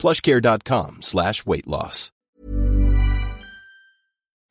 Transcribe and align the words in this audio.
plushcare.com 0.00 0.96
slash 1.00 1.34
weight 1.46 1.66
loss. 1.66 2.12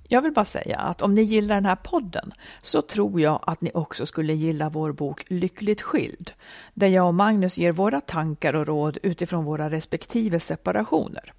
Jag 0.10 0.22
vill 0.22 0.32
bara 0.32 0.46
säga 0.46 0.78
att 0.78 1.02
om 1.02 1.14
ni 1.14 1.22
gillar 1.22 1.56
den 1.56 1.66
här 1.66 1.76
podden 1.76 2.34
så 2.62 2.82
tror 2.82 3.22
jag 3.22 3.40
att 3.48 3.62
ni 3.62 3.72
också 3.74 4.06
skulle 4.06 4.34
gilla 4.34 4.70
vår 4.70 4.92
bok 4.92 5.24
Lyckligt 5.28 5.82
skild, 5.82 6.32
där 6.74 6.88
jag 6.88 7.08
och 7.08 7.14
Magnus 7.14 7.58
ger 7.58 7.72
våra 7.72 8.02
tankar 8.02 8.54
och 8.54 8.68
råd 8.68 8.98
utifrån 9.04 9.46
våra 9.46 9.70
respektive 9.70 10.40
separationer. 10.40 11.34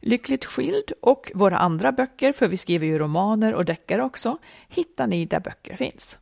Lyckligt 0.00 0.44
skild 0.44 0.92
och 1.02 1.32
våra 1.34 1.58
andra 1.58 1.92
böcker, 1.92 2.32
för 2.32 2.48
vi 2.48 2.56
skriver 2.56 2.86
ju 2.86 2.98
romaner 2.98 3.54
och 3.54 3.64
deckare 3.64 4.02
också, 4.02 4.38
hittar 4.68 5.06
ni 5.06 5.24
där 5.24 5.40
böcker 5.40 5.76
finns. 5.76 6.18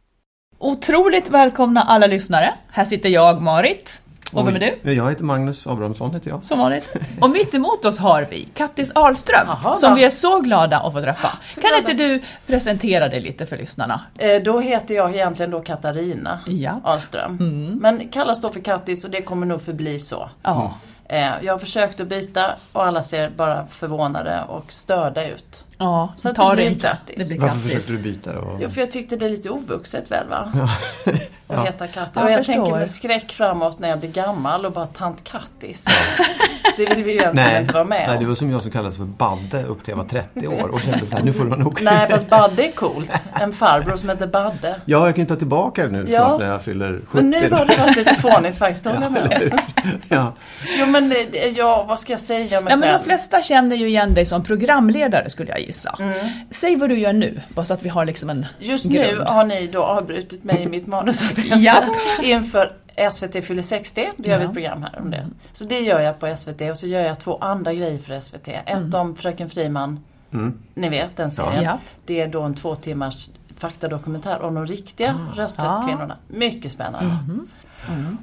Otroligt 0.58 1.28
välkomna 1.28 1.82
alla 1.82 2.06
lyssnare. 2.06 2.54
Här 2.68 2.84
sitter 2.84 3.08
jag, 3.08 3.42
Marit. 3.42 4.00
Och 4.34 4.46
vem 4.48 4.56
är 4.56 4.78
du? 4.82 4.92
Jag 4.92 5.08
heter 5.08 5.24
Magnus 5.24 5.66
Abrahamsson 5.66 6.14
heter 6.14 6.30
jag. 6.30 6.44
Som 6.44 6.58
vanligt. 6.58 6.94
Och 7.20 7.30
mitt 7.30 7.54
emot 7.54 7.84
oss 7.84 7.98
har 7.98 8.26
vi 8.30 8.44
Kattis 8.54 8.92
Ahlström, 8.94 9.46
Jaha, 9.46 9.76
som 9.76 9.94
vi 9.94 10.04
är 10.04 10.10
så 10.10 10.40
glada 10.40 10.78
att 10.80 10.92
få 10.92 11.00
träffa. 11.00 11.38
Så 11.48 11.60
Kan 11.60 11.70
glada. 11.70 11.78
inte 11.92 12.04
du 12.04 12.22
presentera 12.46 13.08
dig 13.08 13.20
lite 13.20 13.46
för 13.46 13.56
lyssnarna? 13.56 14.00
Eh, 14.18 14.42
Då 14.42 14.60
heter 14.60 14.94
jag 14.94 15.14
egentligen 15.14 15.50
då 15.50 15.60
Katarina 15.60 16.38
Ja. 16.46 16.80
Ahlström. 16.84 17.36
Men 17.80 18.08
kallas 18.08 18.40
då 18.40 18.50
för 18.50 18.60
Kattis 18.60 19.04
och 19.04 19.10
det 19.10 19.22
kommer 19.22 19.46
nog 19.46 19.62
förbli 19.62 19.98
så. 19.98 20.30
Ja. 20.42 20.64
Eh, 20.64 20.70
Jag 21.08 21.52
har 21.52 21.58
försökt 21.58 22.00
att 22.00 22.06
byta 22.08 22.54
och 22.72 22.84
alla 22.86 23.02
ser 23.02 23.30
bara 23.30 23.66
förvånade 23.66 24.42
och 24.48 24.72
störda 24.72 25.28
ut. 25.28 25.64
Ja, 25.78 26.12
Så 26.16 26.28
att 26.28 26.36
ta 26.36 26.50
det 26.50 26.56
blir 26.56 26.66
inte. 26.70 26.88
Kattis. 26.88 27.16
Det 27.18 27.24
blir 27.34 27.40
Varför 27.40 27.54
Kattis. 27.54 27.72
försökte 27.72 27.92
du 27.92 27.98
byta 27.98 28.32
då? 28.32 28.58
Jo, 28.60 28.70
för 28.70 28.80
jag 28.80 28.90
tyckte 28.90 29.16
det 29.16 29.26
är 29.26 29.30
lite 29.30 29.50
ovuxet 29.50 30.10
väl 30.10 30.28
va? 30.28 30.52
Att 31.04 31.56
Ja. 31.56 31.64
heta 31.64 31.86
Kattis. 31.86 32.12
Ja, 32.16 32.24
och 32.24 32.30
jag 32.30 32.38
förstår. 32.38 32.54
tänker 32.54 32.72
med 32.78 32.90
skräck 32.90 33.32
framåt 33.32 33.78
när 33.78 33.88
jag 33.88 33.98
blir 33.98 34.10
gammal 34.10 34.66
och 34.66 34.72
bara 34.72 34.86
tant 34.86 35.24
Kattis. 35.24 35.86
det 36.86 36.94
vill 36.94 37.04
vi 37.04 37.12
ju 37.12 37.18
egentligen 37.18 37.48
Nej, 37.52 37.60
inte 37.60 37.72
vara 37.72 37.84
med 37.84 38.04
nej, 38.08 38.18
det 38.18 38.24
var 38.26 38.34
som 38.34 38.50
jag 38.50 38.62
som 38.62 38.70
kallades 38.70 38.96
för 38.96 39.04
Badde 39.04 39.62
upp 39.64 39.84
till 39.84 39.90
jag 39.90 39.96
var 39.96 40.04
30 40.04 40.46
år 40.46 40.68
och 40.68 40.80
kände 40.80 41.06
så 41.06 41.16
här, 41.16 41.24
nu 41.24 41.32
får 41.32 41.44
det 41.44 41.56
nog. 41.56 41.82
Nej 41.82 42.08
fast 42.08 42.30
Badde 42.30 42.66
är 42.68 42.72
coolt. 42.72 43.10
En 43.40 43.52
farbror 43.52 43.96
som 43.96 44.08
heter 44.08 44.26
Badde. 44.26 44.80
Ja, 44.84 45.06
jag 45.06 45.16
kan 45.16 45.26
ta 45.26 45.36
tillbaka 45.36 45.82
det 45.86 45.88
nu 45.92 46.06
Ja. 46.08 46.26
snart 46.26 46.40
när 46.40 46.46
jag 46.46 46.62
fyller 46.62 47.00
70. 47.06 47.06
Men 47.12 47.30
nu 47.30 47.50
har 47.50 47.66
det 47.66 47.76
varit 47.78 47.96
lite 47.96 48.14
fånigt 48.14 48.58
faktiskt, 48.58 48.86
håller 48.86 49.02
jag 49.02 49.12
med 49.12 49.60
ja. 50.08 50.32
Jo 50.78 50.86
men 50.86 51.12
eh, 51.12 51.48
ja, 51.48 51.84
vad 51.88 52.00
ska 52.00 52.12
jag 52.12 52.20
säga 52.20 52.58
om 52.58 52.64
mig 52.64 52.70
Ja, 52.72 52.76
men 52.76 52.92
de 52.98 53.04
flesta 53.04 53.42
känner 53.42 53.76
ju 53.76 53.88
igen 53.88 54.14
dig 54.14 54.26
som 54.26 54.44
programledare 54.44 55.30
skulle 55.30 55.50
jag 55.50 55.60
gissa. 55.60 55.96
Mm. 56.00 56.14
Säg 56.50 56.76
vad 56.76 56.88
du 56.88 56.98
gör 56.98 57.12
nu, 57.12 57.40
bara 57.48 57.64
så 57.64 57.74
att 57.74 57.82
vi 57.82 57.88
har 57.88 58.04
liksom 58.04 58.30
en 58.30 58.46
Just 58.58 58.84
grund. 58.84 59.18
nu 59.18 59.24
har 59.26 59.44
ni 59.44 59.66
då 59.66 59.82
avbrutit 59.82 60.44
mig 60.44 60.62
i 60.62 60.66
mitt 60.66 60.86
manusarbete 60.86 61.48
Ja. 61.58 61.82
inför 62.22 62.72
SVT 63.12 63.44
fyller 63.44 63.62
60. 63.62 64.10
Det 64.16 64.28
gör 64.28 64.38
vi 64.38 64.44
Ja. 64.44 64.48
ett 64.48 64.54
program 64.54 64.82
här 64.82 65.00
om 65.00 65.10
det. 65.10 65.28
Så 65.52 65.64
det 65.64 65.80
gör 65.80 66.00
jag 66.00 66.18
på 66.20 66.26
SVT 66.36 66.70
och 66.70 66.78
så 66.78 66.86
gör 66.86 67.00
jag 67.00 67.20
två 67.20 67.38
andra 67.40 67.74
grejer 67.74 67.98
för 67.98 68.20
SVT. 68.20 68.48
Ett 68.66 68.94
om 68.94 69.16
Fröken 69.16 69.50
Friman, 69.50 70.00
Mm. 70.32 70.58
ni 70.74 70.88
vet 70.88 71.16
den 71.16 71.30
serien. 71.30 71.62
Ja. 71.64 71.78
Det 72.04 72.20
är 72.20 72.28
då 72.28 72.42
en 72.42 72.54
två 72.54 72.74
timmars 72.74 73.28
faktadokumentär 73.58 74.42
om 74.42 74.54
de 74.54 74.66
riktiga 74.66 75.18
rösträttskvinnorna. 75.34 76.16
Mycket 76.28 76.72
spännande. 76.72 77.16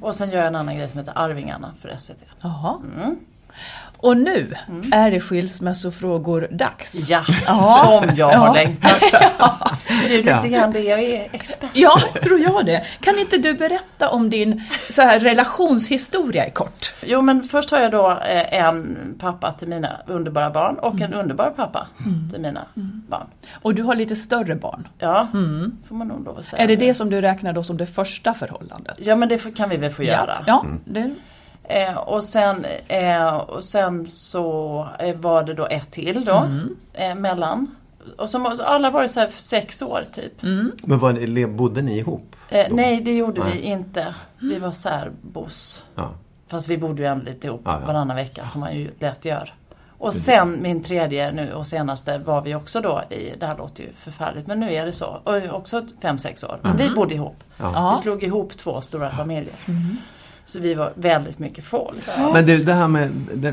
Och 0.00 0.14
sen 0.14 0.30
gör 0.30 0.38
jag 0.38 0.46
en 0.46 0.54
annan 0.56 0.76
grej 0.76 0.88
som 0.88 0.98
heter 0.98 1.12
Arvingarna 1.16 1.72
för 1.80 1.94
SVT. 1.98 2.22
Jaha. 2.40 2.78
Mm. 2.96 3.16
Och 4.02 4.16
nu 4.16 4.54
är 4.92 5.10
det 5.10 5.20
skilsmässofrågor-dags. 5.20 7.10
Ja, 7.10 7.24
Ja. 7.46 8.00
som 8.02 8.16
jag 8.16 8.32
Ja. 8.32 8.36
har 8.38 8.54
längtat. 8.54 9.00
Det 10.08 10.14
är 10.14 10.18
lite 10.18 10.30
Ja. 10.30 10.58
grann 10.58 10.72
det 10.72 10.80
jag 10.80 11.02
är 11.02 11.28
expert 11.32 11.70
Ja, 11.74 12.00
tror 12.22 12.40
jag 12.40 12.66
det. 12.66 12.82
Kan 13.00 13.18
inte 13.18 13.38
du 13.38 13.54
berätta 13.54 14.08
om 14.08 14.30
din 14.30 14.62
så 14.90 15.02
här, 15.02 15.18
relationshistoria 15.20 16.46
i 16.46 16.50
kort? 16.50 16.94
Jo 17.02 17.22
men 17.22 17.42
först 17.44 17.70
har 17.70 17.78
jag 17.78 17.90
då 17.90 18.10
eh, 18.10 18.54
en 18.64 18.96
pappa 19.18 19.52
till 19.52 19.68
mina 19.68 19.96
underbara 20.06 20.50
barn 20.50 20.78
och 20.78 20.94
Mm. 20.94 21.02
en 21.12 21.14
underbar 21.14 21.50
pappa 21.56 21.86
till 22.30 22.40
mina 22.40 22.64
barn. 23.08 23.26
Och 23.62 23.74
du 23.74 23.82
har 23.82 23.94
lite 23.94 24.16
större 24.16 24.54
barn. 24.54 24.88
Ja, 24.98 25.28
får 25.88 25.94
man 25.94 26.08
nog 26.08 26.24
lov 26.24 26.38
att 26.38 26.44
säga. 26.44 26.62
Mm. 26.62 26.72
Är 26.72 26.76
det 26.76 26.86
det 26.86 26.94
som 26.94 27.10
du 27.10 27.20
räknar 27.20 27.52
då 27.52 27.62
som 27.64 27.76
det 27.76 27.86
första 27.86 28.34
förhållandet? 28.34 28.94
Ja 28.98 29.16
men 29.16 29.28
det 29.28 29.54
kan 29.56 29.68
vi 29.68 29.76
väl 29.76 29.90
få 29.90 30.02
göra. 30.02 30.38
Ja, 30.46 30.66
det, 30.84 31.14
Eh, 31.64 31.96
och, 31.96 32.24
sen, 32.24 32.66
eh, 32.88 33.34
och 33.34 33.64
sen 33.64 34.06
så 34.06 34.88
eh, 34.98 35.16
var 35.16 35.42
det 35.42 35.54
då 35.54 35.66
ett 35.66 35.90
till 35.90 36.24
då, 36.24 36.32
Mm. 36.36 36.76
eh, 36.92 37.14
mellan. 37.14 37.74
Och 38.18 38.30
som 38.30 38.56
alla 38.64 38.90
var 38.90 39.02
det 39.02 39.08
så 39.08 39.20
här 39.20 39.26
för 39.28 39.40
sex 39.40 39.82
år 39.82 40.04
typ. 40.12 40.42
Mm. 40.42 40.72
Men 40.82 41.14
le- 41.34 41.46
bodde 41.46 41.82
ni 41.82 41.98
ihop? 41.98 42.36
Eh, 42.48 42.66
nej 42.70 43.00
det 43.00 43.16
gjorde 43.16 43.44
Nej. 43.44 43.52
vi 43.52 43.60
inte. 43.60 44.14
Vi 44.38 44.48
Mm. 44.48 44.62
var 44.62 44.70
särbos. 44.70 45.84
Ja. 45.94 46.10
Fast 46.48 46.68
vi 46.68 46.78
bodde 46.78 47.02
ju 47.02 47.08
ändå 47.08 47.24
lite 47.24 47.46
ihop 47.46 47.60
Ja, 47.64 47.78
ja. 47.80 47.86
varannan 47.86 48.16
vecka 48.16 48.46
som 48.46 48.60
man 48.60 48.74
ju 48.74 48.90
lätt 48.98 49.24
gör. 49.24 49.54
Och 49.98 50.14
sen 50.14 50.58
min 50.62 50.82
tredje 50.82 51.32
nu 51.32 51.52
och 51.52 51.66
senaste 51.66 52.18
var 52.18 52.40
vi 52.42 52.54
också 52.54 52.80
då 52.80 53.02
i, 53.10 53.34
det 53.40 53.46
här 53.46 53.56
låter 53.56 53.82
ju 53.82 53.88
förfärligt 53.92 54.46
men 54.46 54.60
nu 54.60 54.74
är 54.74 54.86
det 54.86 54.92
så, 54.92 55.06
och 55.24 55.36
också 55.56 55.82
fem 56.02 56.18
sex 56.18 56.44
år. 56.44 56.58
Vi 56.78 56.90
bodde 56.90 57.14
ihop. 57.14 57.36
Vi 57.92 57.96
slog 58.02 58.22
ihop 58.22 58.56
två 58.56 58.80
stora 58.80 59.10
familjer. 59.10 59.54
Så 60.52 60.60
vi 60.60 60.74
var 60.74 60.92
väldigt 60.94 61.38
mycket 61.38 61.64
folk. 61.64 62.06
Men 62.32 62.46
du, 62.46 62.64
det 62.64 62.72
här 62.72 62.88
med, 62.88 63.10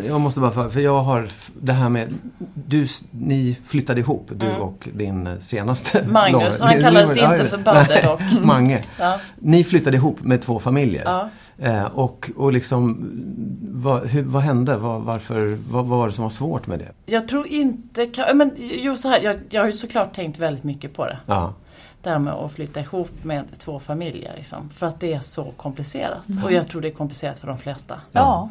jag 0.08 0.22
måste 0.22 0.40
bara 0.40 0.52
för, 0.52 0.70
för 0.70 0.80
jag 0.80 1.00
har 1.00 1.28
det 1.62 1.74
här 1.74 1.90
med, 1.90 2.14
du, 2.54 2.88
ni 3.12 3.58
flyttade 3.66 4.00
ihop, 4.00 4.32
du 4.36 4.48
och 4.52 4.90
din 4.94 5.28
eh, 5.28 5.40
senaste 5.40 6.00
Mm. 6.00 6.14
Magnus, 6.14 6.60
han 6.60 6.82
kallades 6.82 7.18
Ja, 7.18 7.34
inte 7.36 7.46
för 7.46 7.58
Badde 7.58 8.02
dock. 8.02 8.22
Mange. 8.42 8.82
Ja. 9.00 9.20
Ni 9.40 9.64
flyttade 9.64 9.98
ihop 9.98 10.22
med 10.22 10.42
två 10.42 10.60
familjer. 10.60 11.04
Ja. 11.06 11.30
Eh, 11.58 11.84
och, 11.84 12.32
och 12.36 12.54
liksom, 12.54 13.12
vad, 13.62 14.08
hur, 14.08 14.24
vad 14.24 14.42
hände? 14.42 14.78
Vad, 14.78 15.02
varför, 15.02 15.58
vad, 15.70 15.86
vad 15.86 16.00
var 16.00 16.08
det 16.08 16.14
som 16.14 16.24
var 16.24 16.30
svårt 16.30 16.68
med 16.68 16.80
det? 16.80 16.92
Jag 17.06 17.28
tror 17.28 17.48
inte, 17.48 18.08
men 18.34 18.52
jo 18.58 18.98
så 18.98 19.10
här, 19.10 19.20
jag, 19.22 19.36
jag 19.50 19.62
har 19.62 19.68
ju 19.68 19.74
såklart 19.74 20.14
tänkt 20.14 20.40
väldigt 20.40 20.64
mycket 20.64 20.94
på 20.94 21.06
det. 21.06 21.18
Ja. 21.26 21.54
Det 22.02 22.10
här 22.10 22.20
med 22.20 22.34
att 22.34 22.52
flytta 22.54 22.80
ihop 22.80 23.24
med 23.24 23.46
två 23.60 23.80
familjer. 23.80 24.34
Liksom, 24.36 24.70
för 24.70 24.88
att 24.88 25.00
det 25.00 25.14
är 25.14 25.20
så 25.20 25.44
komplicerat. 25.58 26.28
Och 26.44 26.52
jag 26.52 26.68
tror 26.68 26.82
det 26.82 26.88
är 26.88 26.92
komplicerat 26.94 27.40
för 27.40 27.48
de 27.48 27.58
flesta. 27.58 28.02
ja. 28.12 28.50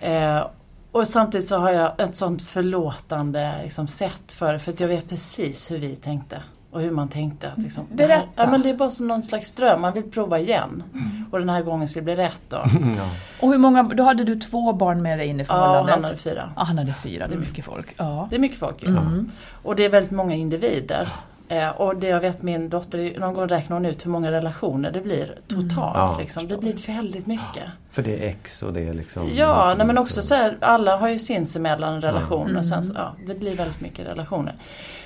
Eh, 0.00 0.46
och 0.92 1.08
samtidigt 1.08 1.46
så 1.46 1.56
har 1.58 1.70
jag 1.70 2.00
ett 2.00 2.16
sånt 2.16 2.42
förlåtande 2.42 3.54
liksom, 3.62 3.88
sätt 3.88 4.32
för 4.32 4.52
det. 4.52 4.58
För 4.58 4.72
att 4.72 4.80
jag 4.80 4.88
vet 4.88 5.08
precis 5.08 5.70
hur 5.70 5.78
vi 5.78 5.96
tänkte. 5.96 6.42
Och 6.70 6.80
hur 6.80 6.90
man 6.90 7.08
tänkte. 7.08 7.50
Att, 7.50 7.58
liksom, 7.58 7.84
det, 7.92 8.02
här, 8.02 8.08
Berätta. 8.08 8.28
ja, 8.36 8.50
men 8.50 8.62
det 8.62 8.70
är 8.70 8.74
bara 8.74 8.90
som 8.90 9.08
någon 9.08 9.22
slags 9.22 9.52
dröm. 9.52 9.80
Man 9.80 9.92
vill 9.92 10.10
prova 10.10 10.38
igen. 10.38 10.82
Och 11.30 11.38
den 11.38 11.48
här 11.48 11.62
gången 11.62 11.88
ska 11.88 12.00
det 12.00 12.04
bli 12.04 12.16
rätt 12.16 12.42
då. 12.48 12.56
ja. 12.96 13.08
Och 13.40 13.48
hur 13.50 13.58
många, 13.58 13.82
då 13.82 14.02
hade 14.02 14.24
du 14.24 14.40
två 14.40 14.72
barn 14.72 15.02
med 15.02 15.18
dig 15.18 15.26
in 15.28 15.40
i 15.40 15.42
Ja, 15.42 15.46
förhållandet? 15.46 15.94
han 15.94 16.04
hade 16.04 16.16
fyra. 16.16 16.50
Ja, 16.56 16.62
han 16.62 16.78
hade 16.78 16.94
fyra, 16.94 17.28
det 17.28 17.34
är 17.34 17.38
mycket 17.38 17.64
folk. 17.64 17.94
Ja. 17.96 18.26
Det 18.30 18.36
är 18.36 18.40
mycket 18.40 18.58
folk 18.58 18.82
ju. 18.82 18.88
Mm. 18.88 19.30
Och 19.62 19.76
det 19.76 19.84
är 19.84 19.88
väldigt 19.88 20.12
många 20.12 20.34
individer. 20.34 21.08
Eh, 21.48 21.68
och 21.68 21.96
det 21.96 22.06
jag 22.06 22.20
vet 22.20 22.42
min 22.42 22.68
dotter, 22.68 23.18
någon 23.18 23.34
gång 23.34 23.48
räknar 23.48 23.76
hon 23.76 23.86
ut 23.86 24.06
hur 24.06 24.10
många 24.10 24.30
relationer 24.32 24.90
det 24.90 25.00
blir 25.00 25.38
totalt. 25.48 25.96
Ja, 25.96 26.16
liksom. 26.18 26.48
Det 26.48 26.58
blir 26.58 26.74
väldigt 26.86 27.26
mycket. 27.26 27.64
För 27.90 28.02
det 28.02 28.24
är 28.24 28.28
ex 28.28 28.62
och 28.62 28.72
det 28.72 28.88
är 28.88 28.94
liksom... 28.94 29.28
Ja, 29.32 29.74
nej, 29.78 29.86
men 29.86 29.98
också 29.98 30.22
så 30.22 30.34
här, 30.34 30.56
alla 30.60 30.96
har 30.96 31.08
ju 31.08 31.18
sinsemellan 31.18 31.94
en 31.94 32.00
relation 32.00 32.56
och 32.56 32.66
sen 32.66 32.84
så, 32.84 32.94
ja, 32.94 33.14
det 33.26 33.34
blir 33.34 33.56
väldigt 33.56 33.80
mycket 33.80 34.06
relationer. 34.06 34.54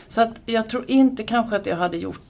Så 0.08 0.22
att 0.22 0.40
jag 0.46 0.68
tror 0.68 0.90
inte 0.90 1.22
kanske 1.22 1.56
att 1.56 1.66
jag 1.66 1.76
hade 1.76 1.96
gjort, 1.96 2.20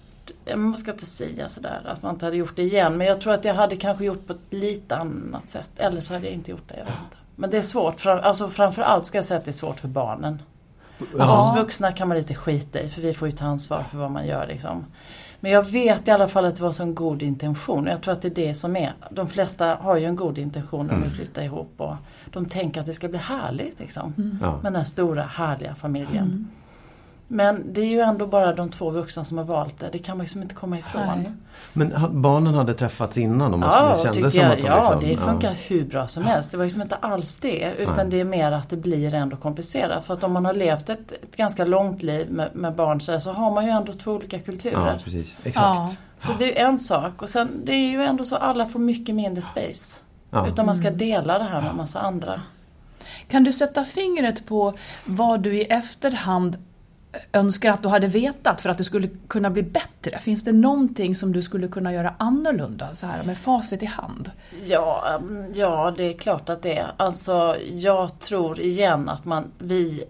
man 0.57 0.77
ska 0.77 0.91
inte 0.91 1.07
säga 1.07 1.49
sådär 1.49 1.81
att 1.87 2.03
man 2.03 2.15
inte 2.15 2.25
hade 2.25 2.37
gjort 2.37 2.57
det 2.57 2.63
igen, 2.63 2.97
men 2.97 3.07
jag 3.07 3.21
tror 3.21 3.33
att 3.33 3.45
jag 3.45 3.55
hade 3.55 3.77
kanske 3.77 4.05
gjort 4.05 4.27
på 4.27 4.33
ett 4.33 4.39
lite 4.51 4.97
annat 4.97 5.49
sätt. 5.49 5.71
Eller 5.77 6.01
så 6.01 6.15
hade 6.15 6.27
jag 6.27 6.35
inte 6.35 6.51
gjort 6.51 6.69
det, 6.69 6.75
jag 6.79 6.85
vet 6.85 6.95
inte. 7.05 7.17
Men 7.37 7.51
det 7.51 7.59
är 7.59 7.63
svårt, 7.63 8.01
fram, 8.01 8.19
alltså 8.23 8.49
framförallt 8.49 9.05
ska 9.05 9.19
jag 9.19 9.25
säga 9.25 9.39
att 9.39 9.45
det 9.45 9.51
är 9.51 9.53
svårt 9.53 9.81
för 9.81 9.89
barnen. 9.89 10.43
Ja. 11.19 11.37
Oss 11.37 11.57
vuxna 11.57 11.93
kan 11.93 12.09
man 12.09 12.17
lite 12.17 12.35
skita 12.35 12.81
i 12.81 12.89
för 12.89 13.01
vi 13.01 13.15
får 13.15 13.29
ju 13.29 13.33
ta 13.33 13.45
ansvar 13.45 13.83
för 13.83 13.99
vad 13.99 14.11
man 14.11 14.27
gör 14.27 14.47
liksom. 14.47 14.85
Men 15.41 15.53
jag 15.53 15.71
vet 15.71 16.09
i 16.09 16.11
alla 16.11 16.29
fall 16.29 16.45
att 16.45 16.57
det 16.57 16.63
var 16.63 16.73
så 16.73 16.83
en 16.83 16.95
god 16.95 17.23
intention. 17.23 17.87
Jag 17.87 18.03
tror 18.03 18.13
att 18.13 18.23
det 18.23 18.29
är 18.29 18.47
det 18.47 18.55
som 18.55 18.77
är. 18.77 18.95
De 19.11 19.29
flesta 19.29 19.75
har 19.75 19.97
ju 19.97 20.05
en 20.05 20.17
god 20.17 20.39
intention 20.39 20.87
när 20.87 20.95
de 20.95 21.03
vill 21.03 21.11
flytta 21.11 21.45
ihop 21.45 21.75
och 21.77 21.95
de 22.31 22.47
tänker 22.47 22.81
att 22.81 22.87
det 22.87 22.93
ska 22.93 23.09
bli 23.09 23.19
härligt 23.19 23.79
liksom. 23.79 24.15
Mm. 24.19 24.39
Med 24.41 24.63
den 24.63 24.77
här 24.77 24.85
stora 24.85 25.23
härliga 25.23 25.75
familjen. 25.75 26.25
Mm. 26.25 26.49
Men 27.33 27.73
det 27.73 27.81
är 27.81 27.87
ju 27.87 28.01
ändå 28.01 28.27
bara 28.27 28.55
de 28.55 28.71
två 28.71 28.91
vuxna 28.91 29.25
som 29.25 29.39
har 29.39 29.45
valt 29.45 29.79
det. 29.79 29.89
Det 29.93 29.99
kan 29.99 30.17
man 30.17 30.25
liksom 30.25 30.43
inte 30.43 30.55
komma 30.55 30.79
ifrån. 30.79 31.03
Nej. 31.17 31.33
Men 31.73 31.95
barnen 32.23 32.55
hade 32.55 32.75
träffats 32.75 33.19
innan? 33.19 33.51
De 33.51 33.63
ja, 33.63 33.91
det 33.91 34.03
kändes 34.03 34.35
som 34.35 34.51
att 34.51 34.57
de 34.57 34.63
ja 34.63 35.01
liksom, 35.01 35.11
det 35.11 35.17
funkar 35.17 35.51
ja. 35.51 35.57
hur 35.69 35.85
bra 35.85 36.09
som 36.09 36.25
helst. 36.25 36.51
Det 36.51 36.57
var 36.57 36.65
liksom 36.65 36.83
inte 36.83 36.95
alls 36.95 37.39
det. 37.39 37.75
Utan 37.79 37.97
Nej. 37.97 38.07
det 38.11 38.21
är 38.21 38.25
mer 38.25 38.53
att 38.53 38.71
det 38.71 38.77
blir 38.77 39.15
ändå 39.15 39.37
komplicerat. 39.37 40.05
För 40.07 40.15
att 40.15 40.25
om 40.25 40.33
man 40.33 40.45
har 40.45 40.55
levt 40.55 40.89
ett, 40.89 41.13
ett 41.13 41.37
ganska 41.37 41.65
långt 41.65 42.03
liv 42.03 42.31
med, 42.31 42.51
med 42.55 42.75
barn 42.75 43.01
så, 43.01 43.21
så 43.21 43.33
har 43.33 43.51
man 43.51 43.65
ju 43.65 43.71
ändå 43.71 43.93
två 43.93 44.13
olika 44.13 44.39
kulturer. 44.39 44.93
Ja, 44.93 44.99
precis. 45.05 45.37
Exakt. 45.45 45.57
Ja. 45.57 45.91
Så 46.19 46.33
det 46.39 46.61
är 46.61 46.67
en 46.67 46.79
sak. 46.79 47.23
Och 47.23 47.29
sen 47.29 47.61
det 47.65 47.73
är 47.73 47.91
ju 47.91 48.05
ändå 48.05 48.25
så 48.25 48.35
att 48.35 48.43
alla 48.43 48.67
får 48.67 48.79
mycket 48.79 49.15
mindre 49.15 49.43
space. 49.43 50.01
Utan 50.47 50.67
man 50.67 50.75
ska 50.75 50.87
mm. 50.87 50.99
dela 50.99 51.39
det 51.39 51.45
här 51.45 51.61
med 51.61 51.75
massa 51.75 52.01
andra. 52.01 52.41
Kan 53.29 53.45
du 53.45 53.53
sätta 53.53 53.85
fingret 53.85 54.47
på 54.47 54.75
vad 55.05 55.41
du 55.41 55.57
i 55.57 55.65
efterhand 55.65 56.59
önskar 57.33 57.71
att 57.71 57.83
du 57.83 57.89
hade 57.89 58.07
vetat 58.07 58.61
för 58.61 58.69
att 58.69 58.79
det 58.79 58.85
skulle 58.85 59.09
kunna 59.29 59.51
bli 59.51 59.63
bättre? 59.63 60.19
Finns 60.19 60.45
det 60.45 60.53
någonting 60.53 61.15
som 61.15 61.33
du 61.33 61.43
skulle 61.43 61.69
kunna 61.69 61.93
göra 61.93 62.15
annorlunda 62.19 62.95
så 62.95 63.07
här 63.07 63.23
med 63.23 63.39
facit 63.39 63.83
i 63.83 63.87
hand? 63.87 64.31
Ja, 64.65 65.19
mm, 65.21 65.53
ja 65.55 65.95
det 65.97 66.05
är 66.05 66.19
klart 66.19 66.49
att 66.49 66.63
det 66.63 66.79
är. 66.79 66.93
Alltså 66.97 67.57
jag 67.73 68.19
tror 68.19 68.61
igen 68.61 69.09
att 69.09 69.25
man, 69.25 69.53
vi, 69.59 70.05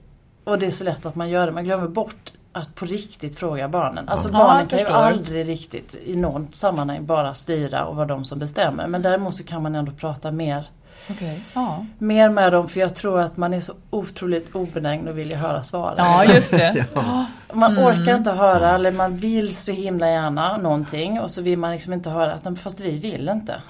och 0.45 0.59
det 0.59 0.67
är 0.67 0.71
så 0.71 0.85
lätt 0.85 1.07
att 1.07 1.15
man 1.15 1.31
gör 1.31 1.47
det, 1.47 1.53
man 1.53 1.65
glömmer 1.65 1.89
bort 1.89 2.33
att 2.53 2.75
på 2.75 2.85
riktigt 2.85 3.39
fråga 3.39 3.69
barnen. 3.69 4.09
Alltså 4.09 4.29
ja, 4.29 4.39
barnen 4.39 4.67
kan 4.67 4.79
ju 4.79 4.87
aldrig 4.87 5.49
riktigt 5.49 5.97
i 6.05 6.17
något 6.17 6.55
sammanhang 6.55 7.07
bara 7.07 7.35
styra 7.35 7.85
och 7.87 7.97
vara 7.97 8.07
de 8.07 8.25
som 8.25 8.39
bestämmer. 8.39 8.87
Men 8.87 9.03
däremot 9.03 9.35
så 9.35 9.45
kan 9.45 9.63
man 9.63 9.75
ändå 9.75 9.93
prata 9.93 10.31
mer 10.31 10.69
Okay. 11.09 11.39
Ja. 11.55 11.87
Mer 11.99 12.29
med 12.29 12.53
dem 12.53 12.69
för 12.69 12.81
jag 12.81 12.95
tror 12.95 13.21
att 13.21 13.37
man 13.37 13.55
är 13.55 13.61
så 13.61 13.75
otroligt 13.91 14.55
obenägen 14.55 15.09
och 15.09 15.19
vill 15.19 15.35
höra 15.35 15.63
svaren. 15.63 15.97
Ja, 15.99 16.25
just 16.25 16.51
det. 16.51 16.87
ja. 16.95 17.27
Man 17.53 17.77
mm. 17.77 17.85
orkar 17.85 18.17
inte 18.17 18.31
höra 18.31 18.75
eller 18.75 18.93
man 18.93 19.17
vill 19.17 19.57
så 19.57 19.73
himla 19.73 20.11
gärna 20.11 20.57
någonting 20.57 21.21
och 21.21 21.31
så 21.31 21.43
vill 21.43 21.59
man 21.59 21.73
liksom 21.73 21.93
inte 21.93 22.11
höra 22.11 22.33
att 22.33 22.59
fast 22.59 22.81
vi 22.81 22.99
vill 22.99 23.29
inte. 23.29 23.63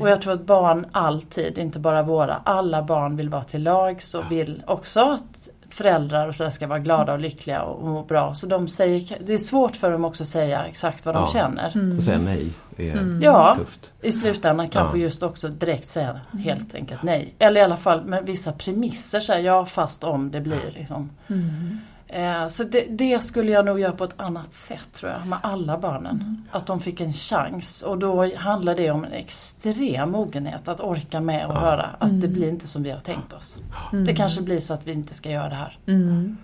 Och 0.00 0.10
jag 0.10 0.22
tror 0.22 0.32
att 0.32 0.46
barn 0.46 0.86
alltid, 0.92 1.58
inte 1.58 1.78
bara 1.78 2.02
våra, 2.02 2.40
alla 2.44 2.82
barn 2.82 3.16
vill 3.16 3.28
vara 3.28 3.44
till 3.44 3.62
lags 3.62 4.14
och 4.14 4.32
vill 4.32 4.62
också 4.66 5.00
att 5.00 5.48
föräldrar 5.74 6.28
och 6.28 6.34
sådär 6.34 6.50
ska 6.50 6.66
vara 6.66 6.78
glada 6.78 7.12
och 7.12 7.18
lyckliga 7.18 7.62
och 7.62 7.88
må 7.88 8.02
bra. 8.02 8.34
Så 8.34 8.46
de 8.46 8.68
säger, 8.68 9.18
det 9.20 9.34
är 9.34 9.38
svårt 9.38 9.76
för 9.76 9.90
dem 9.90 10.04
också 10.04 10.22
att 10.22 10.28
säga 10.28 10.64
exakt 10.64 11.06
vad 11.06 11.14
de 11.14 11.26
känner. 11.26 11.72
Mm. 11.76 11.96
Och 11.96 12.02
säga 12.02 12.18
nej 12.18 12.52
är 12.80 12.92
mm. 12.92 13.22
ja, 13.22 13.54
tufft. 13.58 13.92
i 14.02 14.12
slutändan 14.12 14.68
kanske 14.68 14.98
ja. 14.98 15.02
just 15.02 15.22
också 15.22 15.48
direkt 15.48 15.88
säga 15.88 16.20
helt 16.44 16.74
enkelt 16.74 17.02
nej. 17.02 17.34
Eller 17.38 17.60
i 17.60 17.64
alla 17.64 17.76
fall 17.76 18.04
med 18.04 18.26
vissa 18.26 18.52
premisser, 18.52 19.20
så 19.20 19.32
här, 19.32 19.40
ja 19.40 19.66
fast 19.66 20.04
om 20.04 20.30
det 20.30 20.40
blir. 20.40 20.70
Liksom. 20.74 21.10
Mm. 21.28 21.80
Eh, 22.12 22.46
så 22.46 22.64
det, 22.64 22.86
det, 22.90 23.24
skulle 23.24 23.52
jag 23.52 23.64
nog 23.64 23.80
göra 23.80 23.92
på 23.92 24.04
ett 24.04 24.20
annat 24.20 24.54
sätt 24.54 24.92
tror 24.92 25.12
jag, 25.12 25.26
med 25.26 25.38
alla 25.42 25.78
barnen. 25.78 26.14
Mm. 26.14 26.42
Att 26.50 26.66
de 26.66 26.80
fick 26.80 27.00
en 27.00 27.12
chans 27.12 27.82
och 27.82 27.98
då 27.98 28.36
handlar 28.36 28.74
det 28.74 28.90
om 28.90 29.04
en 29.04 29.12
extrem 29.12 30.10
mogenhet 30.10 30.68
att 30.68 30.80
orka 30.80 31.20
med 31.20 31.46
och 31.46 31.54
ja. 31.54 31.58
höra 31.58 31.90
att 31.98 32.20
det 32.20 32.26
mm. 32.26 32.32
blir 32.32 32.48
inte 32.48 32.66
som 32.66 32.82
vi 32.82 32.90
har 32.90 33.00
tänkt 33.00 33.32
oss. 33.32 33.58
Mm. 33.92 34.04
Det 34.06 34.14
kanske 34.14 34.42
blir 34.42 34.60
så 34.60 34.74
att 34.74 34.86
vi 34.86 34.92
inte 34.92 35.14
ska 35.14 35.30
göra 35.30 35.48
det 35.48 35.54
här. 35.54 35.78
Mm. 35.86 36.36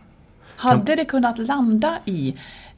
Hade 0.56 0.96
det 0.96 1.04
kunnat 1.04 1.38
landa 1.38 1.98
i 2.04 2.36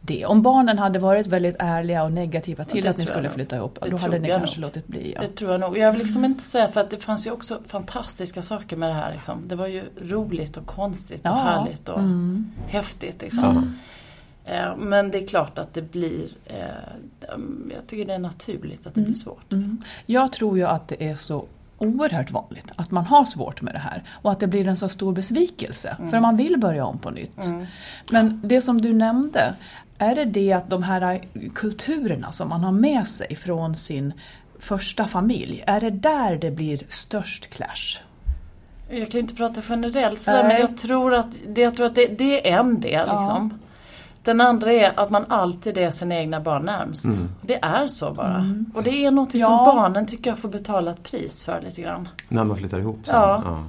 det. 0.08 0.26
Om 0.26 0.42
barnen 0.42 0.78
hade 0.78 0.98
varit 0.98 1.26
väldigt 1.26 1.56
ärliga 1.58 2.04
och 2.04 2.12
negativa 2.12 2.64
till 2.64 2.84
ja, 2.84 2.90
att 2.90 2.98
ni 2.98 3.06
skulle 3.06 3.30
flytta 3.30 3.56
ihop, 3.56 3.78
det 3.82 3.90
då 3.90 3.96
hade 3.96 4.18
ni 4.18 4.28
kanske 4.28 4.60
nog. 4.60 4.68
låtit 4.68 4.86
bli. 4.86 5.12
Ja. 5.14 5.20
Det 5.20 5.28
tror 5.28 5.50
jag 5.50 5.60
nog. 5.60 5.78
Jag 5.78 5.92
vill 5.92 6.00
liksom 6.00 6.24
inte 6.24 6.42
säga 6.42 6.68
för 6.68 6.80
att 6.80 6.90
det 6.90 6.96
fanns 6.96 7.26
ju 7.26 7.30
också 7.30 7.58
fantastiska 7.66 8.42
saker 8.42 8.76
med 8.76 8.90
det 8.90 8.94
här. 8.94 9.12
Liksom. 9.12 9.48
Det 9.48 9.56
var 9.56 9.66
ju 9.66 9.84
roligt 10.00 10.56
och 10.56 10.66
konstigt 10.66 11.20
och 11.20 11.26
ja. 11.26 11.34
härligt 11.34 11.88
och 11.88 11.98
mm. 11.98 12.52
häftigt. 12.66 13.22
Liksom. 13.22 13.44
Mm. 13.44 13.74
Men 14.78 15.10
det 15.10 15.22
är 15.22 15.26
klart 15.26 15.58
att 15.58 15.74
det 15.74 15.82
blir, 15.82 16.28
eh, 16.44 16.56
jag 17.74 17.86
tycker 17.86 18.06
det 18.06 18.14
är 18.14 18.18
naturligt 18.18 18.86
att 18.86 18.94
det 18.94 19.00
mm. 19.00 19.10
blir 19.10 19.18
svårt. 19.18 19.52
Mm. 19.52 19.82
Jag 20.06 20.32
tror 20.32 20.58
ju 20.58 20.64
att 20.64 20.88
det 20.88 21.08
är 21.08 21.16
så 21.16 21.46
oerhört 21.78 22.30
vanligt 22.30 22.72
att 22.76 22.90
man 22.90 23.06
har 23.06 23.24
svårt 23.24 23.62
med 23.62 23.74
det 23.74 23.78
här 23.78 24.02
och 24.12 24.32
att 24.32 24.40
det 24.40 24.46
blir 24.46 24.68
en 24.68 24.76
så 24.76 24.88
stor 24.88 25.12
besvikelse 25.12 25.96
mm. 25.98 26.10
för 26.10 26.20
man 26.20 26.36
vill 26.36 26.58
börja 26.58 26.84
om 26.84 26.98
på 26.98 27.10
nytt. 27.10 27.44
Mm. 27.44 27.66
Men 28.10 28.40
det 28.44 28.60
som 28.60 28.80
du 28.80 28.92
nämnde, 28.92 29.54
är 29.98 30.14
det 30.14 30.24
det 30.24 30.52
att 30.52 30.70
de 30.70 30.82
här 30.82 31.22
kulturerna 31.54 32.32
som 32.32 32.48
man 32.48 32.64
har 32.64 32.72
med 32.72 33.06
sig 33.06 33.36
från 33.36 33.76
sin 33.76 34.12
första 34.58 35.04
familj, 35.04 35.64
är 35.66 35.80
det 35.80 35.90
där 35.90 36.36
det 36.36 36.50
blir 36.50 36.80
störst 36.88 37.50
clash? 37.50 37.98
Jag 38.90 39.10
kan 39.10 39.18
ju 39.18 39.18
inte 39.18 39.34
prata 39.34 39.62
generellt 39.68 40.20
sådär, 40.20 40.48
men 40.48 40.60
jag 40.60 40.76
tror 40.76 41.14
att, 41.14 41.36
det, 41.46 41.60
jag 41.60 41.76
tror 41.76 41.86
att 41.86 41.94
det, 41.94 42.06
det 42.06 42.50
är 42.50 42.58
en 42.58 42.80
del. 42.80 43.08
Ja. 43.08 43.20
Liksom. 43.20 43.58
Den 44.22 44.40
andra 44.40 44.72
är 44.72 45.00
att 45.00 45.10
man 45.10 45.24
alltid 45.28 45.78
är 45.78 45.90
sina 45.90 46.14
egna 46.14 46.40
barn 46.40 46.62
närmst. 46.62 47.04
Mm. 47.04 47.28
Det 47.42 47.58
är 47.62 47.86
så 47.86 48.10
bara. 48.10 48.34
Mm. 48.34 48.72
Och 48.74 48.82
det 48.82 49.04
är 49.04 49.10
något 49.10 49.34
ja. 49.34 49.46
som 49.46 49.56
barnen 49.56 50.06
tycker 50.06 50.30
jag 50.30 50.38
får 50.38 50.48
betala 50.48 50.90
ett 50.90 51.02
pris 51.02 51.44
för 51.44 51.60
lite 51.60 51.82
grann. 51.82 52.08
När 52.28 52.44
man 52.44 52.56
flyttar 52.56 52.78
ihop 52.78 53.00
sen. 53.04 53.14
Ja. 53.14 53.42
ja. 53.44 53.62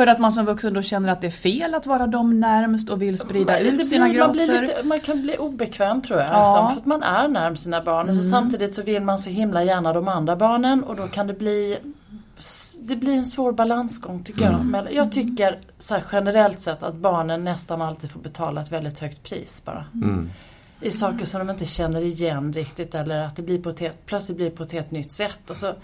För 0.00 0.06
att 0.06 0.18
man 0.18 0.32
som 0.32 0.46
vuxen 0.46 0.74
då 0.74 0.82
känner 0.82 1.08
att 1.08 1.20
det 1.20 1.26
är 1.26 1.30
fel 1.30 1.74
att 1.74 1.86
vara 1.86 2.06
dem 2.06 2.40
närmst 2.40 2.90
och 2.90 3.02
vill 3.02 3.18
sprida 3.18 3.58
ut 3.58 3.74
blir, 3.74 3.84
sina 3.84 4.08
grosser. 4.08 4.52
Man, 4.52 4.60
lite, 4.62 4.82
man, 4.84 5.00
kan 5.00 5.22
bli 5.22 5.36
obekväm 5.36 6.02
tror 6.02 6.20
jag. 6.20 6.28
Ja. 6.28 6.38
Liksom, 6.38 6.68
för 6.68 6.76
att 6.76 6.86
man 6.86 7.02
är 7.02 7.28
närmst 7.28 7.62
sina 7.62 7.82
barn. 7.82 8.08
Mm. 8.08 8.18
Och 8.18 8.24
så 8.24 8.30
samtidigt 8.30 8.74
så 8.74 8.82
vill 8.82 9.02
man 9.02 9.18
så 9.18 9.30
himla 9.30 9.64
gärna 9.64 9.92
de 9.92 10.08
andra 10.08 10.36
barnen 10.36 10.84
och 10.84 10.96
då 10.96 11.08
kan 11.08 11.26
det 11.26 11.34
bli 11.34 11.78
det 12.80 12.96
blir 12.96 13.12
en 13.12 13.24
svår 13.24 13.52
balansgång 13.52 14.24
tycker 14.24 14.42
jag. 14.42 14.54
Mm. 14.54 14.70
Men 14.70 14.88
jag 14.94 15.12
tycker 15.12 15.60
så 15.78 15.96
generellt 16.12 16.60
sett 16.60 16.82
att 16.82 16.94
barnen 16.94 17.44
nästan 17.44 17.82
alltid 17.82 18.10
får 18.10 18.20
betala 18.20 18.60
ett 18.60 18.72
väldigt 18.72 18.98
högt 18.98 19.22
pris 19.22 19.62
bara. 19.64 19.84
Mm. 19.94 20.28
I 20.80 20.90
saker 20.90 21.24
som 21.24 21.38
de 21.38 21.50
inte 21.50 21.64
känner 21.64 22.00
igen 22.00 22.52
riktigt 22.52 22.94
eller 22.94 23.18
att 23.18 23.36
det 23.36 23.42
blir 23.42 23.62
på 23.62 23.68
ett 23.68 23.80
helt, 23.80 24.06
plötsligt 24.06 24.36
blir 24.36 24.50
på 24.50 24.62
ett 24.62 24.72
helt 24.72 24.90
nytt 24.90 25.12
sätt. 25.12 25.50
Och 25.50 25.56
så 25.56 25.74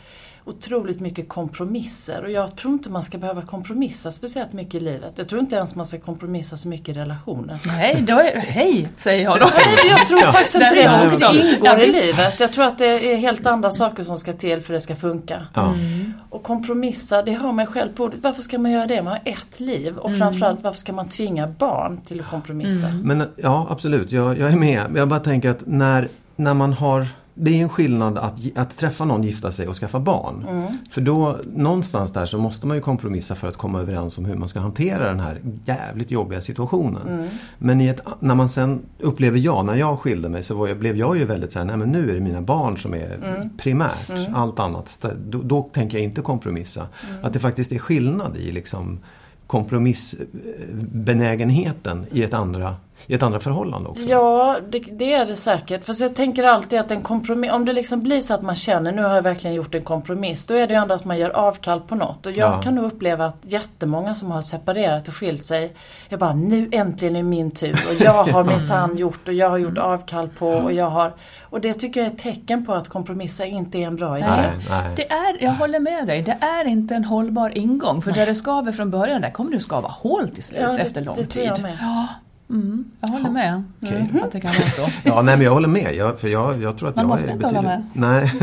otroligt 0.47 1.01
mycket 1.01 1.29
kompromisser 1.29 2.25
och 2.25 2.31
jag 2.31 2.57
tror 2.57 2.73
inte 2.73 2.91
man 2.91 3.03
ska 3.03 3.19
behöva 3.19 3.43
kompromissa 3.43 4.13
speciellt 4.13 4.53
mycket 4.53 4.75
i 4.75 4.81
livet. 4.81 5.13
Jag 5.17 5.29
tror 5.29 5.41
inte 5.41 5.57
ens 5.57 5.75
man 5.75 5.87
ska 5.87 5.99
kompromissa 5.99 6.57
så 6.57 6.69
mycket 6.69 6.89
i 6.97 7.01
relationer. 7.01 7.59
Nej, 7.67 8.05
då 8.07 8.19
är, 8.19 8.37
hej 8.37 8.89
säger 8.97 9.23
jag 9.23 9.41
då. 9.41 9.51
Nej, 9.55 9.91
jag 9.99 10.07
tror 10.07 10.21
faktiskt 10.21 10.55
inte 10.55 10.75
det. 10.75 10.81
Jag 10.81 10.95
tror 10.95 11.05
inte 11.05 11.33
det 11.33 11.57
ingår 11.57 11.81
i 11.81 11.93
livet. 11.93 12.41
Jag 12.41 12.53
tror 12.53 12.65
att 12.65 12.79
det 12.79 13.13
är 13.13 13.17
helt 13.17 13.47
andra 13.47 13.71
saker 13.71 14.03
som 14.03 14.17
ska 14.19 14.33
till 14.33 14.61
för 14.61 14.75
att 14.75 14.77
det 14.77 14.81
ska 14.81 14.97
funka. 14.97 15.47
Mm. 15.55 16.13
Och 16.31 16.43
kompromissa, 16.43 17.23
det 17.23 17.33
har 17.33 17.53
man 17.53 17.67
själv 17.67 17.93
på 17.95 18.13
Varför 18.21 18.43
ska 18.43 18.59
man 18.59 18.71
göra 18.71 18.87
det? 18.87 19.03
Man 19.03 19.13
har 19.13 19.23
ett 19.25 19.61
liv 19.61 19.97
och 19.99 20.09
mm. 20.09 20.19
framförallt 20.19 20.63
varför 20.63 20.79
ska 20.79 20.93
man 20.93 21.09
tvinga 21.09 21.47
barn 21.47 22.01
till 22.01 22.21
att 22.21 22.31
kompromissa? 22.31 22.87
Mm. 22.87 23.01
Men 23.01 23.29
ja, 23.37 23.67
absolut. 23.71 24.13
Jag, 24.13 24.39
jag 24.39 24.53
är 24.53 24.57
med. 24.57 24.93
Jag 24.97 25.09
bara 25.09 25.21
tänker 25.21 25.51
att 25.51 25.67
när, 25.67 26.09
när 26.37 26.55
man 26.55 26.73
har 26.73 27.07
det 27.39 27.51
är 27.51 27.63
en 27.63 27.69
skillnad 27.69 28.19
att, 28.19 28.39
att 28.55 28.77
träffa 28.77 29.05
någon, 29.05 29.23
gifta 29.23 29.53
sig 29.53 29.69
och 29.69 29.77
skaffa 29.77 30.01
barn. 30.01 30.47
Mm. 30.49 30.65
För 30.91 31.01
då 31.01 31.37
någonstans 31.55 32.13
där 32.13 32.27
så 32.27 32.39
måste 32.39 32.67
man 32.67 32.77
ju 32.77 32.81
kompromissa 32.81 33.35
för 33.35 33.49
att 33.49 33.57
komma 33.57 33.81
överens 33.81 34.19
om 34.19 34.25
hur 34.25 34.35
man 34.35 34.49
ska 34.49 34.61
hantera 34.61 35.09
den 35.09 35.21
här 35.21 35.41
jävligt 35.65 36.11
jobbiga 36.11 36.41
situationen. 36.41 37.09
Mm. 37.09 37.29
Men 37.59 37.81
ett, 37.81 38.01
när 38.21 38.35
man 38.35 38.49
sen 38.49 38.81
upplever 38.99 39.39
jag, 39.39 39.65
när 39.65 39.75
jag 39.75 39.99
skilde 39.99 40.29
mig 40.29 40.43
så 40.43 40.69
jag, 40.69 40.79
blev 40.79 40.97
jag 40.97 41.19
ju 41.19 41.25
väldigt 41.25 41.53
såhär, 41.53 41.67
nej 41.67 41.77
men 41.77 41.89
nu 41.89 42.11
är 42.11 42.15
det 42.15 42.21
mina 42.21 42.41
barn 42.41 42.79
som 42.79 42.95
är 42.95 43.19
mm. 43.25 43.51
primärt. 43.57 44.11
Mm. 44.11 44.35
Allt 44.35 44.61
annat, 44.61 45.07
då, 45.27 45.43
då, 45.43 45.63
tänker 45.63 45.99
jag 45.99 46.05
inte 46.05 46.23
kompromissa. 46.23 46.87
Mm. 47.11 47.25
Att 47.25 47.33
det 47.33 47.39
faktiskt 47.39 47.73
är 47.73 47.79
skillnad 47.79 48.37
i 48.37 48.53
liksom 48.53 48.99
kompromissbenägenheten 49.47 52.07
i 52.11 52.23
ett 52.23 52.35
andra 52.35 52.75
i 53.07 53.15
ett 53.15 53.23
andra 53.23 53.41
förhållande 53.41 53.89
också? 53.89 54.03
Ja, 54.03 54.59
det, 54.69 54.79
det, 54.79 55.13
är 55.13 55.27
det 55.27 55.37
säkert. 55.37 55.85
Fast 55.85 56.01
jag 56.01 56.15
tänker 56.15 56.45
alltid 56.45 56.79
att 56.79 56.91
en 56.91 57.03
kompromiss, 57.03 57.53
om 57.53 57.65
det 57.65 57.73
liksom 57.73 58.01
blir 58.01 58.21
så 58.21 58.35
att 58.35 58.43
man 58.43 58.57
känner 58.57 58.93
nu 58.93 59.03
har 59.03 59.15
jag 59.15 59.23
verkligen 59.23 59.57
gjort 59.57 59.75
en 59.75 59.83
kompromiss. 59.83 60.47
Då 60.47 60.55
är 60.55 60.67
det 60.67 60.75
ju 60.75 60.81
ändå 60.81 60.95
att 60.95 61.05
man 61.05 61.19
gör 61.19 61.31
avkall 61.31 61.81
på 61.81 61.95
något. 61.95 62.27
Och 62.27 62.33
jag 62.33 62.53
ja. 62.53 62.63
kan 62.63 62.75
nog 62.75 62.85
uppleva 62.85 63.27
att 63.27 63.39
jättemånga 63.43 64.15
som 64.15 64.31
har 64.31 64.43
separerat 64.43 65.09
och 65.09 65.15
skilt 65.15 65.45
sig, 65.45 65.73
är 66.09 66.17
bara 66.17 66.35
nu 66.35 66.69
äntligen 66.73 67.17
är 67.17 67.23
min 67.23 67.51
tur. 67.51 67.79
Och 67.89 67.95
jag 68.01 68.25
har 68.25 68.45
minsann 68.51 68.97
gjort 68.97 69.29
och 69.29 69.35
jag 69.35 69.51
har 69.51 69.59
gjort 69.59 69.79
avkall 69.79 70.29
på 70.29 70.49
och 70.49 70.73
jag 70.73 70.91
har 70.91 71.13
och 71.57 71.61
det 71.61 71.75
tycker 71.75 72.01
jag 72.01 72.07
är 72.07 72.13
ett 72.13 72.19
tecken 72.19 72.67
på 72.67 72.73
att 72.73 72.89
kompromissa 72.89 73.45
inte 73.45 73.79
är 73.79 73.87
en 73.87 73.97
bra 73.97 74.19
idé. 74.19 74.27
Nej, 74.29 74.51
nej. 74.71 74.93
Det 74.97 75.13
är, 75.13 75.43
jag 75.45 75.53
håller 75.53 75.81
med 75.81 76.07
dig, 76.07 76.23
det 76.23 76.39
är 76.41 76.65
inte 76.65 76.95
en 76.95 77.05
hållbar 77.05 77.59
ingång. 77.59 78.03
För 78.03 78.11
nej. 78.11 78.21
där 78.21 78.27
det 78.27 78.35
skaver 78.35 78.73
från 78.73 78.91
början, 78.91 79.21
där 79.21 79.31
kommer 79.31 79.51
det 79.51 79.57
att 79.57 79.63
skava 79.63 79.89
hål 79.89 80.29
till 80.29 80.43
slut 80.43 80.61
ja, 80.63 80.73
det, 80.73 80.79
efter 80.79 81.01
lång 81.01 81.17
det 81.17 81.25
tid. 81.25 81.45
Jag 81.45 81.63
med. 81.63 81.79
Ja. 81.81 82.07
Mm, 82.51 82.85
jag 83.01 83.09
håller 83.09 83.31
med. 83.31 83.63
Okay. 83.83 83.99
Mm, 84.01 84.23
att 84.23 84.33
det 84.33 84.41
kan 84.41 84.51
vara 84.59 84.71
så. 84.71 84.89
ja, 85.05 85.23
nej 85.23 85.37
men 85.37 85.45
jag 85.45 85.53
håller 85.53 85.69
med. 85.69 85.95
Jag, 85.95 86.21
för 86.21 86.29
jag, 86.29 86.63
jag 86.63 86.79
tror 86.79 86.89
att 86.89 86.97
Man 86.97 87.03
jag 87.03 87.09
måste 87.09 87.29
är 87.31 87.33
inte 87.33 87.47
betydligt... 87.47 87.81
Nej, 87.93 88.33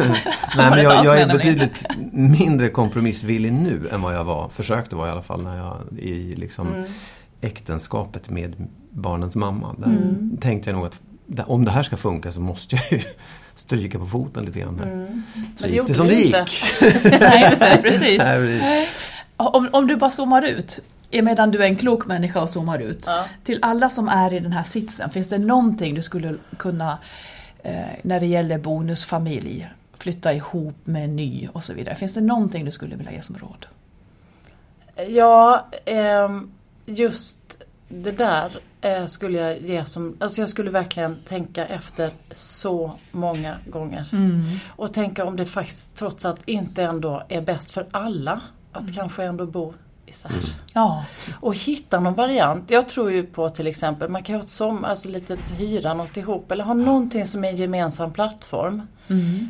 nej 0.58 0.70
men 0.70 0.84
jag, 0.84 1.06
jag 1.06 1.22
är 1.22 1.28
betydligt 1.34 1.84
mindre 2.12 2.70
kompromissvillig 2.70 3.54
nu 3.54 3.88
än 3.92 4.02
vad 4.02 4.16
jag 4.16 4.24
var, 4.24 4.50
försökte 4.50 4.96
vara 4.96 5.08
i 5.08 5.12
alla 5.12 5.22
fall, 5.22 5.44
när 5.44 5.58
jag 5.58 5.78
i 6.00 6.36
liksom 6.36 6.68
mm 6.68 6.86
äktenskapet 7.42 8.30
med 8.30 8.56
barnens 8.90 9.36
mamma. 9.36 9.76
Där 9.78 9.86
Mm. 9.88 10.38
tänkte 10.42 10.70
jag 10.70 10.78
nog 10.78 10.86
att 10.86 11.00
om 11.50 11.66
det 11.66 11.72
här 11.72 11.84
ska 11.84 11.98
funka 11.98 12.32
så 12.32 12.42
måste 12.42 12.76
jag 12.76 12.92
ju 12.92 13.00
stryka 13.56 14.00
på 14.00 14.06
foten 14.06 14.46
lite 14.46 14.60
grann. 14.60 14.78
Där. 14.78 14.84
Så 14.86 14.90
Mm. 14.92 15.24
det 15.58 15.68
gick 15.70 15.88
det 15.88 15.94
som 15.94 16.08
det 16.08 16.14
gick. 16.16 16.36
Nej, 17.20 17.54
precis. 17.82 18.22
Om, 19.48 19.70
om 19.72 19.88
du 19.88 19.96
bara 19.96 20.12
zoomar 20.12 20.42
ut, 20.42 20.80
medan 21.22 21.52
du 21.52 21.60
är 21.60 21.66
en 21.66 21.76
klok 21.76 22.06
människa 22.06 22.42
och 22.42 22.50
zoomar 22.50 22.80
ut. 22.80 23.04
Ja. 23.08 23.26
Till 23.44 23.60
alla 23.62 23.90
som 23.90 24.10
är 24.10 24.34
i 24.34 24.40
den 24.40 24.54
här 24.54 24.64
sitsen, 24.64 25.10
finns 25.10 25.30
det 25.30 25.38
någonting 25.38 25.96
du 25.96 26.02
skulle 26.02 26.36
kunna, 26.58 26.98
eh, 27.64 27.82
när 28.02 28.20
det 28.20 28.26
gäller 28.26 28.58
bonusfamilj, 28.58 29.70
flytta 29.98 30.34
ihop 30.34 30.76
med 30.84 31.04
en 31.04 31.16
ny 31.16 31.48
och 31.54 31.64
så 31.64 31.74
vidare. 31.74 31.96
Finns 31.96 32.14
det 32.14 32.22
någonting 32.22 32.66
du 32.66 32.72
skulle 32.72 32.96
vilja 32.96 33.12
ge 33.12 33.22
som 33.22 33.38
råd? 33.38 33.66
Ja, 35.08 35.68
ehm, 35.86 36.52
just 36.86 37.58
det 37.90 38.12
där 38.12 38.52
eh, 38.82 39.06
skulle 39.06 39.38
jag 39.38 39.62
ge 39.62 39.86
som, 39.86 40.18
alltså 40.20 40.42
jag 40.42 40.50
skulle 40.50 40.72
verkligen 40.72 41.18
tänka 41.26 41.66
efter 41.66 42.12
så 42.32 42.94
många 43.12 43.58
gånger. 43.70 44.08
Och 44.76 44.94
tänka 44.94 45.26
om 45.26 45.36
det 45.36 45.46
faktiskt 45.46 45.96
trots 45.96 46.26
allt 46.26 46.42
inte 46.46 46.84
ändå 46.84 47.24
är 47.30 47.42
bäst 47.42 47.72
för 47.72 47.88
alla 47.92 48.42
att 48.74 48.96
kanske 48.96 49.24
ändå 49.24 49.46
bo 49.46 49.74
isär. 50.06 50.32
Ja, 50.74 51.06
Och 51.42 51.56
hitta 51.56 52.00
någon 52.00 52.14
variant. 52.14 52.72
Jag 52.72 52.90
tror 52.90 53.12
ju 53.12 53.24
på 53.24 53.50
till 53.50 53.68
exempel, 53.68 54.10
man 54.10 54.24
kan 54.24 54.34
ju 54.34 54.38
ha 54.38 54.44
ett 54.44 54.50
som, 54.50 54.86
alltså 54.86 55.10
litet 55.10 55.52
hyra 55.60 55.94
något 55.94 56.18
ihop 56.18 56.52
eller 56.52 56.64
ha 56.64 56.74
någonting 56.74 57.26
som 57.26 57.44
är 57.44 57.50
en 57.50 57.56
gemensam 57.56 58.14
plattform. 58.14 58.88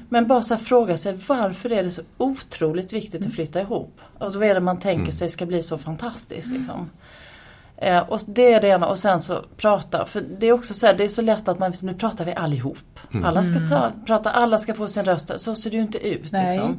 Men 0.09 0.27
bara 0.27 0.41
så 0.41 0.53
här 0.53 0.61
fråga 0.61 0.97
sig 0.97 1.19
varför 1.27 1.71
är 1.71 1.83
det 1.83 1.91
så 1.91 2.01
otroligt 2.17 2.93
viktigt 2.93 3.25
att 3.25 3.33
flytta 3.33 3.61
ihop? 3.61 4.01
Alltså 4.19 4.39
vad 4.39 4.47
är 4.47 4.53
det 4.53 4.59
man 4.59 4.79
tänker 4.79 5.11
sig 5.11 5.29
ska 5.29 5.45
bli 5.45 5.61
så 5.61 5.77
fantastiskt 5.77 6.47
liksom? 6.51 6.89
Eh, 7.77 8.09
och 8.09 8.19
det 8.27 8.53
är 8.53 8.61
det 8.61 8.67
ena 8.67 8.87
och 8.87 8.99
sen 8.99 9.21
så 9.21 9.41
prata, 9.57 10.05
för 10.05 10.21
det 10.39 10.47
är 10.47 10.51
också 10.51 10.73
så 10.73 10.85
här, 10.85 10.93
det 10.93 11.03
är 11.03 11.09
så 11.09 11.21
lätt 11.21 11.47
att 11.47 11.59
man, 11.59 11.73
nu 11.81 11.93
pratar 11.93 12.25
vi 12.25 12.33
allihop. 12.33 12.99
Alla 13.23 13.43
ska 13.43 13.67
ta, 13.67 13.91
prata, 14.05 14.31
alla 14.31 14.57
ska 14.57 14.73
få 14.73 14.87
sin 14.87 15.05
röst, 15.05 15.31
så 15.39 15.55
ser 15.55 15.69
det 15.69 15.75
ju 15.77 15.83
inte 15.83 16.07
ut 16.07 16.31
Nej. 16.31 16.57
liksom. 16.57 16.77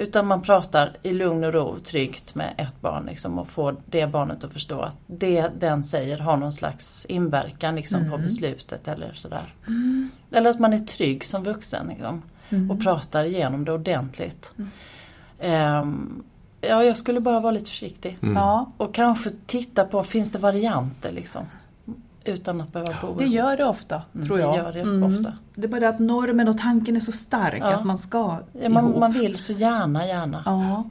Utan 0.00 0.26
man 0.26 0.42
pratar 0.42 0.96
i 1.02 1.12
lugn 1.12 1.44
och 1.44 1.52
ro, 1.52 1.78
tryggt 1.78 2.34
med 2.34 2.54
ett 2.56 2.80
barn 2.80 3.06
liksom, 3.06 3.38
och 3.38 3.48
får 3.48 3.76
det 3.86 4.06
barnet 4.06 4.44
att 4.44 4.52
förstå 4.52 4.80
att 4.80 4.96
det 5.06 5.48
den 5.58 5.82
säger 5.82 6.18
har 6.18 6.36
någon 6.36 6.52
slags 6.52 7.04
inverkan 7.04 7.76
liksom, 7.76 8.10
på 8.10 8.18
beslutet 8.18 8.88
eller 8.88 9.12
sådär. 9.14 9.54
Eller 10.30 10.50
att 10.50 10.58
man 10.58 10.72
är 10.72 10.78
trygg 10.78 11.24
som 11.24 11.42
vuxen 11.42 11.86
liksom, 11.88 12.22
och 12.70 12.82
pratar 12.82 13.24
igenom 13.24 13.64
det 13.64 13.72
ordentligt. 13.72 14.52
Ehm, 15.40 16.22
ja, 16.60 16.84
jag 16.84 16.96
skulle 16.96 17.20
bara 17.20 17.40
vara 17.40 17.52
lite 17.52 17.70
försiktig. 17.70 18.18
ja 18.34 18.72
Och 18.76 18.94
kanske 18.94 19.30
titta 19.46 19.84
på, 19.84 20.02
finns 20.02 20.32
det 20.32 20.38
varianter 20.38 21.12
liksom? 21.12 21.42
Utan 22.24 22.60
att 22.60 22.72
behöva 22.72 22.94
bo 23.02 23.14
det 23.14 23.24
gör 23.26 23.56
det 23.56 23.64
ofta, 23.64 24.02
tror 24.26 24.36
det 24.36 24.42
jag. 24.42 24.56
gör 24.56 24.72
det 24.72 25.04
ofta. 25.06 25.32
Det 25.54 25.64
är 25.66 25.68
bara 25.68 25.80
det 25.80 25.88
att 25.88 25.98
normen 25.98 26.48
och 26.48 26.58
tanken 26.58 26.96
är 26.96 27.00
så 27.00 27.12
stark 27.12 27.60
Ja. 27.62 27.66
att 27.74 27.84
man 27.84 27.98
ska 27.98 28.36
Ja, 28.62 28.68
man, 28.68 28.84
ihop. 28.84 28.98
man 29.00 29.10
vill 29.12 29.38
så 29.38 29.52
gärna, 29.52 30.06
gärna. 30.06 30.42
Ja. 30.46 30.84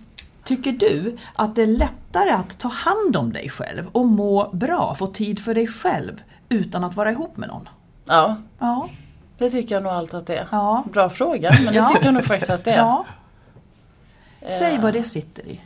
Tycker 0.43 0.71
du 0.71 1.17
att 1.37 1.55
det 1.55 1.61
är 1.61 1.67
lättare 1.67 2.29
att 2.29 2.59
ta 2.59 2.67
hand 2.67 3.15
om 3.15 3.33
dig 3.33 3.49
själv 3.49 3.87
och 3.91 4.05
må 4.07 4.49
bra, 4.53 4.95
få 4.95 5.07
tid 5.07 5.39
för 5.43 5.53
dig 5.55 5.67
själv 5.67 6.21
utan 6.49 6.83
att 6.83 6.95
vara 6.95 7.11
ihop 7.11 7.37
med 7.37 7.49
någon? 7.49 7.69
Ja, 8.05 8.35
Ja. 8.59 8.89
det 9.37 9.49
tycker 9.49 9.75
jag 9.75 9.83
nog 9.83 9.91
allt 9.93 10.13
att 10.13 10.27
det 10.27 10.35
är. 10.37 10.47
Ja. 10.51 10.83
Bra 10.93 11.09
fråga, 11.09 11.51
men 11.65 11.73
det 11.73 11.85
tycker 11.85 12.05
jag 12.05 12.13
nog 12.13 12.23
faktiskt 12.25 12.49
att 12.51 12.63
det 12.63 12.71
är. 12.71 12.77
ja. 12.77 13.05
Säg 14.59 14.75
Eh. 14.75 14.81
vad 14.81 14.93
det 14.93 15.03
sitter 15.03 15.43
i. 15.47 15.61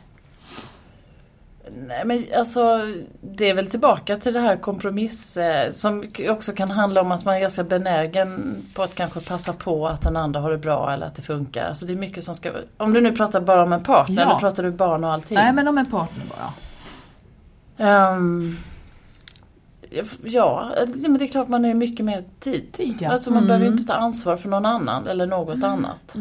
Nej 1.86 2.02
men 2.04 2.24
alltså 2.36 2.80
det 3.20 3.50
är 3.50 3.54
väl 3.54 3.66
tillbaka 3.70 4.16
till 4.16 4.32
det 4.34 4.40
här 4.40 4.56
kompromiss 4.56 5.36
eh, 5.36 5.70
som 5.70 6.04
också 6.28 6.52
kan 6.52 6.70
handla 6.70 7.00
om 7.00 7.12
att 7.12 7.24
man 7.24 7.34
är 7.34 7.40
ganska 7.40 7.64
benägen 7.64 8.56
på 8.74 8.82
att 8.82 8.94
kanske 8.94 9.20
passa 9.20 9.52
på 9.52 9.88
att 9.88 10.02
den 10.02 10.16
andra 10.16 10.40
har 10.40 10.50
det 10.50 10.58
bra 10.58 10.92
eller 10.92 11.06
att 11.06 11.14
det 11.14 11.22
funkar. 11.22 11.68
Alltså 11.68 11.86
det 11.86 11.92
är 11.92 11.96
mycket 11.96 12.24
som 12.24 12.34
ska, 12.34 12.50
om 12.76 12.92
du 12.92 13.00
nu 13.00 13.12
pratar 13.12 13.40
bara 13.40 13.62
om 13.62 13.72
en 13.72 13.82
partner 13.82 14.22
Ja. 14.22 14.30
eller 14.30 14.40
pratar 14.40 14.62
du 14.62 14.70
barn 14.70 15.04
och 15.04 15.12
allting? 15.12 15.34
Nej 15.34 15.52
men 15.52 15.68
om 15.68 15.78
en 15.78 15.86
partner 15.90 16.24
bara. 16.30 16.52
Ehm, 17.88 18.56
ja, 20.24 20.70
men 20.94 21.18
det 21.18 21.24
är 21.24 21.28
klart 21.28 21.48
man 21.48 21.64
ju 21.64 21.74
mycket 21.74 22.04
mer 22.06 22.24
tid. 22.40 22.72
Tid, 22.72 22.96
ja. 23.00 23.10
Alltså 23.10 23.30
man 23.30 23.36
Mm. 23.38 23.48
behöver 23.48 23.66
inte 23.66 23.84
ta 23.84 23.94
ansvar 23.94 24.36
för 24.36 24.48
någon 24.48 24.66
annan 24.66 25.06
eller 25.06 25.26
något 25.26 25.62
annat. 25.62 26.16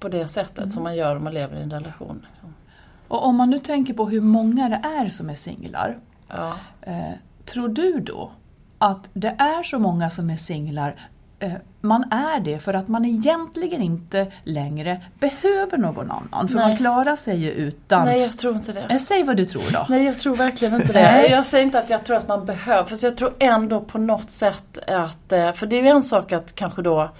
På 0.00 0.08
det 0.08 0.28
sättet 0.28 0.72
som 0.72 0.82
man 0.82 0.96
gör 0.96 1.16
om 1.16 1.24
man 1.24 1.34
lever 1.34 1.56
i 1.58 1.62
en 1.62 1.70
relation. 1.70 2.26
Liksom. 2.30 2.54
Och 3.08 3.24
om 3.24 3.36
man 3.36 3.50
nu 3.50 3.58
tänker 3.58 3.94
på 3.94 4.06
hur 4.08 4.20
många 4.20 4.68
det 4.68 4.80
är 4.84 5.08
som 5.08 5.30
är 5.30 5.34
singlar. 5.34 5.98
Ja. 6.28 6.54
Eh, 6.80 7.12
tror 7.44 7.68
du 7.68 8.00
då 8.00 8.30
att 8.78 9.10
det 9.12 9.34
är 9.38 9.62
så 9.62 9.78
många 9.78 10.10
som 10.10 10.30
är 10.30 10.36
singlar 10.36 10.96
eh, 11.38 11.52
man 11.80 12.12
är 12.12 12.40
det 12.40 12.58
för 12.58 12.74
att 12.74 12.88
man 12.88 13.04
egentligen 13.04 13.82
inte 13.82 14.32
längre 14.44 15.00
behöver 15.18 15.78
någon 15.78 16.10
annan. 16.10 16.48
För 16.48 16.54
Nej. 16.54 16.68
man 16.68 16.76
klarar 16.76 17.16
sig 17.16 17.36
ju 17.36 17.50
utan. 17.50 18.04
Nej 18.04 18.20
jag 18.20 18.38
tror 18.38 18.56
inte 18.56 18.72
det. 18.72 18.80
Eh, 18.80 18.98
Säg 18.98 19.24
vad 19.24 19.36
du 19.36 19.44
tror 19.44 19.72
då. 19.72 19.86
Nej 19.88 20.04
jag 20.04 20.18
tror 20.18 20.36
verkligen 20.36 20.74
inte 20.74 20.92
det. 20.92 21.26
Jag 21.28 21.44
säger 21.44 21.64
inte 21.64 21.78
att 21.78 21.90
jag 21.90 22.04
tror 22.04 22.16
att 22.16 22.28
man 22.28 22.46
behöver, 22.46 22.84
för 22.84 23.04
jag 23.04 23.16
tror 23.16 23.34
ändå 23.38 23.80
på 23.80 23.98
något 23.98 24.30
sätt 24.30 24.78
att, 24.86 25.32
eh, 25.32 25.52
för 25.52 25.66
det 25.66 25.76
är 25.76 25.82
ju 25.82 25.88
en 25.88 26.02
sak 26.02 26.32
att 26.32 26.54
kanske 26.54 26.82
då 26.82 27.10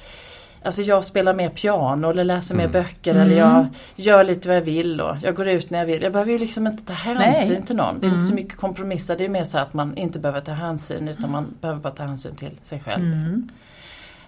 Alltså 0.62 0.82
jag 0.82 1.04
spelar 1.04 1.34
mer 1.34 1.48
piano 1.48 2.10
eller 2.10 2.24
läser 2.24 2.54
mer 2.54 2.68
böcker 2.68 3.14
eller 3.14 3.36
jag 3.36 3.66
gör 3.96 4.24
lite 4.24 4.48
vad 4.48 4.56
jag 4.56 4.62
vill 4.62 5.00
och 5.00 5.16
jag 5.22 5.34
går 5.34 5.48
ut 5.48 5.70
när 5.70 5.78
jag 5.78 5.86
vill. 5.86 6.02
Jag 6.02 6.12
behöver 6.12 6.32
ju 6.32 6.38
liksom 6.38 6.66
inte 6.66 6.84
ta 6.84 6.92
hänsyn 6.92 7.54
Nej. 7.54 7.62
till 7.62 7.76
någon. 7.76 8.00
Det 8.00 8.06
är 8.06 8.08
inte 8.08 8.24
så 8.24 8.34
mycket 8.34 8.56
kompromisser. 8.56 9.16
Det 9.16 9.24
är 9.24 9.28
mer 9.28 9.44
så 9.44 9.58
att 9.58 9.74
man 9.74 9.96
inte 9.96 10.18
behöver 10.18 10.40
ta 10.40 10.52
hänsyn 10.52 11.08
utan 11.08 11.30
man 11.30 11.54
behöver 11.60 11.80
bara 11.80 11.92
ta 11.92 12.02
hänsyn 12.02 12.34
till 12.34 12.58
sig 12.62 12.80
själv. 12.80 13.04
Liksom. 13.04 13.48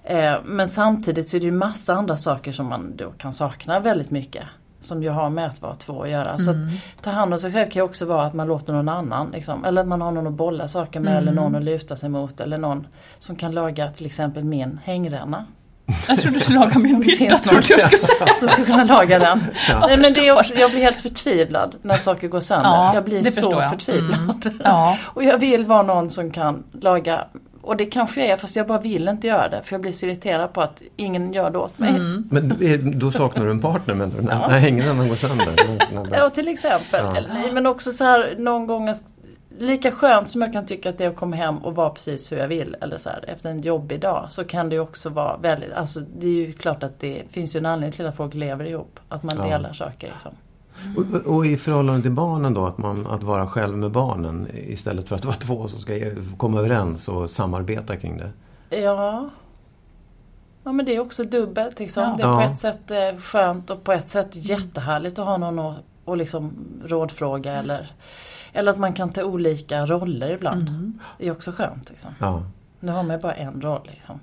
Eh, 0.04 0.34
men 0.44 0.68
samtidigt 0.68 1.28
så 1.28 1.36
är 1.36 1.40
det 1.40 1.46
ju 1.46 1.52
massa 1.52 1.94
andra 1.94 2.16
saker 2.16 2.52
som 2.52 2.66
man 2.66 2.96
då 2.96 3.10
kan 3.10 3.32
sakna 3.32 3.80
väldigt 3.80 4.10
mycket. 4.10 4.44
Som 4.80 5.02
ju 5.02 5.08
har 5.08 5.30
med 5.30 5.46
att 5.46 5.62
vara 5.62 5.74
två 5.74 6.02
att 6.02 6.10
göra. 6.10 6.38
Så 6.38 6.50
att 6.50 6.56
ta 7.00 7.10
hand 7.10 7.32
om 7.32 7.38
sig 7.38 7.52
själv 7.52 7.70
kan 7.70 7.80
ju 7.80 7.82
också 7.82 8.04
vara 8.06 8.26
att 8.26 8.34
man 8.34 8.46
låter 8.46 8.72
någon 8.72 8.88
annan, 8.88 9.30
liksom, 9.30 9.64
eller 9.64 9.80
att 9.80 9.88
man 9.88 10.00
har 10.00 10.12
någon 10.12 10.26
att 10.26 10.32
bolla 10.32 10.68
saker 10.68 11.00
med 11.00 11.16
eller 11.16 11.32
någon 11.32 11.54
att 11.54 11.62
luta 11.62 11.96
sig 11.96 12.10
mot 12.10 12.40
eller 12.40 12.58
någon 12.58 12.86
som 13.18 13.36
kan 13.36 13.52
laga 13.52 13.90
till 13.90 14.06
exempel 14.06 14.44
min 14.44 14.80
hängränna. 14.84 15.46
Jag 16.08 16.20
trodde 16.20 16.36
du 16.38 16.44
skulle 16.44 16.58
laga 16.58 16.78
min 16.78 16.98
middag. 16.98 17.16
Finns 17.16 17.42
trodde 17.42 17.66
jag 17.68 17.80
skulle 17.80 17.98
säga. 17.98 18.34
Så 18.36 18.46
skulle 18.46 18.66
kunna 18.66 18.84
laga 18.84 19.18
den. 19.18 19.44
Nej, 19.80 19.96
men 19.96 20.12
det 20.14 20.28
är 20.28 20.36
också, 20.36 20.54
jag 20.54 20.70
blir 20.70 20.80
helt 20.80 21.00
förtvivlad 21.00 21.74
när 21.82 21.96
saker 21.96 22.28
går 22.28 22.40
sönder. 22.40 22.70
Ja, 22.70 22.94
jag 22.94 23.04
blir 23.04 23.22
så 23.22 23.50
jag. 23.52 23.70
förtvivlad. 23.70 24.50
Ja. 24.64 24.98
Och 25.06 25.24
jag 25.24 25.38
vill 25.38 25.66
vara 25.66 25.82
någon 25.82 26.10
som 26.10 26.30
kan 26.30 26.64
laga 26.80 27.24
och 27.68 27.76
det 27.76 27.86
kanske 27.86 28.20
jag 28.20 28.30
är 28.30 28.36
fast 28.36 28.56
jag 28.56 28.66
bara 28.66 28.80
vill 28.80 29.08
inte 29.08 29.26
göra 29.26 29.48
det 29.48 29.62
för 29.64 29.74
jag 29.74 29.80
blir 29.80 29.92
så 29.92 30.06
irriterad 30.06 30.52
på 30.52 30.62
att 30.62 30.82
ingen 30.96 31.32
gör 31.32 31.50
det 31.50 31.58
åt 31.58 31.78
mig. 31.78 31.92
Men 32.30 32.52
eh, 32.60 32.78
då 32.78 33.10
saknar 33.10 33.44
du 33.44 33.50
en 33.50 33.60
partner 33.60 33.94
menar 33.94 34.12
du? 34.16 34.22
När, 34.22 34.48
när 34.48 34.58
hängrännan 34.58 35.08
går 35.08 35.14
sönder? 35.14 35.46
Ja 36.16 36.30
till 36.30 36.48
exempel. 36.48 37.04
Ja. 37.04 37.16
Eller, 37.16 37.28
nej, 37.28 37.52
men 37.52 37.66
också 37.66 37.92
så 37.92 38.04
här 38.04 38.34
någon 38.38 38.66
gång 38.66 38.94
Lika 39.60 39.90
skönt 39.92 40.30
som 40.30 40.42
jag 40.42 40.52
kan 40.52 40.66
tycka 40.66 40.90
att 40.90 40.98
det 40.98 41.04
är 41.04 41.08
att 41.08 41.16
komma 41.16 41.36
hem 41.36 41.58
och 41.58 41.74
vara 41.74 41.90
precis 41.90 42.32
hur 42.32 42.36
jag 42.36 42.48
vill 42.48 42.76
eller 42.80 42.98
så 42.98 43.10
här, 43.10 43.24
efter 43.28 43.50
en 43.50 43.60
jobbig 43.60 44.00
dag 44.00 44.26
så 44.30 44.44
kan 44.44 44.68
det 44.68 44.74
ju 44.74 44.80
också 44.80 45.08
vara 45.08 45.36
väldigt, 45.36 45.72
alltså 45.72 46.00
det 46.00 46.26
är 46.26 46.32
ju 46.32 46.52
klart 46.52 46.82
att 46.82 46.98
det 47.00 47.22
finns 47.30 47.56
ju 47.56 47.58
en 47.58 47.66
anledning 47.66 47.96
till 47.96 48.06
att 48.06 48.16
folk 48.16 48.34
lever 48.34 48.64
ihop. 48.64 49.00
Att 49.08 49.22
man 49.22 49.36
Ja. 49.36 49.44
delar 49.44 49.72
saker 49.72 50.08
liksom. 50.08 50.32
Och, 50.96 51.36
och 51.36 51.46
i 51.46 51.56
förhållande 51.56 52.02
till 52.02 52.10
barnen 52.10 52.54
då, 52.54 52.66
att, 52.66 52.78
man, 52.78 53.06
att 53.06 53.22
vara 53.22 53.46
själv 53.46 53.76
med 53.78 53.90
barnen 53.90 54.48
istället 54.54 55.08
för 55.08 55.16
att 55.16 55.24
vara 55.24 55.36
två 55.40 55.68
som 55.68 55.80
ska 55.80 55.92
komma 56.36 56.58
överens 56.58 57.08
och 57.08 57.30
samarbeta 57.30 57.96
kring 57.96 58.18
det. 58.18 58.30
Ja. 58.76 59.30
Ja 60.64 60.72
men 60.72 60.86
det 60.86 60.96
är 60.96 61.00
också 61.00 61.24
dubbelt 61.24 61.78
liksom. 61.78 62.02
Ja. 62.02 62.16
Det 62.16 62.22
är 62.22 62.46
på 62.46 62.52
ett 62.52 62.58
sätt 62.58 62.90
eh, 62.90 63.20
skönt 63.20 63.70
och 63.70 63.84
på 63.84 63.92
ett 63.92 64.08
sätt 64.08 64.28
jättehärligt 64.32 65.18
att 65.18 65.26
ha 65.26 65.36
någon 65.36 65.58
att 65.58 65.76
och 66.04 66.16
liksom 66.16 66.52
rådfråga 66.84 67.52
eller 67.52 67.90
Eller 68.58 68.70
att 68.70 68.78
man 68.78 68.92
kan 68.92 69.08
ta 69.12 69.22
olika 69.24 69.86
roller 69.86 70.30
ibland. 70.30 70.92
Det 71.18 71.26
är 71.26 71.32
också 71.32 71.52
skönt 71.52 71.90
liksom. 71.90 72.10
Ja. 72.18 72.42
Nu 72.80 72.92
har 72.92 73.02
man 73.02 73.16
ju 73.16 73.22
bara 73.22 73.34
en 73.34 73.60
roll 73.60 73.88
liksom. 73.94 74.20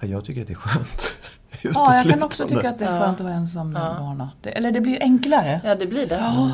Ja, 0.00 0.06
Jag 0.06 0.24
tycker 0.24 0.40
att 0.40 0.46
det 0.46 0.52
är 0.52 0.54
skönt. 0.54 1.02
Ja, 1.62 1.94
jag 1.94 2.04
kan 2.14 2.22
också 2.22 2.48
tycka 2.48 2.68
att 2.68 2.78
det 2.78 2.84
är 2.84 2.94
Ja. 2.94 3.00
skönt 3.00 3.20
att 3.20 3.24
vara 3.26 3.34
ensam 3.34 3.70
med 3.72 3.82
Ja. 3.82 3.96
barnen. 4.00 4.26
Det, 4.40 4.50
eller 4.50 4.72
det 4.72 4.80
blir 4.80 4.92
ju 4.92 4.98
enklare. 5.00 5.60
Ja 5.64 5.74
det 5.74 5.86
blir 5.86 6.06
det. 6.06 6.50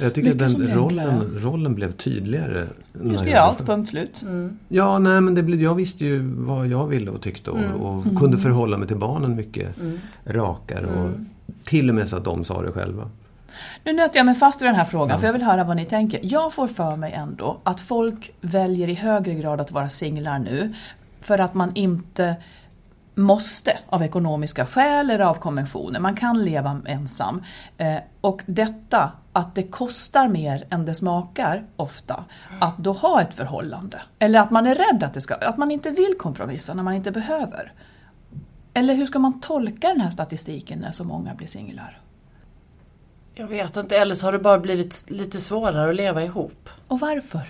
Jag 0.00 0.14
tycker 0.14 0.30
att 0.30 0.36
Mycket 0.36 0.50
som 0.50 0.60
den 0.66 0.76
rollen, 0.76 1.38
rollen 1.38 1.74
blev 1.74 1.92
tydligare. 1.92 2.66
när 2.92 3.10
Du 3.12 3.16
ska 3.18 3.26
jag 3.26 3.32
göra 3.34 3.40
allt, 3.42 3.66
punkt 3.66 3.88
slut. 3.90 4.24
Ja, 4.68 4.98
nej 4.98 5.20
men 5.20 5.34
det 5.34 5.42
blev, 5.42 5.62
jag 5.62 5.74
visste 5.74 6.04
ju 6.04 6.22
vad 6.36 6.66
jag 6.66 6.86
ville 6.86 7.10
och 7.10 7.20
tyckte 7.22 7.50
och, 7.50 7.58
Mm. 7.58 7.72
och 7.80 8.04
kunde 8.18 8.38
förhålla 8.38 8.78
mig 8.78 8.88
till 8.88 8.96
barnen 8.96 9.36
mycket 9.36 9.76
rakare. 10.24 10.86
Och 10.86 11.04
Mm. 11.04 11.26
till 11.64 11.88
och 11.88 11.94
med 11.94 12.08
så 12.08 12.16
att 12.16 12.24
de 12.24 12.44
sa 12.44 12.62
det 12.62 12.72
själva. 12.72 13.10
Nu 13.84 13.92
nöter 13.92 14.16
jag 14.16 14.26
mig 14.26 14.34
fast 14.34 14.62
vid 14.62 14.68
den 14.68 14.74
här 14.74 14.84
frågan 14.84 15.20
för 15.20 15.26
jag 15.26 15.32
vill 15.32 15.42
höra 15.42 15.64
vad 15.64 15.76
ni 15.76 15.84
tänker. 15.84 16.20
Jag 16.22 16.52
får 16.52 16.68
för 16.68 16.96
mig 16.96 17.12
ändå 17.12 17.60
att 17.64 17.80
folk 17.80 18.32
väljer 18.40 18.88
i 18.88 18.94
högre 18.94 19.34
grad 19.34 19.60
att 19.60 19.70
vara 19.70 19.88
singlar 19.88 20.38
nu 20.38 20.74
för 21.20 21.38
att 21.38 21.54
man 21.54 21.76
inte 21.76 22.36
måste 23.14 23.78
av 23.88 24.02
ekonomiska 24.02 24.66
skäl 24.66 25.10
eller 25.10 25.24
av 25.24 25.34
konventioner. 25.34 26.00
Man 26.00 26.16
kan 26.16 26.44
leva 26.44 26.82
ensam. 26.86 27.42
Eh, 27.78 27.96
och 28.20 28.42
detta 28.46 29.12
att 29.32 29.54
det 29.54 29.62
kostar 29.62 30.28
mer 30.28 30.64
än 30.70 30.84
det 30.84 30.94
smakar 30.94 31.64
ofta 31.76 32.24
att 32.60 32.78
då 32.78 32.92
ha 32.92 33.22
ett 33.22 33.34
förhållande. 33.34 34.00
Eller 34.18 34.40
att 34.40 34.50
man 34.50 34.66
är 34.66 34.74
rädd 34.74 35.02
att 35.02 35.14
det 35.14 35.20
ska, 35.20 35.34
att 35.34 35.56
man 35.56 35.70
inte 35.70 35.90
vill 35.90 36.14
kompromissa 36.18 36.74
när 36.74 36.82
man 36.82 36.94
inte 36.94 37.10
behöver. 37.10 37.72
Eller 38.74 38.94
hur 38.94 39.06
ska 39.06 39.18
man 39.18 39.40
tolka 39.40 39.88
den 39.88 40.00
här 40.00 40.10
statistiken 40.10 40.78
när 40.78 40.92
så 40.92 41.04
många 41.04 41.34
blir 41.34 41.46
singlar? 41.46 42.00
Jag 43.40 43.46
vet 43.46 43.76
inte, 43.76 43.96
eller 43.96 44.14
så 44.14 44.26
har 44.26 44.32
det 44.32 44.38
bara 44.38 44.58
blivit 44.58 45.04
lite 45.08 45.38
svårare 45.38 45.90
att 45.90 45.96
leva 45.96 46.24
ihop. 46.24 46.68
Och 46.88 47.00
varför? 47.00 47.40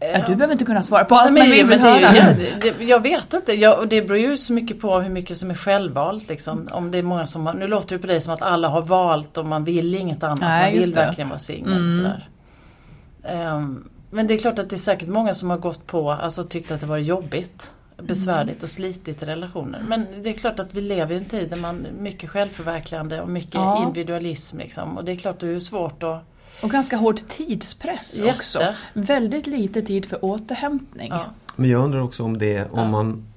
Ja, 0.00 0.24
du 0.26 0.34
behöver 0.34 0.52
inte 0.52 0.64
kunna 0.64 0.82
svara 0.82 1.04
på 1.04 1.14
allt 1.14 1.32
Nej, 1.32 1.42
men 1.42 1.68
vill 1.68 1.78
men 1.78 2.00
det 2.00 2.40
ju, 2.60 2.60
det, 2.60 2.84
jag 2.84 3.02
vet 3.02 3.32
inte, 3.32 3.52
jag, 3.52 3.78
och 3.78 3.88
det 3.88 4.02
beror 4.02 4.18
ju 4.18 4.36
så 4.36 4.52
mycket 4.52 4.80
på 4.80 5.00
hur 5.00 5.10
mycket 5.10 5.36
som 5.36 5.50
är 5.50 5.54
självvalt. 5.54 6.28
Liksom. 6.28 6.68
Om 6.72 6.90
det 6.90 6.98
är 6.98 7.02
många 7.02 7.26
som 7.26 7.46
har, 7.46 7.54
nu 7.54 7.66
låter 7.66 7.96
det 7.96 8.00
på 8.00 8.06
dig 8.06 8.20
som 8.20 8.34
att 8.34 8.42
alla 8.42 8.68
har 8.68 8.82
valt 8.82 9.38
och 9.38 9.46
man 9.46 9.64
vill 9.64 9.94
inget 9.94 10.22
annat. 10.22 10.40
Nej, 10.40 10.72
man 10.72 10.80
vill 10.80 10.90
det. 10.90 10.96
verkligen 10.96 11.28
vara 11.28 11.38
singel. 11.38 11.72
Mm. 11.72 11.96
sådär. 11.96 12.28
Ehm, 13.24 13.88
men 14.10 14.26
det 14.26 14.34
är 14.34 14.38
klart 14.38 14.58
att 14.58 14.70
det 14.70 14.76
är 14.76 14.78
säkert 14.78 15.08
många 15.08 15.34
som 15.34 15.50
har 15.50 15.58
gått 15.58 15.86
på, 15.86 16.10
alltså 16.10 16.44
tyckt 16.44 16.70
att 16.70 16.80
det 16.80 16.86
var 16.86 16.98
jobbigt. 16.98 17.72
Besvärligt 18.02 18.62
och 18.62 18.70
slitigt 18.70 19.22
i 19.22 19.26
relationer. 19.26 19.82
Men 19.88 20.06
det 20.22 20.30
är 20.30 20.34
klart 20.34 20.58
att 20.60 20.74
vi 20.74 20.80
lever 20.80 21.14
i 21.14 21.18
en 21.18 21.24
tid 21.24 21.50
där 21.50 21.56
man 21.56 21.86
mycket 21.98 22.30
självförverkligande 22.30 23.20
och 23.20 23.28
mycket 23.28 23.54
Ja. 23.54 23.82
individualism. 23.86 24.58
Liksom. 24.58 24.96
Och 24.98 25.04
det 25.04 25.12
är 25.12 25.16
klart 25.16 25.34
att 25.34 25.40
det 25.40 25.48
är 25.48 25.58
svårt 25.58 26.02
att... 26.02 26.22
Och 26.62 26.70
ganska 26.70 26.96
hård 26.96 27.20
tidspress 27.28 28.18
Jätte. 28.18 28.30
också. 28.30 28.58
Väldigt 28.92 29.46
lite 29.46 29.82
tid 29.82 30.06
för 30.06 30.24
återhämtning. 30.24 31.08
Ja. 31.10 31.24
Men 31.56 31.70
jag 31.70 31.84
undrar 31.84 32.00
också 32.00 32.24
om 32.24 32.38
det, 32.38 32.70
om 32.70 32.78
Ja. 32.78 32.88
man 32.90 33.29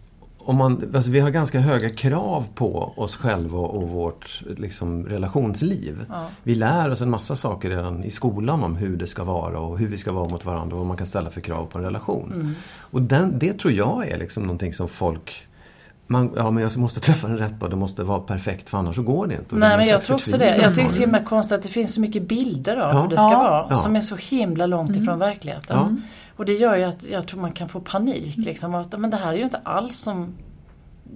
om 0.46 0.56
man, 0.56 0.92
alltså 0.96 1.12
vi 1.12 1.20
har 1.20 1.30
ganska 1.30 1.60
höga 1.60 1.90
krav 1.90 2.46
på 2.56 2.94
oss 2.96 3.16
själva 3.16 3.60
och 3.60 3.90
vårt 3.90 4.44
liksom, 4.58 5.06
relationsliv. 5.06 6.06
Ja. 6.10 6.28
Vi 6.44 6.56
lär 6.56 6.90
oss 6.90 7.02
en 7.02 7.10
massa 7.10 7.36
saker 7.36 7.70
redan 7.70 8.04
i 8.04 8.10
skolan 8.10 8.64
om 8.64 8.76
hur 8.76 8.98
det 8.98 9.08
ska 9.08 9.24
vara 9.24 9.60
och 9.60 9.78
hur 9.80 9.88
vi 9.88 9.98
ska 9.98 10.12
vara 10.12 10.30
mot 10.30 10.46
varandra 10.46 10.74
och 10.76 10.80
vad 10.80 10.88
man 10.88 10.98
kan 10.98 11.08
ställa 11.08 11.30
för 11.30 11.42
krav 11.42 11.66
på 11.66 11.78
en 11.78 11.84
relation. 11.84 12.32
Mm. 12.36 12.56
Och 12.80 13.02
den, 13.02 13.40
det 13.40 13.54
tror 13.60 13.74
jag 13.74 14.08
är 14.08 14.18
liksom 14.18 14.44
någonting 14.44 14.74
som 14.74 14.88
folk 14.88 15.48
man, 16.08 16.32
ja 16.36 16.52
men 16.52 16.64
jag 16.64 16.78
måste 16.78 17.00
träffa 17.00 17.28
den 17.28 17.38
rätt 17.38 17.64
och 17.64 17.70
det 17.70 17.76
måste 17.76 18.04
vara 18.04 18.20
perfekt 18.20 18.70
för 18.70 18.78
annars 18.78 18.96
så 18.96 19.02
går 19.02 19.28
det 19.28 19.34
inte. 19.34 19.56
Och 19.56 19.60
Nej 19.60 19.78
men 19.78 19.88
jag 19.88 20.02
tror 20.04 20.16
också 20.16 20.38
det. 20.38 20.46
Jag 20.58 20.70
tycker 20.70 20.82
det 20.84 20.88
är 20.88 20.92
så 20.92 21.02
himla 21.02 21.24
konstigt 21.24 21.56
att 21.58 21.64
det 21.64 21.70
finns 21.70 21.94
så 21.94 22.02
mycket 22.02 22.28
bilder 22.28 22.78
av 22.78 22.96
Ja. 22.96 23.02
hur 23.02 23.10
det 23.10 23.16
ska 23.16 23.32
Ja. 23.32 23.38
vara. 23.38 23.66
Ja. 23.70 23.76
Som 23.76 23.96
är 23.96 24.02
så 24.02 24.16
himla 24.16 24.66
långt 24.66 24.98
ifrån 24.98 25.20
verkligheten. 25.20 26.02
Mm. 26.36 26.38
Och 26.38 26.46
det 26.46 26.54
gör 26.54 26.75
ju 26.78 26.84
att 26.84 27.10
jag 27.10 27.28
tror 27.28 27.42
man 27.42 27.52
kan 27.52 27.70
få 27.70 27.80
panik. 27.80 28.38
Liksom, 28.38 28.75
att, 28.75 29.00
men 29.00 29.10
det 29.10 29.18
här 29.18 29.34
är 29.34 29.38
ju 29.38 29.44
inte 29.44 29.60
alls 29.63 29.98
som 30.00 30.34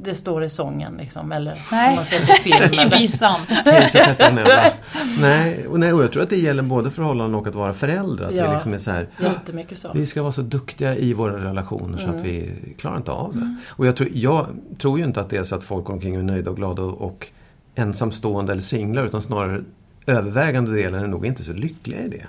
det 0.03 0.15
står 0.15 0.43
i 0.43 0.49
sången 0.49 0.93
liksom, 0.97 1.31
eller 1.31 1.57
Nej. 1.71 1.85
som 1.87 1.95
man 1.95 2.05
ser 2.05 2.19
på 2.27 2.33
film. 2.33 2.73
I 2.73 2.77
eller. 2.77 2.99
visan. 2.99 3.39
Nej, 5.19 5.67
och 5.67 5.79
nej, 5.79 5.93
och 5.93 6.03
jag 6.03 6.11
tror 6.11 6.23
att 6.23 6.29
det 6.29 6.37
gäller 6.37 6.63
både 6.63 6.91
förhållanden 6.91 7.35
och 7.39 7.47
att 7.47 7.55
vara 7.55 7.73
förälder. 7.73 8.25
Att 8.25 8.35
Ja. 8.35 8.47
vi 8.47 8.53
liksom 8.53 8.73
är 8.73 8.77
så 8.77 8.91
här, 8.91 9.07
Jättemycket 9.21 9.77
så. 9.77 9.91
Vi 9.93 10.05
ska 10.05 10.21
vara 10.21 10.31
så 10.31 10.41
duktiga 10.41 10.95
i 10.95 11.13
våra 11.13 11.43
relationer 11.49 11.99
Mm. 11.99 11.99
så 11.99 12.09
att 12.19 12.25
vi 12.25 12.51
klarar 12.77 12.97
inte 12.97 13.11
av 13.11 13.35
det. 13.35 13.55
Och 13.67 13.87
jag 13.87 13.95
tror, 13.95 14.09
jag 14.13 14.47
tror 14.77 14.99
ju 14.99 15.05
inte 15.05 15.21
att 15.21 15.29
det 15.29 15.37
är 15.37 15.43
så 15.43 15.55
att 15.55 15.63
folk 15.63 15.85
går 15.85 15.93
omkring 15.93 16.13
och 16.13 16.19
är 16.19 16.23
nöjda 16.23 16.49
och 16.51 16.55
glada 16.57 16.81
och, 16.81 17.01
och 17.01 17.27
ensamstående 17.75 18.51
eller 18.51 18.61
singlar 18.61 19.05
utan 19.05 19.21
snarare 19.21 19.63
övervägande 20.05 20.73
delen 20.75 21.03
är 21.03 21.07
nog 21.07 21.25
inte 21.25 21.43
så 21.43 21.53
lyckliga 21.53 21.99
i 22.01 22.09
det. 22.09 22.25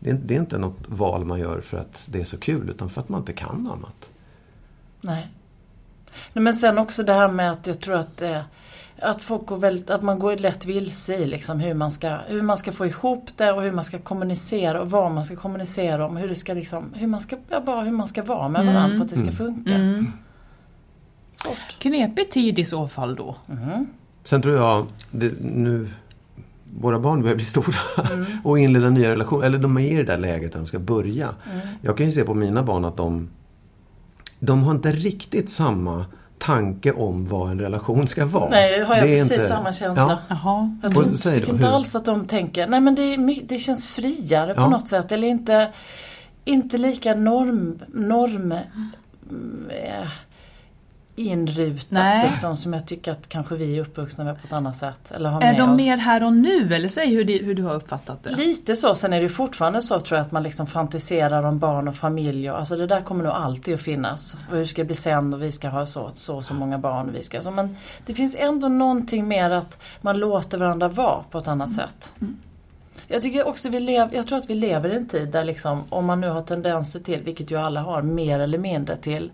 Det 0.00 0.10
är, 0.10 0.14
det 0.14 0.34
är 0.34 0.38
inte 0.38 0.58
något 0.58 0.78
val 0.86 1.24
man 1.24 1.40
gör 1.40 1.60
för 1.60 1.78
att 1.78 2.06
det 2.10 2.20
är 2.20 2.24
så 2.24 2.38
kul 2.38 2.70
utan 2.70 2.90
för 2.90 3.00
att 3.00 3.08
man 3.08 3.20
inte 3.20 3.32
kan 3.32 3.66
annat. 3.66 4.10
Nej. 5.00 5.26
Nej. 6.32 6.42
Men 6.42 6.54
sen 6.54 6.78
också 6.78 7.02
det 7.02 7.12
här 7.12 7.28
med 7.28 7.50
att 7.50 7.66
jag 7.66 7.80
tror 7.80 7.96
att 7.96 8.22
eh, 8.22 8.40
att, 9.02 9.22
folk 9.22 9.46
går 9.46 9.56
väldigt, 9.56 9.90
att 9.90 10.02
man 10.02 10.18
går 10.18 10.36
lätt 10.36 10.66
vilse 10.66 11.14
i 11.14 11.26
liksom 11.26 11.60
hur, 11.60 11.74
man 11.74 11.90
ska, 11.90 12.16
hur 12.26 12.42
man 12.42 12.56
ska 12.56 12.72
få 12.72 12.86
ihop 12.86 13.30
det 13.36 13.52
och 13.52 13.62
hur 13.62 13.72
man 13.72 13.84
ska 13.84 13.98
kommunicera 13.98 14.80
och 14.80 14.90
vad 14.90 15.12
man 15.12 15.24
ska 15.24 15.36
kommunicera 15.36 16.06
om. 16.06 16.16
Hur, 16.16 16.28
det 16.28 16.34
ska 16.34 16.54
liksom, 16.54 16.94
hur, 16.94 17.06
man, 17.06 17.20
ska, 17.20 17.36
ja, 17.48 17.60
bara 17.60 17.82
hur 17.82 17.92
man 17.92 18.08
ska 18.08 18.22
vara 18.22 18.48
med 18.48 18.60
Mm. 18.62 18.74
varandra 18.74 18.96
för 18.96 19.04
att 19.04 19.10
det 19.10 19.16
ska 19.16 19.32
funka. 19.32 19.74
Mm. 19.74 20.12
Svårt. 21.32 21.78
Knepig 21.78 22.30
tid 22.30 22.58
i 22.58 22.64
så 22.64 22.88
fall 22.88 23.14
då. 23.14 23.36
Mhm. 23.46 23.86
Sen 24.24 24.42
tror 24.42 24.56
jag, 24.56 24.86
det, 25.10 25.32
nu 25.40 25.90
våra 26.78 26.98
barn 26.98 27.22
börjar 27.22 27.36
bli 27.36 27.44
stora 27.44 27.74
Mm. 28.12 28.26
och 28.44 28.58
inleda 28.58 28.90
nya 28.90 29.08
relationer, 29.08 29.46
eller 29.46 29.58
de 29.58 29.76
är 29.78 29.80
i 29.92 29.94
det 29.94 30.02
där 30.02 30.18
läget 30.18 30.52
där 30.52 30.58
de 30.58 30.66
ska 30.66 30.78
börja. 30.78 31.28
Mm. 31.52 31.66
Jag 31.82 31.96
kan 31.96 32.06
ju 32.06 32.12
se 32.12 32.24
på 32.24 32.34
mina 32.34 32.62
barn 32.62 32.84
att 32.84 32.96
de, 32.96 33.30
de 34.38 34.62
har 34.62 34.70
inte 34.74 34.92
riktigt 34.92 35.50
samma 35.50 36.04
tanke 36.38 36.92
om 36.92 37.26
vad 37.26 37.50
en 37.50 37.60
relation 37.60 38.08
ska 38.08 38.26
vara. 38.26 38.50
Nej, 38.50 38.82
har 38.84 38.94
jag 38.96 39.04
Det 39.04 39.16
precis 39.16 39.32
inte- 39.32 39.44
samma 39.44 39.72
känsla. 39.72 40.18
Jaha. 40.28 40.78
Jag 40.82 40.96
Och 40.98 41.04
tycker 41.20 41.50
inte 41.52 41.66
hur? 41.66 41.74
alls 41.74 41.94
att 41.96 42.04
de 42.04 42.24
tänker, 42.26 42.66
nej 42.66 42.80
men 42.80 42.94
det, 42.94 43.16
det 43.48 43.58
känns 43.58 43.86
friare 43.86 44.54
på 44.54 44.60
Ja. 44.60 44.68
något 44.68 44.88
sätt. 44.88 45.12
Eller 45.12 45.28
inte, 45.28 45.68
inte 46.44 46.78
lika 46.78 47.14
norm, 47.14 47.78
norm 47.94 48.52
mm, 49.30 49.70
eh, 49.70 50.08
inrutat 51.20 51.90
Nej. 51.90 52.28
liksom, 52.28 52.56
som 52.56 52.72
jag 52.72 52.86
tycker 52.86 53.12
att 53.12 53.28
kanske 53.28 53.54
vi 53.54 53.76
är 53.76 53.80
uppvuxna 53.80 54.24
med 54.24 54.40
på 54.40 54.46
ett 54.46 54.52
annat 54.52 54.76
sätt. 54.76 55.10
Eller 55.10 55.30
har 55.30 55.42
Är 55.42 55.46
med 55.52 55.60
de 55.60 55.70
oss. 55.70 55.76
mer 55.76 55.96
här 55.96 56.24
och 56.24 56.32
nu 56.32 56.74
eller 56.74 56.88
säg 56.88 57.06
hur, 57.14 57.24
det, 57.24 57.38
hur 57.38 57.54
du 57.54 57.62
har 57.62 57.74
uppfattat 57.74 58.22
det? 58.22 58.30
Lite 58.30 58.76
så, 58.76 58.94
sen 58.94 59.12
är 59.12 59.20
det 59.20 59.28
fortfarande 59.28 59.80
så 59.80 60.00
tror 60.00 60.18
jag 60.18 60.26
att 60.26 60.32
man 60.32 60.42
liksom 60.42 60.66
fantiserar 60.66 61.42
om 61.42 61.58
barn 61.58 61.88
och 61.88 61.96
familj 61.96 62.50
och 62.50 62.58
alltså 62.58 62.76
det 62.76 62.86
där 62.86 63.00
kommer 63.00 63.24
nog 63.24 63.32
alltid 63.32 63.74
att 63.74 63.80
finnas. 63.80 64.36
Och 64.50 64.56
hur 64.56 64.64
ska 64.64 64.82
det 64.82 64.86
bli 64.86 64.94
sen 64.96 65.34
och 65.34 65.42
vi 65.42 65.52
ska 65.52 65.68
ha 65.68 65.86
så 65.86 66.10
så, 66.14 66.42
så 66.42 66.54
många 66.54 66.78
barn 66.78 67.08
och 67.08 67.14
vi 67.14 67.22
ska 67.22 67.42
så. 67.42 67.50
Men 67.50 67.76
det 68.06 68.14
finns 68.14 68.36
ändå 68.38 68.68
någonting 68.68 69.28
mer 69.28 69.50
att 69.50 69.82
man 70.00 70.18
låter 70.18 70.58
varandra 70.58 70.88
vara 70.88 71.22
på 71.30 71.38
ett 71.38 71.48
annat 71.48 71.72
sätt. 71.72 72.12
Jag 73.08 73.22
tycker 73.22 73.48
också 73.48 73.68
vi 73.68 73.80
lever, 73.80 74.14
jag 74.16 74.26
tror 74.26 74.38
att 74.38 74.50
vi 74.50 74.54
lever 74.54 74.92
i 74.92 74.96
en 74.96 75.08
tid 75.08 75.28
där 75.28 75.44
liksom, 75.44 75.84
om 75.88 76.06
man 76.06 76.20
nu 76.20 76.28
har 76.28 76.42
tendenser 76.42 77.00
till, 77.00 77.20
vilket 77.20 77.50
ju 77.50 77.56
alla 77.56 77.80
har, 77.80 78.02
mer 78.02 78.40
eller 78.40 78.58
mindre 78.58 78.96
till 78.96 79.30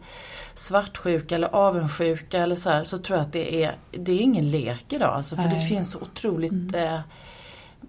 svartsjuka 0.59 1.35
eller 1.35 1.55
avundsjuka 1.55 2.39
eller 2.43 2.57
så 2.57 2.71
här, 2.71 2.85
så 2.85 2.99
tror 2.99 3.19
jag 3.19 3.27
att 3.27 3.33
det 3.33 3.65
är, 3.65 3.77
det 3.91 4.13
är 4.13 4.21
ingen 4.21 4.51
lek 4.51 4.93
idag. 4.93 5.15
Alltså, 5.15 5.37
för 5.37 5.43
det 5.43 5.49
Nej. 5.57 5.69
finns 5.69 5.91
så 5.91 5.99
otroligt 6.01 6.75
eh, 6.75 6.99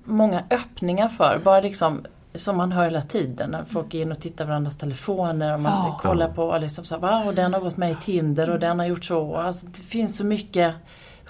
många 0.04 0.44
öppningar 0.50 1.10
för. 1.10 1.42
Bara 1.44 1.62
liksom 1.62 2.06
som 2.36 2.58
man 2.58 2.72
hör 2.72 2.84
hela 2.84 3.02
tiden 3.02 3.50
när 3.52 3.64
folk 3.64 3.94
är 3.94 4.02
inne 4.02 4.12
och 4.12 4.22
tittar 4.22 4.46
på 4.46 4.50
varandras 4.50 4.78
telefoner 4.78 5.54
och 5.54 5.62
man 5.62 5.72
Ja. 5.72 6.00
kollar 6.02 6.30
på 6.30 6.58
liksom 6.58 6.86
så 6.86 7.00
här, 7.00 7.24
wow, 7.24 7.36
den 7.36 7.54
har 7.54 7.62
gått 7.62 7.78
med 7.78 7.92
i 7.92 7.96
Tinder 7.96 8.50
och 8.50 8.60
den 8.60 8.80
har 8.80 8.86
gjort 8.86 9.06
så. 9.06 9.36
Alltså, 9.36 9.66
det 9.66 9.82
finns 9.84 10.18
så 10.18 10.26
mycket 10.26 10.74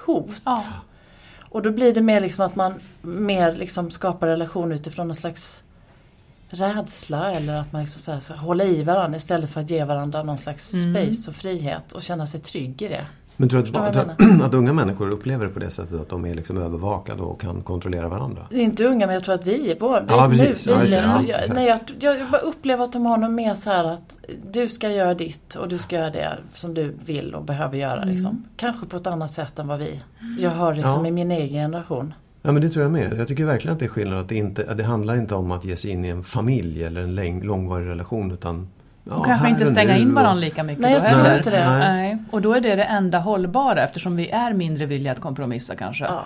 hot. 0.05 0.41
Ja. 0.45 0.63
Och 1.49 1.61
då 1.61 1.71
blir 1.71 1.93
det 1.93 2.01
mer 2.01 2.19
liksom 2.19 2.45
att 2.45 2.55
man 2.55 2.73
mer 3.01 3.53
liksom 3.53 3.91
skapar 3.91 4.27
relation 4.27 4.71
utifrån 4.71 5.07
någon 5.07 5.15
slags 5.15 5.63
rädsla 6.49 7.31
eller 7.31 7.53
att 7.53 7.71
man 7.71 7.81
liksom 7.81 8.01
så 8.01 8.11
här, 8.11 8.19
så 8.19 8.33
håller 8.33 8.65
i 8.65 8.83
varandra 8.83 9.17
istället 9.17 9.49
för 9.49 9.59
att 9.59 9.69
ge 9.71 9.83
varandra 9.83 10.23
någon 10.23 10.37
slags 10.37 10.73
Mm. 10.73 10.93
space 11.05 11.29
och 11.31 11.35
frihet 11.35 11.91
och 11.91 12.01
känna 12.01 12.25
sig 12.25 12.39
trygg 12.39 12.81
i 12.81 12.87
det. 12.87 13.05
Men 13.39 13.49
tror 13.49 13.61
du 13.61 13.79
att, 13.79 13.93
tror, 13.93 14.43
att 14.45 14.53
unga 14.53 14.73
människor 14.73 15.09
upplever 15.09 15.45
det 15.45 15.51
på 15.51 15.59
det 15.59 15.71
sättet 15.71 16.01
att 16.01 16.09
de 16.09 16.25
är 16.25 16.33
liksom 16.35 16.57
övervakade 16.57 17.21
och 17.21 17.41
kan 17.41 17.61
kontrollera 17.61 18.07
varandra? 18.09 18.47
Inte 18.51 18.85
unga 18.85 19.05
men 19.05 19.13
jag 19.13 19.23
tror 19.23 19.35
att 19.35 19.45
vi 19.45 19.71
är 19.71 19.77
vår, 19.79 20.01
vi, 20.01 20.05
Ja, 20.13 20.29
precis. 20.29 20.67
nu, 20.67 20.71
Ja, 20.73 20.77
vi, 20.79 20.81
just 20.81 20.93
det. 20.93 21.01
alltså, 21.03 21.21
Ja, 21.31 21.37
jag, 21.47 21.55
nej, 21.55 21.67
jag, 21.67 21.79
jag 22.19 22.29
bara 22.31 22.41
upplever 22.41 22.83
att 22.83 22.93
de 22.93 23.05
har 23.05 23.17
något 23.17 23.31
mer 23.31 23.53
så 23.53 23.69
här 23.69 23.83
att 23.83 24.19
du 24.51 24.69
ska 24.69 24.89
göra 24.89 25.13
ditt 25.13 25.55
och 25.55 25.67
du 25.67 25.77
ska 25.77 25.95
göra 25.95 26.09
det 26.09 26.37
som 26.53 26.73
du 26.73 26.95
vill 27.05 27.35
och 27.35 27.43
behöver 27.43 27.77
göra. 27.77 28.03
Liksom. 28.03 28.43
Kanske 28.55 28.85
på 28.85 28.95
ett 28.97 29.07
annat 29.07 29.31
sätt 29.33 29.59
än 29.59 29.67
vad 29.67 29.79
vi 29.79 30.01
jag 30.39 30.51
har 30.51 30.73
liksom 30.73 31.01
Ja. 31.05 31.07
i 31.07 31.11
min 31.11 31.31
egen 31.31 31.49
generation. 31.71 32.13
Ja 32.47 32.53
men 32.53 32.61
det 32.61 32.69
tror 32.69 32.83
jag 32.83 32.91
med. 32.91 33.13
Jag 33.17 33.27
tycker 33.27 33.45
verkligen 33.45 33.73
att 33.73 33.79
det 33.79 33.85
är 33.85 33.89
skillnad. 33.89 34.19
Att 34.19 34.29
det, 34.29 34.35
inte, 34.35 34.65
att 34.71 34.77
det 34.77 34.83
handlar 34.83 35.15
inte 35.15 35.35
om 35.35 35.51
att 35.51 35.65
ge 35.65 35.75
sig 35.75 35.91
in 35.91 36.05
i 36.05 36.09
en 36.09 36.23
familj 36.23 36.83
eller 36.83 37.01
en 37.01 37.15
läng, 37.15 37.43
långvarig 37.43 37.87
relation 37.87 38.31
utan 38.31 38.67
ja, 39.03 39.13
Och 39.15 39.25
kanske 39.25 39.49
inte 39.49 39.63
och 39.63 39.69
stänga 39.69 39.97
in 39.97 40.07
och- 40.09 40.13
varandra 40.15 40.41
lika 40.41 40.63
mycket 40.63 40.81
Nej, 40.81 40.99
då 40.99 41.05
jag 41.05 41.13
tror 41.13 41.35
inte 41.37 41.49
det. 41.49 41.69
Nej. 41.69 41.79
Nej. 41.79 42.17
Och 42.31 42.41
då 42.41 42.53
är 42.53 42.61
det 42.61 42.75
det 42.75 42.83
enda 42.83 43.19
hållbara 43.19 43.83
eftersom 43.83 44.15
vi 44.15 44.29
är 44.29 44.53
mindre 44.53 44.85
villiga 44.85 45.11
att 45.11 45.21
kompromissa 45.21 45.75
kanske. 45.75 46.05
Ja. 46.05 46.25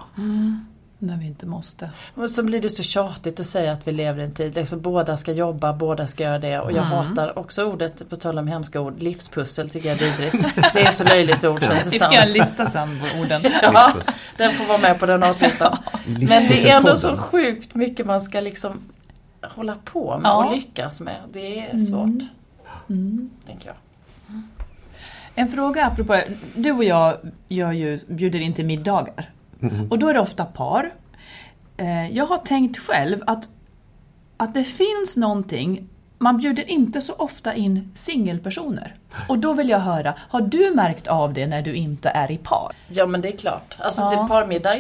När 1.04 1.18
vi 1.18 1.26
inte 1.26 1.46
måste. 1.46 1.90
Och 2.16 2.30
så 2.30 2.44
blir 2.44 2.62
det 2.62 2.70
så 2.70 2.84
tjatigt 2.84 3.40
att 3.40 3.46
säga 3.46 3.72
att 3.72 3.88
vi 3.88 3.92
lever 3.92 4.22
i 4.22 4.24
en 4.26 4.32
tid, 4.32 4.56
liksom, 4.56 4.82
båda 4.82 5.18
ska 5.18 5.32
jobba, 5.32 5.74
båda 5.74 6.08
ska 6.08 6.24
göra 6.24 6.40
det. 6.40 6.60
Och 6.60 6.72
jag 6.72 6.86
Mm. 6.86 6.98
hatar 6.98 7.40
också 7.40 7.64
ordet, 7.64 8.10
på 8.10 8.16
tal 8.16 8.38
om 8.40 8.48
hemska 8.48 8.80
ord, 8.82 9.00
livspussel 9.00 9.70
tycker 9.70 9.90
jag 9.90 10.02
är 10.02 10.06
vidrigt. 10.06 10.56
Det 10.74 10.82
är 10.82 10.92
så 10.92 11.04
löjligt 11.04 11.44
ord 11.44 11.64
så 11.64 11.70
Vi 11.74 11.78
inte 11.78 11.90
får 11.90 12.14
göra 12.14 12.14
en 12.14 12.22
sant. 12.22 12.34
lista 12.34 12.66
sen 12.66 13.00
orden. 13.22 13.42
Ja, 13.62 13.94
den 14.38 14.54
får 14.54 14.66
vara 14.66 14.78
med 14.78 15.00
på 15.00 15.06
den 15.06 15.24
artlistan. 15.24 15.78
Men 16.06 16.48
det 16.48 16.70
är 16.70 16.78
ändå 16.78 16.96
så 16.96 17.18
sjukt 17.18 17.76
mycket 17.76 18.06
man 18.06 18.22
ska 18.22 18.40
liksom 18.40 18.80
hålla 19.42 19.76
på 19.84 20.18
med 20.18 20.30
Ja. 20.30 20.46
och 20.46 20.56
lyckas 20.56 21.02
med. 21.02 21.16
Det 21.34 21.60
är 21.60 21.78
svårt. 21.78 22.22
Tänker 23.48 23.68
jag. 23.68 23.76
En 25.36 25.52
fråga 25.52 25.86
apropå, 25.86 26.22
du 26.56 26.72
och 26.72 26.84
jag 26.84 27.18
gör 27.48 27.72
ju, 27.72 28.00
bjuder 28.08 28.40
in 28.40 28.54
till 28.54 28.66
middagar. 28.66 29.30
Och 29.90 30.00
då 30.00 30.08
är 30.10 30.14
det 30.14 30.20
ofta 30.20 30.46
par. 30.46 30.94
Eh, 31.78 32.10
Jag 32.12 32.26
har 32.26 32.38
tänkt 32.38 32.78
själv 32.78 33.24
att, 33.28 33.50
att 34.38 34.54
det 34.54 34.64
finns 34.64 35.18
någonting 35.18 35.88
man 36.18 36.38
bjuder 36.38 36.70
inte 36.70 37.02
så 37.02 37.14
ofta 37.14 37.54
in 37.56 37.92
singelpersoner. 37.96 38.96
Och 39.30 39.38
då 39.40 39.54
vill 39.54 39.70
jag 39.70 39.80
höra, 39.80 40.14
har 40.30 40.42
du 40.42 40.72
märkt 40.76 41.08
av 41.08 41.34
det 41.34 41.48
när 41.48 41.62
du 41.62 41.74
inte 41.74 42.10
är 42.10 42.32
i 42.32 42.38
par? 42.38 42.72
Ja 42.88 43.06
men 43.06 43.22
det 43.22 43.34
är 43.34 43.38
klart. 43.38 43.76
Alltså, 43.80 44.02
Ja. 44.02 44.10
det 44.22 44.28
parmiddag, 44.28 44.76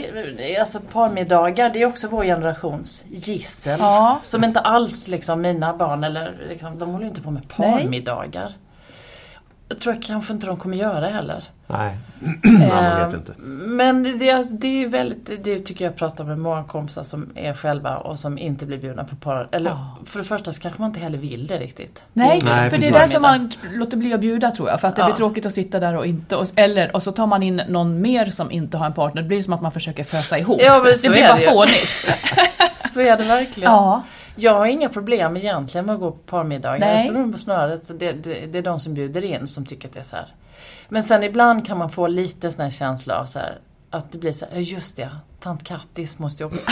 alltså 0.59 0.79
parmiddagar 0.79 1.69
det 1.69 1.81
är 1.81 1.85
också 1.85 2.07
vår 2.07 2.23
generations 2.23 3.05
gissel. 3.09 3.79
Ja. 3.79 4.19
Som 4.23 4.43
inte 4.43 4.59
alls 4.59 5.07
liksom 5.07 5.41
mina 5.41 5.73
barn 5.73 6.03
eller 6.03 6.33
liksom, 6.49 6.79
de 6.79 6.89
håller 6.89 7.03
ju 7.05 7.09
inte 7.09 7.21
på 7.21 7.31
med 7.31 7.43
Nej. 7.57 7.85
Jag 9.71 9.79
tror 9.79 9.95
jag 9.95 10.03
kanske 10.03 10.33
inte 10.33 10.47
de 10.47 10.57
kommer 10.57 10.77
göra 10.77 11.07
heller. 11.09 11.43
Nej, 11.67 11.97
man 12.69 13.05
vet 13.05 13.13
inte. 13.13 13.33
Men 13.67 14.03
det, 14.19 14.59
det 14.59 14.83
är 14.83 14.87
väldigt, 14.87 15.43
det 15.43 15.59
tycker 15.59 15.85
jag 15.85 15.95
pratar 15.95 16.23
med 16.23 16.37
många 16.39 16.63
kompisar 16.63 17.03
som 17.03 17.29
är 17.35 17.53
själva 17.53 17.97
och 17.97 18.19
som 18.19 18.37
inte 18.37 18.65
blir 18.65 18.77
bjudna 18.77 19.03
på 19.03 19.15
par. 19.15 19.47
Eller 19.51 19.69
Ja. 19.71 19.97
för 20.05 20.19
det 20.19 20.25
första 20.25 20.53
så 20.53 20.61
kanske 20.61 20.81
man 20.81 20.89
inte 20.89 20.99
heller 20.99 21.17
vill 21.17 21.47
det 21.47 21.57
riktigt. 21.57 22.03
Nej, 22.13 22.39
Nej, 22.43 22.69
för 22.69 22.77
det 22.77 22.87
är 22.87 22.91
därför 22.91 23.19
man 23.19 23.51
låter 23.73 23.97
bli 23.97 24.13
att 24.13 24.19
bjuda 24.19 24.51
tror 24.51 24.69
jag. 24.69 24.81
För 24.81 24.87
att 24.87 24.95
det 24.95 25.01
Ja. 25.01 25.05
blir 25.05 25.15
tråkigt 25.15 25.45
att 25.45 25.53
sitta 25.53 25.79
där 25.79 25.95
och 25.95 26.05
inte, 26.05 26.35
och, 26.35 26.47
eller, 26.55 26.95
och 26.95 27.03
så 27.03 27.11
tar 27.11 27.27
man 27.27 27.43
in 27.43 27.61
någon 27.69 28.01
mer 28.01 28.25
som 28.25 28.51
inte 28.51 28.77
har 28.77 28.85
en 28.85 28.93
partner. 28.93 29.21
Det 29.21 29.27
blir 29.27 29.41
som 29.43 29.53
att 29.53 29.61
man 29.61 29.71
försöker 29.71 30.03
fösa 30.03 30.37
ihop. 30.39 30.61
Ja, 30.63 30.81
men 30.85 30.97
så 30.97 31.07
det 31.07 31.09
blir 31.13 31.21
är 31.23 31.27
bara 31.29 31.37
det 31.39 31.45
fånigt. 31.45 32.07
Så 32.93 33.01
är 33.01 33.17
det 33.17 33.23
verkligen. 33.23 33.71
Ja. 33.71 34.03
Jag 34.41 34.53
har 34.53 34.65
inga 34.65 34.89
problem 34.89 35.37
egentligen 35.37 35.85
med 35.85 35.95
att 35.95 36.01
gå 36.01 36.11
på 36.11 36.17
parmiddagar. 36.17 36.79
Nej. 36.79 36.97
Jag 36.97 37.07
tror 37.07 37.31
på 37.31 37.37
snarare 37.37 37.73
att 37.73 37.99
det, 37.99 38.11
det, 38.11 38.45
det 38.45 38.57
är 38.57 38.61
de 38.61 38.79
som 38.79 38.93
bjuder 38.93 39.21
in 39.21 39.47
som 39.47 39.65
tycker 39.65 39.87
att 39.87 39.93
det 39.93 39.99
är 39.99 40.03
så 40.03 40.15
här. 40.15 40.35
Men 40.89 41.03
sen 41.03 41.23
ibland 41.23 41.67
kan 41.67 41.77
man 41.77 41.89
få 41.89 42.07
lite 42.07 42.49
sån 42.49 42.63
här 42.63 42.71
känsla 42.71 43.19
av 43.19 43.25
så 43.25 43.39
här, 43.39 43.57
att 43.89 44.11
det 44.11 44.17
blir 44.17 44.31
så 44.31 44.45
här, 44.51 44.59
just 44.59 44.95
det, 44.95 45.09
tant 45.39 45.63
Kattis 45.63 46.19
måste 46.19 46.43
ju 46.43 46.47
också 46.47 46.65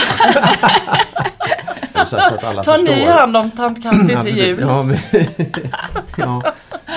Så, 2.06 2.20
så 2.20 2.62
Ta 2.62 2.76
ni 2.76 3.04
hand 3.04 3.36
om 3.36 3.50
tant 3.50 3.82
Kattis 3.82 4.26
i 4.26 4.30
jul? 4.30 4.60
Ja, 4.60 4.82
men, 4.82 4.98
ja. 6.16 6.52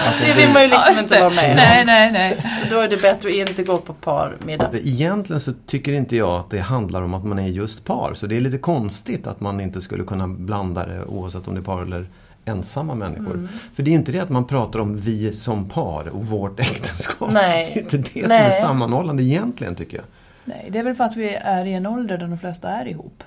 Alltså, 0.08 0.24
Det 0.26 0.34
vill 0.34 0.50
man 0.54 0.62
ju 0.62 0.68
liksom 0.68 0.96
inte 1.04 1.20
vara 1.20 1.30
med. 1.30 1.56
Nej, 1.56 1.86
nej, 1.86 2.12
nej. 2.12 2.46
Så 2.62 2.76
då 2.76 2.82
är 2.82 2.88
det 2.88 3.02
bättre 3.02 3.30
att 3.30 3.50
inte 3.50 3.64
gå 3.64 3.78
på 3.78 3.94
parmiddag. 3.94 4.70
Egentligen 4.74 5.40
så 5.40 5.54
tycker 5.68 5.94
inte 5.94 6.16
jag 6.16 6.40
att 6.40 6.50
det 6.50 6.60
handlar 6.60 7.02
om 7.02 7.14
att 7.14 7.24
man 7.26 7.40
är 7.40 7.48
just 7.48 7.86
par. 7.86 8.14
Så 8.14 8.28
det 8.28 8.36
är 8.38 8.42
lite 8.42 8.58
konstigt 8.58 9.28
att 9.28 9.40
man 9.42 9.62
inte 9.62 9.82
skulle 9.82 10.04
kunna 10.04 10.28
blanda 10.28 10.86
det 10.86 11.06
oavsett 11.06 11.48
om 11.48 11.54
det 11.54 11.60
är 11.60 11.64
par 11.64 11.82
eller 11.82 12.06
ensamma 12.46 12.96
människor. 12.96 13.34
Mm. 13.34 13.50
För 13.76 13.84
det 13.84 13.92
är 13.92 13.94
inte 13.94 14.12
det 14.12 14.20
att 14.20 14.30
man 14.30 14.48
pratar 14.48 14.80
om 14.80 14.98
vi 14.98 15.34
som 15.34 15.70
par 15.70 16.08
och 16.08 16.26
vårt 16.26 16.60
äktenskap. 16.60 17.32
Nej. 17.32 17.72
Det 17.74 17.80
är 17.80 17.84
inte 17.84 17.98
det 17.98 18.20
som 18.20 18.30
Nej. 18.30 18.40
är 18.42 18.50
sammanhållande 18.50 19.24
egentligen 19.24 19.76
tycker 19.76 19.98
jag. 19.98 20.06
nej. 20.46 20.68
Det 20.70 20.80
är 20.80 20.84
väl 20.84 20.96
för 20.96 21.04
att 21.04 21.16
vi 21.16 21.30
är 21.36 21.66
i 21.66 21.74
en 21.74 21.86
ålder 21.86 22.18
där 22.18 22.28
de 22.28 22.40
flesta 22.40 22.70
är 22.70 22.88
ihop. 22.88 23.24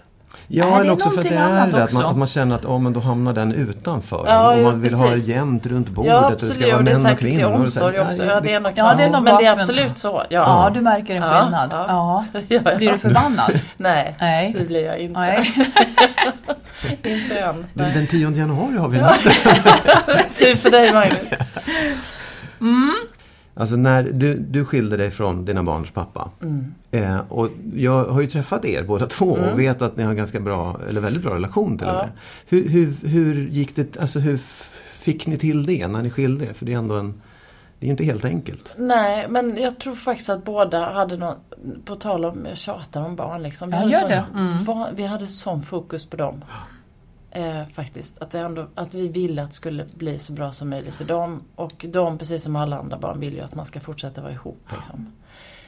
Ja, 0.49 0.65
det 0.67 0.73
eller 0.73 0.85
är 0.85 0.91
också 0.91 1.11
för 1.11 1.19
att 1.21 1.29
det 1.29 1.35
är 1.35 1.67
det, 1.67 1.85
att 1.85 1.93
man, 1.93 2.05
att 2.05 2.17
man 2.17 2.27
känner 2.27 2.55
att 2.55 2.65
oh, 2.65 2.79
men 2.81 2.93
då 2.93 3.01
hamnar 3.01 3.33
den 3.33 3.53
utanför. 3.53 4.25
Ja, 4.27 4.57
och 4.57 4.63
man 4.63 4.81
vill 4.81 4.95
ha 4.95 5.11
det 5.11 5.17
jämnt 5.17 5.67
runt 5.67 5.89
bordet. 5.89 6.11
Ja 6.13 6.27
och 6.27 6.33
det 6.33 6.39
ska 6.39 6.47
absolut, 6.49 6.69
vara 6.69 6.79
och 6.79 6.85
det 6.85 6.91
är 6.91 6.95
män 6.95 7.03
och 7.05 7.09
säkert 7.11 7.23
i 7.25 7.37
kvinnor. 7.37 7.53
och 7.65 7.73
så- 7.73 7.85
omsorg 7.85 8.01
också. 8.01 8.25
Ja, 8.25 8.41
det 8.41 8.53
är 8.53 8.61
nog 8.61 8.73
Ja, 8.75 8.85
det 8.85 8.91
är 8.91 8.95
knasigt. 8.95 9.13
nog 9.13 9.23
Men 9.23 9.37
det 9.37 9.45
är 9.47 9.53
absolut 9.53 9.99
så. 9.99 10.23
Ja. 10.29 10.41
Ja, 10.65 10.71
du 10.75 10.81
märker 10.81 11.17
en 11.17 11.23
skillnad. 11.23 11.69
ja. 11.73 11.85
Ja. 11.89 12.25
Ja, 12.49 12.61
ja. 12.65 12.77
Blir 12.77 12.93
du 12.93 12.99
förbannad? 12.99 13.53
Nej, 13.77 14.17
Nej. 14.21 14.55
det 14.59 14.65
blir 14.65 14.85
jag 14.85 14.99
inte. 14.99 15.21
Nej. 15.21 15.53
Inte 17.03 17.39
än. 17.39 17.55
Den, 17.57 17.67
Nej. 17.73 17.93
den 17.95 18.07
10 18.07 18.31
januari 18.31 18.77
har 18.77 18.89
vi 18.89 18.99
en 18.99 19.09
Sur 20.29 20.57
för 20.57 20.71
dig 20.71 20.93
Magnus. 20.93 21.29
Alltså 23.59 23.77
när 23.77 24.03
du, 24.03 24.35
du 24.39 24.65
skilde 24.65 24.97
dig 24.97 25.11
från 25.11 25.45
dina 25.45 25.63
barns 25.63 25.91
pappa. 25.91 26.31
Mm. 26.43 26.75
Eh, 26.91 27.21
och 27.29 27.49
jag 27.75 28.05
har 28.05 28.21
ju 28.21 28.27
träffat 28.27 28.65
er 28.65 28.83
båda 28.83 29.07
två 29.07 29.27
och 29.27 29.59
vet 29.59 29.83
att 29.83 29.97
ni 29.97 30.03
har 30.03 30.15
ganska 30.15 30.41
bra, 30.41 30.81
eller 30.89 31.01
väldigt 31.01 31.23
bra 31.23 31.35
relation 31.35 31.79
till 31.79 31.87
och 31.87 31.93
Ja. 31.95 31.99
med. 31.99 32.11
Hur, 32.47 32.69
hur, 32.69 32.95
hur 33.09 33.49
gick 33.49 33.77
det, 33.77 33.97
alltså 34.01 34.19
hur 34.19 34.37
fick 34.93 35.27
ni 35.27 35.37
till 35.39 35.67
det 35.67 35.89
när 35.89 36.03
ni 36.03 36.11
skilde 36.11 36.45
er? 36.47 36.53
För 36.53 36.67
det 36.67 36.73
är 36.73 36.79
ändå 36.79 36.95
en, 36.95 37.15
det 37.79 37.85
är 37.85 37.89
ju 37.89 37.91
inte 37.91 38.05
helt 38.05 38.25
enkelt. 38.25 38.75
Nej, 38.79 39.27
men 39.29 39.57
jag 39.57 39.79
tror 39.79 39.95
faktiskt 39.95 40.31
att 40.31 40.45
båda 40.45 40.93
hade 40.93 41.17
någon, 41.17 41.35
på 41.85 41.95
tal 41.95 42.25
om, 42.25 42.47
jag 42.49 42.59
tjatar 42.59 43.03
om 43.05 43.17
barn 43.17 43.43
liksom. 43.43 43.69
Vi, 43.71 43.75
Ja, 43.77 43.81
hade, 43.81 43.93
gör 43.93 44.01
sån, 44.01 44.09
det. 44.11 44.25
Mm. 44.35 44.65
va, 44.65 44.89
vi 44.97 45.07
hade 45.07 45.27
sån 45.27 45.63
fokus 45.63 46.07
på 46.07 46.17
dem. 46.17 46.45
Eh, 47.37 47.67
faktiskt. 47.67 48.23
Att, 48.23 48.31
det 48.31 48.39
ändå, 48.39 48.67
att 48.75 48.95
vi 48.95 49.09
ville 49.09 49.43
att 49.43 49.49
det 49.49 49.55
skulle 49.55 49.85
bli 49.95 50.19
så 50.19 50.33
bra 50.33 50.53
som 50.53 50.71
möjligt 50.71 50.95
för 50.95 51.05
dem. 51.05 51.43
Och 51.55 51.87
de, 51.89 52.19
precis 52.19 52.43
som 52.43 52.57
alla 52.57 52.79
andra 52.79 52.99
barn, 52.99 53.21
vill 53.21 53.35
ju 53.35 53.41
att 53.41 53.55
man 53.55 53.65
ska 53.65 53.81
fortsätta 53.81 54.21
vara 54.23 54.33
ihop. 54.33 54.69
Liksom. 54.73 55.13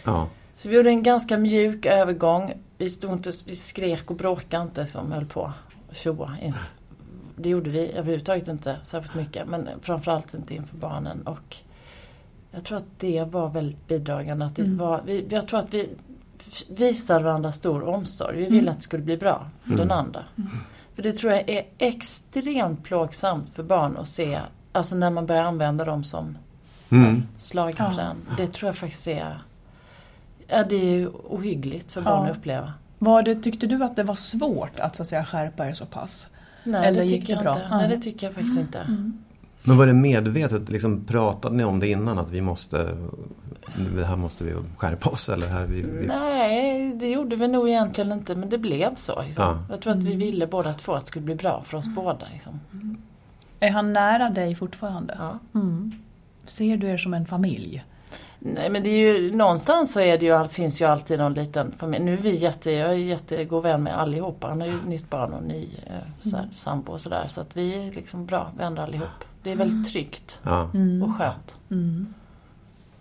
Ja. 0.04 0.28
Så 0.56 0.68
vi 0.68 0.76
gjorde 0.76 0.90
en 0.90 1.02
ganska 1.02 1.38
mjuk 1.38 1.86
övergång. 1.86 2.52
Vi, 2.78 2.90
stod 2.90 3.12
inte, 3.12 3.30
vi 3.46 3.56
skrek 3.56 4.10
och 4.10 4.16
bråkade 4.16 4.62
inte 4.62 4.86
som 4.86 5.12
höll 5.12 5.26
på 5.26 5.52
att 5.90 5.96
tjoa. 5.96 6.36
Det 7.36 7.48
gjorde 7.48 7.70
vi 7.70 7.92
överhuvudtaget 7.92 8.48
inte 8.48 8.76
särskilt 8.82 9.14
mycket. 9.14 9.48
Men 9.48 9.68
framförallt 9.82 10.34
inte 10.34 10.54
inför 10.54 10.76
barnen. 10.76 11.22
Och 11.22 11.56
jag 12.50 12.64
tror 12.64 12.78
att 12.78 12.98
det 12.98 13.24
var 13.24 13.48
väldigt 13.48 13.88
bidragande. 13.88 14.44
Att 14.44 14.56
det 14.56 14.64
var, 14.64 15.02
vi, 15.04 15.26
jag 15.30 15.48
tror 15.48 15.58
att 15.58 15.74
vi 15.74 15.88
visar 16.68 17.20
varandra 17.20 17.52
stor 17.52 17.84
omsorg. 17.84 18.36
Vi 18.36 18.48
ville 18.48 18.70
att 18.70 18.76
det 18.76 18.82
skulle 18.82 19.02
bli 19.02 19.16
bra 19.16 19.50
för 19.64 19.76
den 19.76 19.90
andra. 19.90 20.24
För 20.98 21.02
det 21.02 21.12
tror 21.12 21.32
jag 21.32 21.48
är 21.50 21.64
extremt 21.78 22.82
plågsamt 22.84 23.50
för 23.54 23.62
barn 23.62 23.96
att 23.96 24.08
se. 24.08 24.38
Alltså 24.72 24.96
när 24.96 25.10
man 25.10 25.26
börjar 25.26 25.42
använda 25.42 25.84
dem 25.84 26.04
som 26.04 26.38
Mm. 26.90 27.22
slagträn. 27.36 28.16
Det 28.36 28.46
tror 28.46 28.68
jag 28.68 28.76
faktiskt 28.76 29.08
är 29.08 29.38
Ja 30.48 30.64
det 30.68 30.76
är 30.76 30.84
ju 30.94 31.08
ohyggligt 31.08 31.92
för 31.92 32.00
Ja. 32.00 32.04
barn 32.04 32.30
att 32.30 32.36
uppleva. 32.36 32.72
Var 32.98 33.22
det, 33.22 33.34
tyckte 33.42 33.66
du 33.66 33.84
att 33.84 33.96
det 33.96 34.02
var 34.02 34.14
svårt 34.14 34.80
att, 34.80 34.96
så 34.96 35.02
att 35.02 35.08
säga, 35.08 35.24
skärpa 35.24 35.68
er 35.68 35.72
så 35.72 35.86
pass? 35.86 36.28
Nej 36.64 36.86
Eller 36.88 37.00
det 37.00 37.06
gick 37.06 37.20
tycker 37.20 37.36
det 37.36 37.44
jag 37.44 37.44
bra? 37.44 37.52
inte. 37.62 37.66
Ja. 37.70 37.76
Nej 37.78 37.88
det 37.88 37.96
tycker 37.96 38.26
jag 38.26 38.34
faktiskt 38.34 38.58
inte. 38.58 38.96
Men 39.62 39.76
var 39.76 39.86
det 39.86 39.92
medvetet, 39.92 40.68
liksom, 40.68 41.04
pratade 41.04 41.56
ni 41.56 41.64
om 41.64 41.80
det 41.80 41.88
innan 41.88 42.18
att 42.18 42.30
vi 42.30 42.40
måste, 42.40 42.96
det 43.96 44.04
här 44.04 44.16
måste 44.16 44.44
vi 44.44 44.54
skärpa 44.76 45.10
oss 45.10 45.28
eller 45.28 45.46
här 45.46 45.66
vi, 45.66 45.82
vi 45.82 46.06
Nej 46.06 46.92
det 46.94 47.08
gjorde 47.08 47.36
vi 47.36 47.48
nog 47.48 47.68
egentligen 47.68 48.12
inte 48.12 48.34
men 48.34 48.48
det 48.48 48.58
blev 48.58 48.94
så. 48.94 49.22
Liksom. 49.22 49.44
Ja. 49.44 49.58
Jag 49.70 49.80
tror 49.80 49.92
att 49.92 50.02
vi 50.02 50.16
ville 50.16 50.46
båda 50.46 50.74
två 50.74 50.92
att 50.92 51.00
det 51.00 51.06
skulle 51.06 51.24
bli 51.24 51.34
bra 51.34 51.62
för 51.66 51.78
oss 51.78 51.86
båda. 51.88 52.26
Liksom. 52.32 52.60
Är 53.60 53.70
han 53.70 53.92
nära 53.92 54.30
dig 54.30 54.54
fortfarande? 54.54 55.16
Ja. 55.18 55.38
Mm. 55.54 55.92
Ser 56.46 56.76
du 56.76 56.88
er 56.88 56.96
som 56.96 57.14
en 57.14 57.26
familj? 57.26 57.84
Nej 58.38 58.70
men 58.70 58.82
det 58.82 58.90
är 58.90 59.14
ju 59.14 59.36
någonstans 59.36 59.92
så 59.92 60.00
är 60.00 60.18
det 60.18 60.26
ju, 60.26 60.48
finns 60.48 60.82
ju 60.82 60.84
alltid 60.84 61.18
någon 61.18 61.34
liten 61.34 61.72
familj. 61.78 62.04
Nu 62.04 62.12
är 62.12 62.16
vi 62.16 62.34
jätte, 62.34 62.70
jag 62.70 62.90
är 62.90 62.94
jättegod 62.94 63.62
vän 63.62 63.82
med 63.82 63.98
allihopa. 63.98 64.48
Han 64.48 64.60
har 64.60 64.68
ju 64.68 64.82
nytt 64.82 65.10
barn 65.10 65.32
och 65.32 65.42
ny 65.42 65.68
eh, 65.86 66.30
så 66.30 66.36
här, 66.36 66.48
sambo 66.54 66.92
och 66.92 67.00
sådär. 67.00 67.26
Så 67.28 67.40
att 67.40 67.56
vi 67.56 67.86
är 67.86 67.92
liksom 67.92 68.26
bra 68.26 68.52
vänner 68.56 68.82
allihop. 68.82 69.08
Det 69.42 69.52
är 69.52 69.56
väldigt 69.56 69.92
tryggt 69.92 70.40
ja. 70.42 70.70
och 71.04 71.16
skönt. 71.16 71.58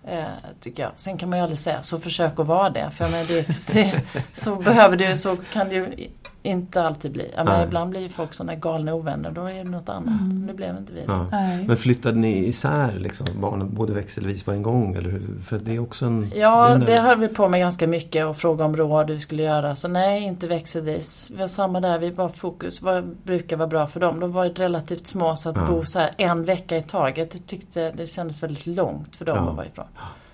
Eh, 0.10 0.26
tycker 0.62 0.84
jag. 0.84 0.92
Sen 0.96 1.18
kan 1.18 1.30
man 1.30 1.40
ju 1.40 1.44
aldrig 1.44 1.60
säga 1.60 1.84
så 1.84 2.00
försök 2.00 2.40
att 2.40 2.48
vara 2.48 2.70
det. 2.70 2.92
För 2.92 3.04
jag 3.04 3.12
menar, 3.12 3.26
det, 3.28 3.74
det, 3.74 4.02
så 4.34 4.56
behöver 4.56 4.98
du 4.98 5.18
så 5.18 5.38
kan 5.54 5.70
du 5.70 6.10
inte 6.44 6.82
alltid 6.84 7.12
bli. 7.12 7.32
Jag 7.36 7.46
menar, 7.46 7.58
Nej. 7.58 7.68
ibland 7.68 7.90
blir 7.90 8.02
ju 8.02 8.10
folk 8.10 8.34
sådana 8.34 8.56
galna 8.56 8.94
ovänner. 8.94 9.32
Då 9.32 9.46
är 9.46 9.54
det 9.54 9.64
något 9.70 9.90
annat. 9.90 10.34
Nu 10.46 10.54
blev 10.54 10.78
inte 10.78 10.94
vi 10.94 11.00
det. 11.00 11.06
Ja. 11.08 11.26
Men 11.68 11.78
flyttade 11.78 12.18
ni 12.20 12.46
isär 12.48 12.94
liksom, 13.00 13.28
barnen 13.42 13.74
både 13.76 13.94
växelvis 13.94 14.44
på 14.44 14.52
en 14.52 14.62
gång? 14.64 14.96
Eller 14.96 15.10
hur? 15.10 15.40
För 15.46 15.60
det 15.60 15.76
är 15.76 15.80
också 15.80 16.06
en... 16.06 16.32
Ja, 16.36 16.68
är 16.70 16.76
en- 16.76 16.80
det 16.86 17.00
höll 17.00 17.20
vi 17.20 17.28
på 17.28 17.50
med 17.50 17.60
ganska 17.60 17.88
mycket 17.88 18.26
och 18.26 18.38
fråga 18.38 18.66
om 18.66 18.78
råd 18.78 19.08
hur 19.08 19.14
vi 19.16 19.20
skulle 19.22 19.44
göra. 19.44 19.76
Så 19.76 19.88
nej, 19.88 20.24
inte 20.24 20.48
växelvis. 20.48 21.32
Vi 21.36 21.42
har 21.42 21.48
samma 21.48 21.80
där, 21.80 22.00
vi 22.00 22.12
bara 22.12 22.30
fokus. 22.30 22.82
Vad 22.82 23.04
brukar 23.24 23.58
vara 23.58 23.68
bra 23.68 23.88
för 23.88 24.00
dem? 24.00 24.20
De 24.20 24.32
var 24.32 24.46
relativt 24.50 25.08
små 25.08 25.36
så 25.36 25.50
att 25.50 25.56
Ja. 25.56 25.66
bo 25.68 25.86
så 25.86 26.00
här 26.00 26.12
en 26.18 26.44
vecka 26.44 26.78
i 26.78 26.82
taget. 26.82 27.32
Det, 27.32 27.48
tyckte, 27.48 27.92
det 27.92 28.08
kändes 28.08 28.44
väldigt 28.44 28.66
långt 28.68 29.16
för 29.16 29.26
dem 29.26 29.36
Ja. 29.38 29.50
att 29.50 29.56
vara 29.56 29.66
ifrån. 29.66 29.86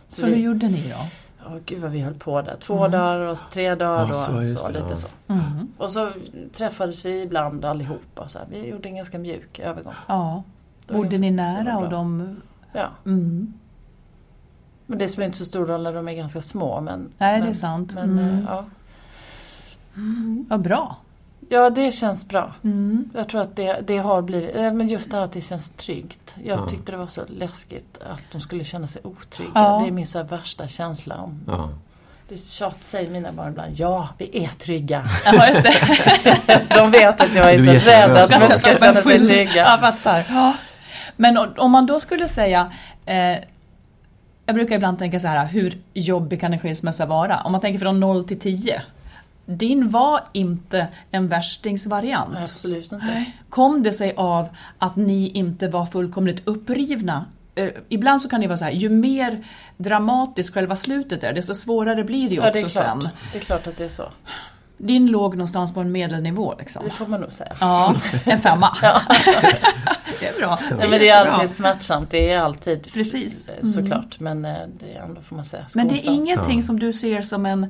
Så, 0.08 0.22
Så 0.22 0.28
hur 0.28 0.36
vi, 0.36 0.42
gjorde 0.42 0.70
ni 0.70 0.90
då? 0.90 1.06
Åh 1.48 1.58
gud 1.66 1.82
vad 1.82 1.92
vi 1.92 2.00
höll 2.00 2.14
på 2.14 2.42
där. 2.42 2.56
Två 2.56 2.88
dagar 2.88 3.20
och 3.20 3.38
tre 3.52 3.76
dagar 3.76 4.08
Ja, 4.08 4.14
så, 4.14 4.38
och 4.38 4.44
så, 4.46 4.68
det, 4.68 4.74
lite 4.74 4.86
ja. 4.90 4.96
så. 4.96 5.08
Mm. 5.28 5.68
Och 5.78 5.92
så 5.92 6.12
träffades 6.54 7.06
vi 7.06 7.22
ibland 7.22 7.66
allihopa. 7.66 8.28
Så 8.28 8.40
här. 8.40 8.48
Vi 8.52 8.68
gjorde 8.70 8.90
en 8.90 8.96
ganska 8.96 9.20
mjuk 9.20 9.60
övergång. 9.60 9.94
Ja. 10.08 10.44
Bodde 10.88 11.18
ni 11.18 11.32
nära 11.32 11.78
och 11.78 11.90
de... 11.90 12.36
Ja, 12.74 12.88
Mm. 13.06 13.54
men 14.86 14.98
det 15.00 15.08
spelar 15.08 15.26
inte 15.26 15.38
så 15.38 15.46
stor 15.46 15.66
roll 15.66 15.84
när 15.84 15.94
de 15.94 16.08
är 16.08 16.14
ganska 16.14 16.42
små. 16.42 16.82
Men, 16.82 17.10
Nej, 17.18 17.34
men, 17.38 17.42
det 17.42 17.50
är 17.50 17.54
sant. 17.54 17.94
Men, 17.96 18.20
Mm. 18.20 18.46
ja. 18.50 18.66
Vad 20.50 20.62
bra. 20.62 20.96
Ja, 21.54 21.70
det 21.70 21.92
känns 21.92 22.28
bra. 22.28 22.54
Mm. 22.64 23.10
Jag 23.14 23.30
tror 23.30 23.42
att 23.42 23.56
det, 23.56 23.80
det 23.88 23.98
har 23.98 24.22
blivit, 24.22 24.56
eh, 24.56 24.74
men 24.74 24.88
just 24.88 25.12
det 25.12 25.18
här 25.18 25.24
att 25.24 25.32
det 25.34 25.42
känns 25.42 25.70
tryggt. 25.72 26.36
Jag 26.44 26.60
Ja. 26.60 26.68
tyckte 26.68 26.92
det 26.92 26.98
var 26.98 27.08
så 27.08 27.22
läskigt 27.28 27.98
att 28.14 28.24
de 28.32 28.42
skulle 28.42 28.64
känna 28.64 28.88
sig 28.88 29.02
otrygga. 29.06 29.52
Ja. 29.56 29.80
Det 29.84 29.88
är 29.88 29.92
min 29.92 30.08
så 30.08 30.24
värsta 30.24 30.68
känsla. 30.68 31.16
Om, 31.18 31.40
Ja. 31.48 31.70
det 32.28 32.36
är 32.36 32.40
tjat, 32.40 32.84
säger 32.84 33.12
mina 33.12 33.32
barn 33.32 33.50
ibland, 33.50 33.74
ja 33.76 34.10
vi 34.18 34.44
är 34.46 34.48
trygga. 34.48 35.06
Ja, 35.26 35.48
just 35.48 35.64
det. 35.64 35.74
De 36.70 36.92
vet 36.92 37.22
att 37.22 37.36
jag 37.36 37.54
är 37.54 37.58
Du 37.58 37.64
så 37.64 37.70
är 37.72 37.80
rädd 37.80 38.12
att 38.18 38.30
de 38.30 38.40
ska 38.40 38.76
känna 38.76 39.02
sig 39.02 39.26
trygga. 39.26 39.56
Jag 39.56 39.80
fattar. 39.80 40.26
Ja. 40.30 40.54
Men 41.16 41.38
om 41.38 41.72
man 41.72 41.86
då 41.86 42.00
skulle 42.00 42.28
säga 42.28 42.72
eh, 43.06 43.38
jag 44.46 44.56
brukar 44.56 44.76
ibland 44.76 45.00
tänka 45.00 45.20
så 45.20 45.28
här, 45.28 45.46
hur 45.46 45.78
jobbig 45.94 46.42
kan 46.42 46.54
en 46.54 46.60
skilsmässa 46.60 47.06
vara? 47.06 47.40
Om 47.42 47.52
man 47.52 47.62
tänker 47.62 47.80
från 47.80 48.00
0 48.00 48.28
till 48.28 48.40
10. 48.40 48.82
Din 49.46 49.90
var 49.90 50.22
inte 50.32 50.88
en 51.12 51.28
värstingsvariant. 51.28 52.38
Absolut 52.38 52.92
inte. 52.92 53.26
Kom 53.50 53.84
det 53.84 53.94
sig 53.94 54.14
av 54.18 54.48
att 54.80 54.96
ni 54.96 55.30
inte 55.30 55.68
var 55.68 55.86
fullkomligt 55.86 56.42
upprivna? 56.48 57.26
Eh, 57.56 57.70
ibland 57.90 58.22
så 58.22 58.30
kan 58.30 58.42
det 58.42 58.48
vara 58.48 58.58
så 58.58 58.64
här, 58.64 58.72
ju 58.72 58.90
mer 58.90 59.44
dramatiskt 59.78 60.54
själva 60.54 60.76
slutet 60.76 61.24
är, 61.24 61.34
desto 61.34 61.54
svårare 61.54 62.04
blir 62.04 62.30
det 62.30 62.36
ju 62.36 62.42
Ja, 62.42 62.48
också 62.48 62.54
det 62.62 62.66
är, 62.68 62.70
klart. 62.70 63.02
sen. 63.02 63.10
det 63.32 63.38
är 63.38 63.42
klart 63.42 63.68
att 63.68 63.78
det 63.78 63.84
är 63.84 63.88
så. 63.88 64.12
Din 64.78 65.08
låg 65.08 65.36
någonstans 65.36 65.74
på 65.74 65.80
en 65.80 65.92
medelnivå 65.92 66.56
liksom. 66.60 66.84
Det 66.86 66.92
får 66.92 67.08
man 67.08 67.22
nog 67.22 67.32
säga. 67.32 67.56
Ja, 67.60 67.96
en 68.26 68.42
femma. 68.42 68.78
det 70.24 70.36
är 70.36 70.40
bra. 70.40 70.60
Nej, 70.78 70.90
men 70.90 71.00
det 71.00 71.10
är 71.10 71.24
bra. 71.26 71.34
alltid 71.34 71.50
smärtsamt, 71.50 72.10
det 72.12 72.30
är 72.30 72.40
alltid 72.40 72.94
Precis. 72.94 73.50
eh, 73.50 73.64
såklart. 73.64 74.20
Men 74.20 74.46
eh, 74.46 74.58
det 74.80 74.94
är 74.94 75.02
ändå 75.04 75.22
får 75.22 75.36
man 75.36 75.46
säga 75.46 75.66
Men 75.76 75.88
det 75.88 75.94
är 75.94 75.98
skonsamt. 75.98 76.18
ingenting 76.18 76.64
som 76.64 76.80
du 76.80 76.94
ser 76.94 77.22
som 77.22 77.46
en... 77.46 77.64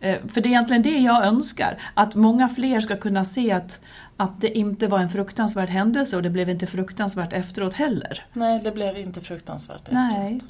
eh, 0.00 0.16
För 0.28 0.40
det 0.40 0.46
är 0.46 0.50
egentligen 0.50 0.82
det 0.82 0.98
jag 0.98 1.24
önskar. 1.24 1.78
Att 1.94 2.14
många 2.14 2.48
fler 2.48 2.80
ska 2.80 2.96
kunna 2.96 3.24
se 3.24 3.52
att, 3.52 3.80
att 4.16 4.40
det 4.40 4.58
inte 4.58 4.86
var 4.86 4.98
en 4.98 5.10
fruktansvärd 5.10 5.68
händelse 5.68 6.16
och 6.16 6.22
det 6.22 6.30
blev 6.30 6.48
inte 6.50 6.66
fruktansvärt 6.66 7.32
efteråt 7.32 7.74
heller. 7.74 8.24
Nej, 8.32 8.60
det 8.64 8.70
blev 8.70 8.96
inte 8.98 9.20
fruktansvärt 9.20 9.80
Nej. 9.90 10.24
efteråt. 10.24 10.42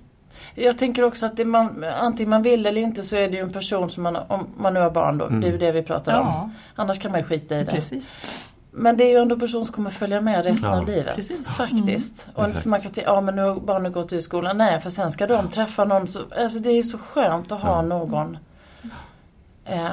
Jag 0.55 0.79
tänker 0.79 1.03
också 1.05 1.27
att 1.27 1.37
det 1.37 1.45
man, 1.45 1.85
antingen 2.01 2.31
man 2.31 2.43
vill 2.43 2.67
eller 2.67 2.81
inte 2.81 3.03
så 3.03 3.17
är 3.17 3.29
det 3.29 3.37
ju 3.37 3.43
en 3.43 3.53
person 3.53 3.91
som 3.91 4.03
man, 4.03 4.17
om 4.17 4.47
man 4.59 4.75
nu 4.75 4.81
har 4.81 4.91
barn 4.91 5.19
då, 5.19 5.29
det 5.29 5.47
är 5.49 5.53
ju 5.53 5.59
det 5.59 5.73
vi 5.73 5.83
pratar 5.83 6.13
Ja. 6.13 6.21
om. 6.43 6.55
Annars 6.75 6.99
kan 6.99 7.11
man 7.13 7.21
ju 7.21 7.27
skita 7.27 7.57
i 7.61 7.65
det. 7.65 7.71
Precis. 7.71 8.15
Men 8.73 8.97
det 8.97 9.05
är 9.05 9.09
ju 9.11 9.17
ändå 9.17 9.35
en 9.35 9.41
person 9.41 9.65
som 9.67 9.75
kommer 9.75 9.91
följa 9.91 10.21
med 10.21 10.45
resten 10.45 10.71
Ja. 10.71 10.79
av 10.79 10.87
livet. 10.87 11.15
Precis. 11.17 11.47
Faktiskt. 11.47 12.29
Och 12.35 12.45
Exakt. 12.45 12.63
för 12.63 12.71
man 12.71 12.81
kan 12.81 12.93
tänka, 12.93 13.11
ja 13.11 13.21
men 13.21 13.37
nu 13.37 13.43
har 13.43 13.61
barnen 13.61 13.93
gått 13.93 14.13
ur 14.13 14.21
skolan. 14.21 14.59
Nej, 14.59 14.81
för 14.81 14.91
sen 14.91 15.11
ska 15.11 15.27
de 15.27 15.49
träffa 15.51 15.85
någon. 15.85 16.07
Så, 16.07 16.21
alltså 16.39 16.59
det 16.59 16.71
är 16.71 16.83
så 16.83 16.99
skönt 16.99 17.53
att 17.53 17.61
ha 17.61 17.83
någon 17.83 18.39
eh, 19.65 19.89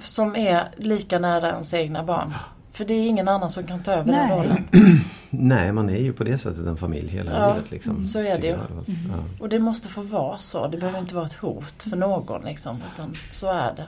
som 0.00 0.36
är 0.36 0.62
lika 0.76 1.18
nära 1.18 1.50
ens 1.50 1.74
egna 1.74 2.04
barn. 2.04 2.34
För 2.72 2.84
det 2.84 2.94
är 2.94 3.06
ingen 3.08 3.28
annan 3.28 3.50
som 3.50 3.64
kan 3.64 3.82
ta 3.82 3.92
över 3.92 4.12
den 4.12 4.28
Nej. 4.28 4.38
rollen. 4.38 4.68
Nej, 5.30 5.72
man 5.72 5.88
är 5.88 5.98
ju 5.98 6.12
på 6.12 6.24
det 6.24 6.38
sättet 6.38 6.66
en 6.66 6.76
familj 6.76 7.08
hela 7.08 7.32
Ja, 7.32 7.54
livet. 7.54 7.70
Liksom, 7.70 8.04
så 8.04 8.18
är 8.18 8.38
det 8.40 8.46
ju. 8.46 8.56
fall. 8.56 8.66
Ja. 8.86 9.24
Och 9.40 9.48
det 9.48 9.58
måste 9.58 9.88
få 9.88 10.00
vara 10.02 10.38
så. 10.38 10.66
Det 10.68 10.76
behöver 10.76 10.98
inte 10.98 11.14
vara 11.14 11.26
ett 11.26 11.32
hot 11.34 11.82
för 11.82 11.96
någon 11.96 12.42
liksom. 12.44 12.78
Utan 12.94 13.14
så 13.32 13.52
är 13.52 13.74
det. 13.74 13.86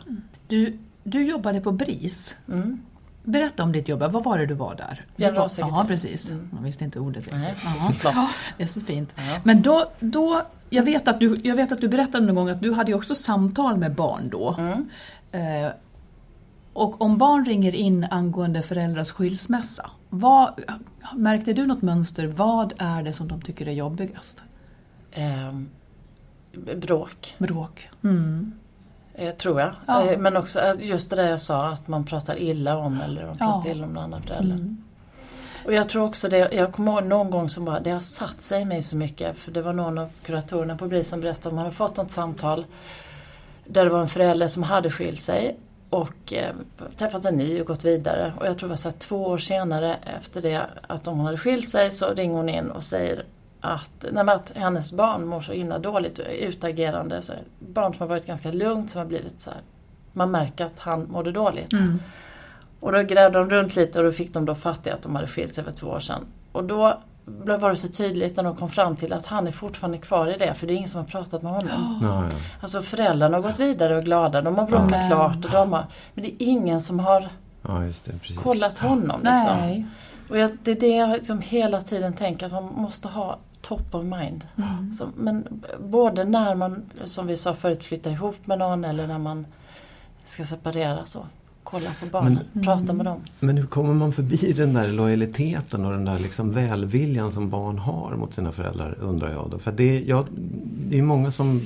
Du, 0.49 0.79
du 1.03 1.23
jobbade 1.27 1.61
på 1.61 1.73
BRIS. 1.73 2.37
Mm. 2.49 2.81
Berätta 3.29 3.63
om 3.63 3.73
ditt 3.73 3.89
jobb. 3.89 4.01
Vad 4.01 4.25
var 4.25 4.39
det 4.39 4.47
du 4.47 4.55
var 4.55 4.75
där? 4.75 5.05
Generalsekreterare. 5.17 5.81
Ja, 5.83 5.89
precis. 5.89 6.33
Jag 6.53 6.63
visste 6.63 6.85
inte 6.85 7.01
ordet 7.01 7.25
riktigt. 7.25 7.41
Nej. 7.41 7.55
Det 8.57 8.63
är 8.63 8.67
så 8.67 8.81
fint. 8.81 9.13
Ja. 9.17 9.23
Men 9.45 9.63
då, 9.63 9.91
då 10.01 10.43
jag, 10.71 10.83
vet 10.83 11.09
att 11.09 11.21
du, 11.21 11.41
jag 11.45 11.57
vet 11.57 11.73
att 11.73 11.81
du 11.81 11.89
berättade 11.89 12.27
någon 12.27 12.35
gång 12.35 12.49
att 12.49 12.61
du 12.61 12.73
hade 12.73 12.91
ju 12.91 12.97
också 12.97 13.15
samtal 13.15 13.77
med 13.77 13.95
barn 13.95 14.29
då. 14.29 14.57
Mm. 14.59 14.89
Eh, 15.33 15.73
och 16.73 17.01
om 17.03 17.19
barn 17.19 17.45
ringer 17.45 17.75
in 17.75 18.07
angående 18.11 18.63
föräldrars 18.63 19.11
skilsmässa, 19.11 19.91
vad, 20.09 20.61
märkte 21.15 21.53
du 21.53 21.67
något 21.67 21.83
mönster? 21.83 22.27
Vad 22.27 22.73
är 22.79 23.03
det 23.03 23.13
som 23.13 23.29
de 23.29 23.43
tycker 23.43 23.69
är 23.69 23.73
jobbigast? 23.73 24.43
Ehm, 25.13 25.69
bråk. 26.77 27.35
Bråk. 27.39 27.89
Mm. 28.05 28.53
Eh, 29.19 29.35
tror 29.35 29.61
jag. 29.61 29.71
Ja. 29.87 30.07
Eh, 30.11 30.19
men 30.19 30.37
också 30.37 30.61
eh, 30.61 30.75
just 30.79 31.11
det 31.11 31.17
där 31.17 31.31
jag 31.31 31.41
sa 31.41 31.67
att 31.69 31.89
man 31.89 32.05
pratar 32.05 32.39
illa 32.39 32.77
om 32.77 33.01
eller 33.01 33.27
man 33.27 33.37
pratar 33.37 33.69
Ja. 33.69 33.75
illa 33.75 33.85
om 33.85 33.95
den 33.95 34.05
andra 34.05 34.21
föräldern. 34.21 34.59
Mm. 34.59 34.85
Och 35.65 35.73
jag 35.73 35.89
tror 35.89 36.05
också 36.05 36.29
det, 36.29 36.53
jag 36.53 36.73
kommer 36.73 36.93
ihåg 36.93 37.05
någon 37.05 37.31
gång 37.31 37.49
som 37.49 37.65
bara, 37.65 37.81
det 37.81 37.91
har 37.91 38.01
satt 38.01 38.41
sig 38.41 38.63
i 38.63 38.65
mig 38.65 38.83
så 38.83 38.97
mycket. 38.97 39.37
För 39.37 39.51
det 39.51 39.63
var 39.63 39.73
någon 39.73 39.99
av 39.99 40.09
kuratorerna 40.23 40.77
på 40.77 40.87
BRIS 40.87 41.09
som 41.09 41.21
berättade 41.21 41.49
att 41.49 41.55
man 41.55 41.65
hade 41.65 41.77
fått 41.77 41.97
något 41.97 42.11
samtal 42.11 42.67
där 43.65 43.85
det 43.85 43.91
var 43.91 44.01
en 44.01 44.09
förälder 44.09 44.49
som 44.49 44.63
hade 44.63 44.91
skilt 44.91 45.21
sig 45.21 45.57
och 45.91 46.33
eh, 46.33 46.55
träffat 46.97 47.25
en 47.25 47.35
ny 47.37 47.61
och 47.61 47.67
gått 47.67 47.85
vidare. 47.85 48.33
Och 48.41 48.47
jag 48.47 48.59
tror 48.59 48.69
det 48.69 48.73
var 48.73 48.77
så 48.77 48.91
två 48.93 49.27
år 49.27 49.39
senare 49.39 49.97
efter 50.19 50.43
det 50.43 50.63
att 50.87 51.07
hon 51.07 51.21
hade 51.21 51.39
skilt 51.39 51.69
sig 51.69 51.91
så 51.91 52.15
ringer 52.15 52.37
hon 52.37 52.49
in 52.49 52.71
och 52.71 52.85
säger 52.85 53.25
att, 53.61 54.05
nej, 54.13 54.29
att 54.29 54.53
hennes 54.55 54.93
barn 54.93 55.27
mår 55.27 55.41
så 55.41 55.53
himla 55.53 55.79
dåligt 55.79 56.19
och 56.19 56.27
är 56.27 56.31
utagerande. 56.49 57.23
Så 57.23 57.33
här, 57.33 57.43
barn 57.59 57.93
som 57.93 58.01
har 58.01 58.09
varit 58.09 58.27
ganska 58.27 58.53
lugnt 58.53 58.91
som 58.91 58.99
har 58.99 59.07
blivit 59.07 59.41
så 59.41 59.51
här, 59.51 59.61
man 60.13 60.31
märker 60.31 60.65
att 60.65 60.79
han 60.79 61.11
mådde 61.11 61.33
dåligt. 61.33 61.73
Mm. 61.73 62.01
Och 62.81 62.93
då 62.93 63.03
grävde 63.03 63.39
de 63.39 63.51
runt 63.51 63.77
lite 63.77 63.99
och 63.99 64.05
då 64.05 64.13
fick 64.13 64.35
de 64.35 64.45
då 64.45 64.55
fatt 64.55 64.87
i 64.87 64.91
att 64.91 65.03
de 65.03 65.15
hade 65.15 65.27
skilt 65.27 65.55
sig 65.55 65.65
för 65.65 65.73
två 65.73 65.87
år 65.87 66.01
sedan. 66.01 66.27
Och 66.53 66.65
då 66.65 66.99
var 67.59 67.71
det 67.71 67.77
så 67.77 67.89
tydligt 67.89 68.37
när 68.37 68.43
de 68.43 68.57
kom 68.57 68.69
fram 68.69 68.97
till 68.97 69.13
att 69.13 69.27
han 69.27 69.47
är 69.47 69.53
fortfarande 69.53 69.99
kvar 69.99 70.27
i 70.27 70.39
det 70.39 70.55
för 70.55 70.67
det 70.67 70.73
är 70.73 70.77
ingen 70.77 70.89
som 70.89 71.01
har 71.01 71.09
pratat 71.09 71.43
med 71.43 71.53
honom. 71.53 71.99
Ja. 72.03 72.39
Alltså 72.61 72.83
föräldrarna 72.83 73.37
har 73.37 73.43
gått 73.43 73.59
vidare 73.59 73.93
och 73.93 73.99
är 73.99 74.05
glada, 74.05 74.43
de 74.43 74.59
har 74.59 74.67
bråkat 74.67 74.91
Men- 74.91 75.09
klart 75.09 75.45
och 75.45 75.51
de 75.51 75.73
har, 75.73 75.87
men 76.15 76.25
det 76.25 76.29
är 76.29 76.47
ingen 76.47 76.81
som 76.81 76.99
har 76.99 77.29
ja, 77.63 77.85
just 77.85 78.05
det. 78.05 78.13
Precis. 78.13 78.39
kollat 78.39 78.79
honom. 78.79 79.21
Liksom. 79.23 79.57
Nej. 79.61 79.87
Och 80.29 80.39
jag, 80.39 80.51
det 80.63 80.71
är 80.71 80.81
det 80.81 80.97
jag 80.97 81.11
liksom 81.11 81.41
hela 81.41 81.81
tiden 81.81 82.13
tänker 82.13 82.47
att 82.47 82.53
man 82.53 82.65
måste 82.65 83.09
ha 83.09 83.39
top 83.61 83.95
of 83.95 84.05
mind. 84.05 84.47
Mm. 84.57 84.93
Så, 84.93 85.09
men 85.17 85.63
både 85.81 86.25
när 86.25 86.55
man, 86.55 86.83
som 87.05 87.27
vi 87.27 87.37
sa 87.37 87.55
förut, 87.55 87.85
flyttar 87.85 88.11
ihop 88.11 88.47
med 88.47 88.59
någon 88.59 88.85
eller 88.85 89.07
när 89.07 89.19
man 89.19 89.47
ska 90.25 90.45
separera 90.45 91.07
så. 91.07 91.27
Kolla 91.63 91.91
på 92.01 92.07
barnen, 92.07 92.45
prata 92.65 92.93
med 92.93 93.07
dem. 93.07 93.21
Men 93.41 93.57
hur 93.57 93.67
kommer 93.67 93.95
man 93.95 94.13
förbi 94.13 94.53
den 94.53 94.75
där 94.75 94.89
lojaliteten 94.89 95.85
och 95.85 95.93
den 95.93 96.05
där 96.05 96.19
liksom 96.19 96.53
välviljan 96.53 97.33
som 97.33 97.51
barn 97.51 97.79
har 97.79 98.17
mot 98.17 98.35
sina 98.35 98.53
föräldrar 98.53 98.99
undrar 99.01 99.31
jag 99.33 99.51
då. 99.51 99.59
För 99.59 99.73
det, 99.73 100.01
jag, 100.01 100.27
det 100.89 100.99
är 100.99 101.03
många 101.03 101.31
som 101.31 101.63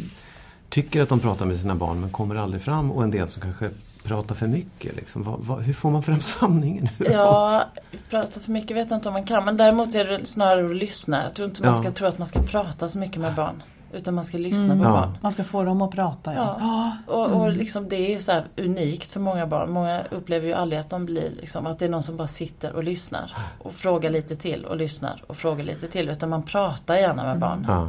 tycker 0.68 1.02
att 1.02 1.08
de 1.08 1.20
pratar 1.20 1.46
med 1.46 1.60
sina 1.60 1.74
barn 1.74 2.00
men 2.00 2.10
kommer 2.10 2.34
aldrig 2.34 2.62
fram 2.62 2.92
och 2.92 3.02
en 3.02 3.10
del 3.10 3.28
som 3.28 3.42
kanske 3.42 3.70
pratar 4.04 4.34
för 4.34 4.46
mycket. 4.46 4.96
Liksom. 4.96 5.22
Vad, 5.22 5.40
vad, 5.40 5.62
hur 5.62 5.72
får 5.72 5.90
man 5.90 6.02
fram 6.02 6.20
sanningen? 6.20 6.88
Ja, 7.10 7.64
prata 8.10 8.40
för 8.40 8.52
mycket 8.52 8.76
vet 8.76 8.90
jag 8.90 8.96
inte 8.96 9.08
om 9.08 9.12
man 9.12 9.24
kan 9.24 9.44
men 9.44 9.56
däremot 9.56 9.94
är 9.94 10.04
det 10.04 10.26
snarare 10.26 10.70
att 10.70 10.76
lyssna. 10.76 11.22
Jag 11.22 11.34
tror 11.34 11.48
inte 11.48 11.62
man 11.62 11.74
Ja. 11.74 11.80
ska 11.82 11.90
tro 11.90 12.06
att 12.08 12.18
man 12.18 12.26
ska 12.26 12.42
prata 12.42 12.88
så 12.88 12.98
mycket 12.98 13.20
med 13.20 13.34
barn. 13.34 13.62
Utan 13.94 14.14
man 14.14 14.24
ska 14.24 14.38
lyssna 14.38 14.64
Mm. 14.64 14.78
på 14.78 14.84
Ja. 14.84 14.90
barn. 14.90 15.18
Man 15.20 15.32
ska 15.32 15.44
få 15.44 15.64
dem 15.64 15.82
att 15.82 15.90
prata 15.90 16.34
ja. 16.34 16.56
Ja. 16.60 16.96
Och, 17.14 17.30
och 17.42 17.52
liksom 17.52 17.88
det 17.88 18.14
är 18.14 18.18
så 18.18 18.32
här 18.32 18.44
unikt 18.56 19.12
för 19.12 19.20
många 19.20 19.46
barn. 19.46 19.70
Många 19.70 20.02
upplever 20.10 20.46
ju 20.46 20.52
aldrig 20.52 20.80
att 20.80 20.90
de 20.90 21.04
blir 21.06 21.30
liksom, 21.40 21.66
att 21.66 21.78
det 21.78 21.84
är 21.84 21.88
någon 21.88 22.02
som 22.02 22.16
bara 22.16 22.28
sitter 22.28 22.72
och 22.72 22.84
lyssnar. 22.84 23.36
Och 23.58 23.74
frågar 23.74 24.10
lite 24.10 24.36
till 24.36 24.64
och 24.64 24.76
lyssnar 24.76 25.22
och 25.26 25.36
frågar 25.36 25.64
lite 25.64 25.88
till. 25.88 26.08
Utan 26.08 26.28
man 26.28 26.42
pratar 26.42 26.96
gärna 26.96 27.22
med 27.24 27.38
barn. 27.38 27.64
Ja. 27.68 27.88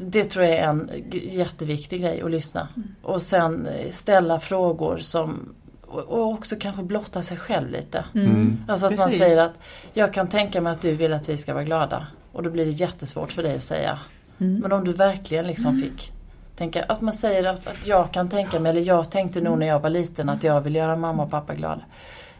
Det 0.00 0.24
tror 0.24 0.44
jag 0.44 0.54
är 0.54 0.68
en 0.68 0.90
jätteviktig 1.12 2.00
grej 2.00 2.22
att 2.22 2.30
lyssna. 2.30 2.68
Och 3.02 3.22
sen 3.22 3.66
eh, 3.66 3.90
ställa 3.90 4.40
frågor 4.40 4.98
som 4.98 5.54
och 5.86 6.26
också 6.26 6.56
kanske 6.60 6.82
blotta 6.82 7.22
sig 7.22 7.36
själv 7.36 7.70
lite. 7.70 8.04
Mm. 8.14 8.64
Alltså 8.68 8.86
att 8.86 8.96
man 8.96 9.06
Precis. 9.06 9.18
säger 9.18 9.44
att 9.44 9.58
jag 9.92 10.12
kan 10.12 10.28
tänka 10.28 10.60
mig 10.60 10.72
att 10.72 10.80
du 10.80 10.94
vill 10.94 11.12
att 11.12 11.28
vi 11.28 11.36
ska 11.36 11.54
vara 11.54 11.64
glada. 11.64 12.06
Och 12.32 12.42
då 12.42 12.50
blir 12.50 12.64
det 12.64 12.70
jättesvårt 12.70 13.32
för 13.32 13.42
dig 13.42 13.56
att 13.56 13.62
säga. 13.62 13.98
Mm. 14.38 14.58
Men 14.58 14.72
om 14.72 14.84
du 14.84 14.92
verkligen 14.92 15.46
liksom 15.46 15.82
fick 15.82 16.12
tänka, 16.56 16.82
att 16.82 17.00
man 17.00 17.12
säger 17.12 17.48
att, 17.48 17.66
att 17.66 17.86
jag 17.86 18.12
kan 18.12 18.28
tänka 18.28 18.60
mig, 18.60 18.70
eller 18.70 18.80
jag 18.80 19.10
tänkte 19.10 19.40
nog 19.40 19.58
när 19.58 19.66
jag 19.66 19.80
var 19.80 19.90
liten 19.90 20.28
att 20.28 20.44
jag 20.44 20.60
vill 20.60 20.74
göra 20.74 20.96
mamma 20.96 21.22
och 21.22 21.30
pappa 21.30 21.54
glada. 21.54 21.82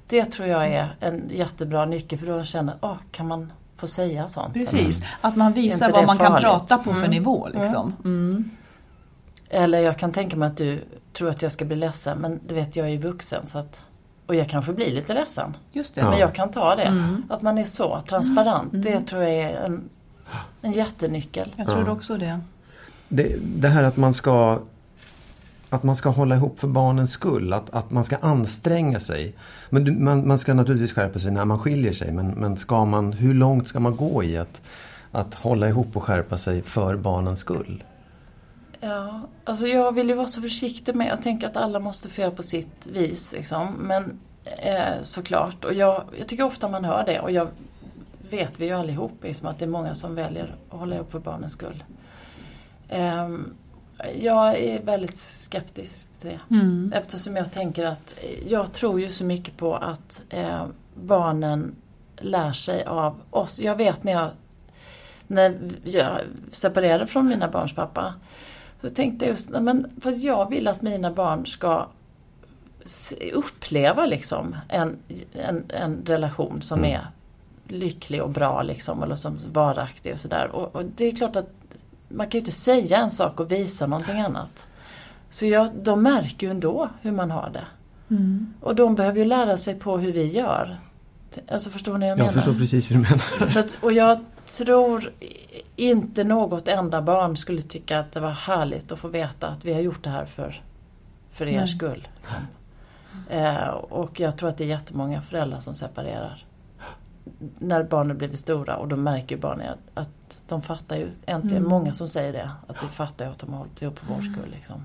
Det 0.07 0.25
tror 0.25 0.49
jag 0.49 0.67
är 0.67 0.89
en 1.01 1.31
jättebra 1.31 1.85
nyckel 1.85 2.19
för 2.19 2.27
då 2.27 2.43
känner 2.43 2.77
jag, 2.81 2.91
åh, 2.91 2.97
kan 3.11 3.29
man 3.29 3.53
få 3.77 3.87
säga 3.87 4.29
sånt? 4.29 4.55
Precis, 4.55 5.03
att 5.21 5.37
man 5.37 5.53
visar 5.53 5.93
vad 5.93 6.07
man 6.07 6.19
kan 6.19 6.27
farligt? 6.33 6.45
prata 6.45 6.79
på 6.79 6.91
för 6.93 6.99
Mm. 6.99 7.11
nivå. 7.11 7.49
Liksom. 7.55 7.93
Mm. 8.05 8.51
Eller 9.49 9.79
jag 9.81 9.99
kan 9.99 10.13
tänka 10.13 10.37
mig 10.37 10.47
att 10.47 10.57
du 10.57 10.85
tror 11.13 11.31
att 11.31 11.43
jag 11.43 11.53
ska 11.53 11.65
bli 11.65 11.77
ledsen 11.77 12.19
men 12.19 12.41
du 12.49 12.55
vet 12.55 12.77
jag 12.77 12.87
är 12.87 12.91
ju 12.91 12.99
vuxen 12.99 13.47
så 13.47 13.59
att 13.59 13.83
och 14.27 14.35
jag 14.35 14.49
kanske 14.49 14.73
blir 14.73 14.91
lite 14.95 15.15
ledsen. 15.15 15.57
Just 15.73 15.95
det. 15.95 16.01
Ja. 16.01 16.11
Men 16.11 16.19
jag 16.19 16.35
kan 16.35 16.51
ta 16.51 16.75
det. 16.77 16.83
Mm. 16.83 17.23
Att 17.31 17.43
man 17.43 17.59
är 17.59 17.65
så 17.65 18.01
transparent. 18.01 18.69
Det 18.73 19.01
tror 19.01 19.23
jag 19.23 19.33
är 19.33 19.65
en, 19.65 19.89
en 20.63 20.73
jättenyckel. 20.73 21.53
Jag 21.57 21.67
tror 21.67 21.85
Ja. 21.87 21.91
också 21.93 22.17
det. 22.19 22.41
Det, 23.09 23.37
det 23.43 23.69
här 23.69 23.83
att 23.83 23.97
man 23.97 24.15
ska 24.15 24.59
att 25.77 25.83
man 25.83 25.97
ska 25.97 26.09
hålla 26.09 26.35
ihop 26.35 26.59
för 26.59 26.69
barnens 26.69 27.13
skull, 27.13 27.53
att, 27.53 27.71
att 27.71 27.91
man 27.91 28.05
ska 28.05 28.17
anstränga 28.17 29.01
sig. 29.01 29.35
Men 29.71 29.85
du, 29.85 29.93
man, 29.93 30.29
man 30.29 30.39
ska 30.39 30.55
naturligtvis 30.55 30.93
skärpa 30.93 31.19
sig 31.19 31.33
när 31.33 31.45
man 31.45 31.59
skiljer 31.59 31.93
sig 31.93 32.13
men, 32.13 32.31
men 32.31 32.57
ska 32.57 32.85
man, 32.85 33.13
hur 33.13 33.35
långt 33.35 33.69
ska 33.69 33.81
man 33.81 33.97
gå 33.97 34.25
i 34.25 34.37
att, 34.37 34.63
att 35.13 35.35
hålla 35.35 35.69
ihop 35.69 35.97
och 35.97 36.03
skärpa 36.03 36.39
sig 36.39 36.63
för 36.63 36.97
barnens 36.97 37.41
skull? 37.41 37.85
Ja, 38.81 39.21
alltså 39.45 39.67
jag 39.67 39.93
vill 39.93 40.09
ju 40.09 40.15
vara 40.15 40.27
så 40.27 40.43
försiktig 40.43 40.95
med, 40.95 41.09
jag 41.09 41.23
tänker 41.23 41.47
att 41.47 41.57
alla 41.57 41.79
måste 41.79 42.09
få 42.09 42.21
göra 42.21 42.31
på 42.31 42.43
sitt 42.43 42.87
vis 42.87 43.33
liksom. 43.33 43.75
Men 43.79 44.19
eh, 44.63 45.03
såklart, 45.03 45.65
och 45.65 45.75
jag, 45.75 46.05
jag 46.19 46.29
tycker 46.29 46.45
ofta 46.45 46.69
man 46.69 46.85
hör 46.85 47.05
det 47.05 47.21
och 47.21 47.31
jag 47.31 47.49
vet 48.31 48.61
vi 48.61 48.67
ju 48.67 48.73
allihop 48.73 49.13
liksom, 49.23 49.49
att 49.49 49.59
det 49.59 49.65
är 49.65 49.69
många 49.69 49.95
som 49.95 50.15
väljer 50.15 50.55
att 50.71 50.79
hålla 50.79 50.97
ihop 50.97 51.13
för 51.13 51.19
barnens 51.19 51.53
skull. 51.53 51.85
Ehm, 52.89 53.55
jag 54.21 54.59
är 54.59 54.83
väldigt 54.83 55.19
skeptisk 55.19 56.09
till 56.21 56.31
det. 56.31 56.55
Mm. 56.55 56.93
Eftersom 56.97 57.37
jag 57.37 57.53
tänker 57.53 57.85
att 57.85 58.15
eh, 58.23 58.49
jag 58.49 58.73
tror 58.73 59.01
ju 59.01 59.11
så 59.11 59.25
mycket 59.25 59.57
på 59.57 59.77
att 59.77 60.23
eh, 60.29 60.67
barnen 60.95 61.75
lär 62.17 62.53
sig 62.53 62.85
av 62.85 63.21
oss. 63.31 63.61
Jag 63.61 63.77
vet 63.77 64.05
när 64.05 64.13
jag, 64.13 64.31
när 65.27 65.59
jag 65.85 66.21
separerade 66.51 67.07
från 67.07 67.29
mina 67.29 67.49
barns 67.49 67.75
pappa. 67.75 68.15
Så 68.81 68.91
tänkte 68.91 69.25
jag 69.25 69.33
just, 69.33 69.49
men 69.51 69.91
fast 70.01 70.25
jag 70.25 70.51
vill 70.51 70.69
att 70.69 70.83
mina 70.83 71.11
barn 71.11 71.47
ska 71.47 71.87
uppleva 73.33 74.07
liksom 74.07 74.57
en, 74.69 74.97
en, 75.33 75.65
en 75.69 76.03
relation 76.07 76.63
som 76.63 76.79
Mm. 76.79 76.91
är 76.91 77.07
lycklig 77.69 78.23
och 78.23 78.31
bra 78.31 78.63
liksom, 78.63 79.03
eller 79.03 79.17
som 79.17 79.39
varaktig 79.53 80.13
och 80.13 80.19
sådär. 80.21 80.49
Och, 80.53 80.77
och 80.77 80.85
det 80.85 81.05
är 81.05 81.17
klart 81.17 81.37
att 81.37 81.51
man 82.09 82.27
kan 82.27 82.31
ju 82.31 82.39
inte 82.39 82.51
säga 82.51 82.99
en 82.99 83.11
sak 83.11 83.41
och 83.41 83.53
visa 83.53 83.87
någonting 83.87 84.21
annat. 84.21 84.67
Så 85.31 85.47
jag, 85.47 85.71
de 85.75 86.03
märker 86.03 86.47
ju 86.47 86.51
ändå 86.51 86.89
hur 87.01 87.13
man 87.13 87.31
har 87.31 87.51
det. 87.51 87.67
Mm. 88.15 88.55
Och 88.61 88.75
de 88.75 88.95
behöver 88.95 89.19
ju 89.19 89.25
lära 89.25 89.57
sig 89.57 89.75
på 89.75 89.99
hur 89.99 90.13
vi 90.13 90.27
gör. 90.27 90.77
Alltså 91.49 91.71
förstår 91.71 91.99
ni 91.99 91.99
vad 91.99 92.11
jag 92.11 92.19
Jag 92.19 92.19
menar? 92.19 92.33
förstår 92.33 92.55
precis 92.55 92.91
hur 92.91 92.95
du 92.97 93.03
menar. 93.03 93.47
Så 93.47 93.59
att, 93.59 93.79
och 93.81 93.93
jag 93.93 94.25
tror 94.47 95.13
inte 95.77 96.25
något 96.25 96.69
enda 96.69 97.03
barn 97.03 97.37
skulle 97.37 97.63
tycka 97.63 97.99
att 97.99 98.13
det 98.13 98.21
var 98.21 98.31
härligt 98.31 98.93
att 98.93 98.99
få 98.99 99.09
veta 99.09 99.49
att 99.49 99.65
vi 99.65 99.73
har 99.75 99.81
gjort 99.81 100.05
det 100.05 100.11
här 100.11 100.25
för, 100.25 100.63
för 101.33 101.47
er 101.47 101.59
Nej. 101.59 101.69
skull. 101.69 102.09
Liksom. 102.17 102.37
Eh, 103.31 103.69
och 103.69 104.21
jag 104.21 104.37
tror 104.37 104.49
att 104.49 104.59
det 104.59 104.65
är 104.65 104.69
jättemånga 104.69 105.23
föräldrar 105.23 105.61
som 105.61 105.75
separerar. 105.75 106.46
När 107.59 107.83
barnen 107.83 108.19
blivit 108.19 108.39
stora 108.39 108.77
och 108.77 108.89
då 108.89 108.97
märker 108.97 109.35
ju 109.37 109.41
barnen 109.41 109.79
att 109.95 110.41
de 110.47 110.63
fattar 110.63 110.97
ju, 110.97 111.09
äntligen 111.27 111.57
Mm. 111.59 111.71
många 111.71 111.93
som 111.93 112.09
säger 112.09 112.33
det, 112.33 112.51
att 112.67 112.83
vi 112.85 112.89
fattar 112.89 113.25
ju 113.25 113.31
att 113.31 113.39
de 113.39 113.51
har 113.53 113.59
hållit 113.59 113.83
ihop 113.83 113.99
för 113.99 114.07
vår 114.15 114.21
skull. 114.23 114.51
Liksom. 114.53 114.85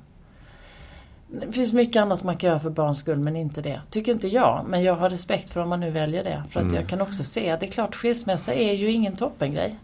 Det 1.42 1.52
finns 1.52 1.74
mycket 1.74 2.02
annat 2.02 2.24
man 2.24 2.38
kan 2.38 2.48
göra 2.50 2.60
för 2.60 2.70
barns 2.70 3.00
skull 3.00 3.20
men 3.20 3.36
inte 3.36 3.62
det. 3.62 3.82
Tycker 3.90 4.12
inte 4.12 4.28
jag, 4.28 4.66
men 4.70 4.84
jag 4.84 4.96
har 4.96 5.10
respekt 5.10 5.50
för 5.50 5.62
om 5.62 5.70
man 5.70 5.80
nu 5.80 5.92
väljer 5.92 6.24
det. 6.24 6.44
För 6.50 6.60
att 6.60 6.66
Mm. 6.66 6.76
jag 6.76 6.88
kan 6.88 7.02
också 7.02 7.24
se 7.24 7.50
att 7.50 7.60
det 7.60 7.66
är 7.66 7.72
klart 7.72 7.96
skilsmässa 7.96 8.54
är 8.54 8.74
ju 8.74 8.92
ingen 8.92 9.16
toppengrej. 9.16 9.76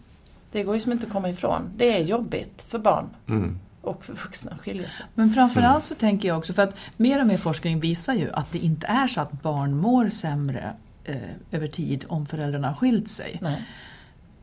Det 0.52 0.62
går 0.62 0.74
ju 0.74 0.80
som 0.80 0.92
inte 0.92 1.06
att 1.06 1.12
komma 1.12 1.28
ifrån. 1.30 1.70
Det 1.76 1.96
är 1.98 2.02
jobbigt 2.04 2.62
för 2.68 2.78
barn 2.78 3.08
Mm. 3.28 3.58
och 3.82 4.04
för 4.04 4.12
vuxna 4.12 4.58
skilja 4.58 4.88
sig. 4.88 5.06
Men 5.14 5.32
framförallt 5.32 5.84
så 5.84 5.94
tänker 5.94 6.28
jag 6.28 6.38
också, 6.38 6.52
för 6.52 6.62
att 6.62 6.74
mer 6.96 7.20
och 7.20 7.26
mer 7.26 7.36
forskning 7.36 7.80
visar 7.80 8.14
ju 8.14 8.32
att 8.32 8.52
det 8.52 8.58
inte 8.58 8.86
är 8.86 9.06
så 9.08 9.20
att 9.20 9.32
barn 9.42 9.76
mår 9.76 10.08
sämre 10.08 10.72
eh, 11.08 11.16
över 11.50 11.68
tid 11.68 12.04
om 12.08 12.26
föräldrarna 12.26 12.68
har 12.68 12.74
skilt 12.74 13.08
sig. 13.08 13.38
Nej. 13.42 13.62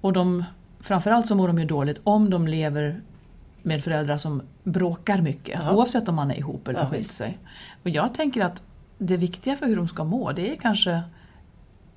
Och 0.01 0.13
de, 0.13 0.43
framförallt 0.79 1.27
så 1.27 1.35
mår 1.35 1.47
de 1.47 1.59
ju 1.59 1.65
dåligt 1.65 2.01
om 2.03 2.29
de 2.29 2.47
lever 2.47 3.01
med 3.61 3.83
föräldrar 3.83 4.17
som 4.17 4.41
bråkar 4.63 5.21
mycket, 5.21 5.59
Ja. 5.63 5.73
oavsett 5.75 6.07
om 6.09 6.15
man 6.15 6.31
är 6.31 6.35
ihop 6.35 6.67
eller 6.67 6.79
Ja, 6.79 6.89
skilt 6.89 7.07
sig. 7.07 7.37
Och 7.83 7.89
jag 7.89 8.13
tänker 8.13 8.41
att 8.45 8.63
det 8.97 9.17
viktiga 9.17 9.55
för 9.55 9.65
hur 9.65 9.75
de 9.75 9.87
ska 9.87 10.03
må, 10.03 10.31
det 10.31 10.51
är 10.51 10.55
kanske 10.55 11.01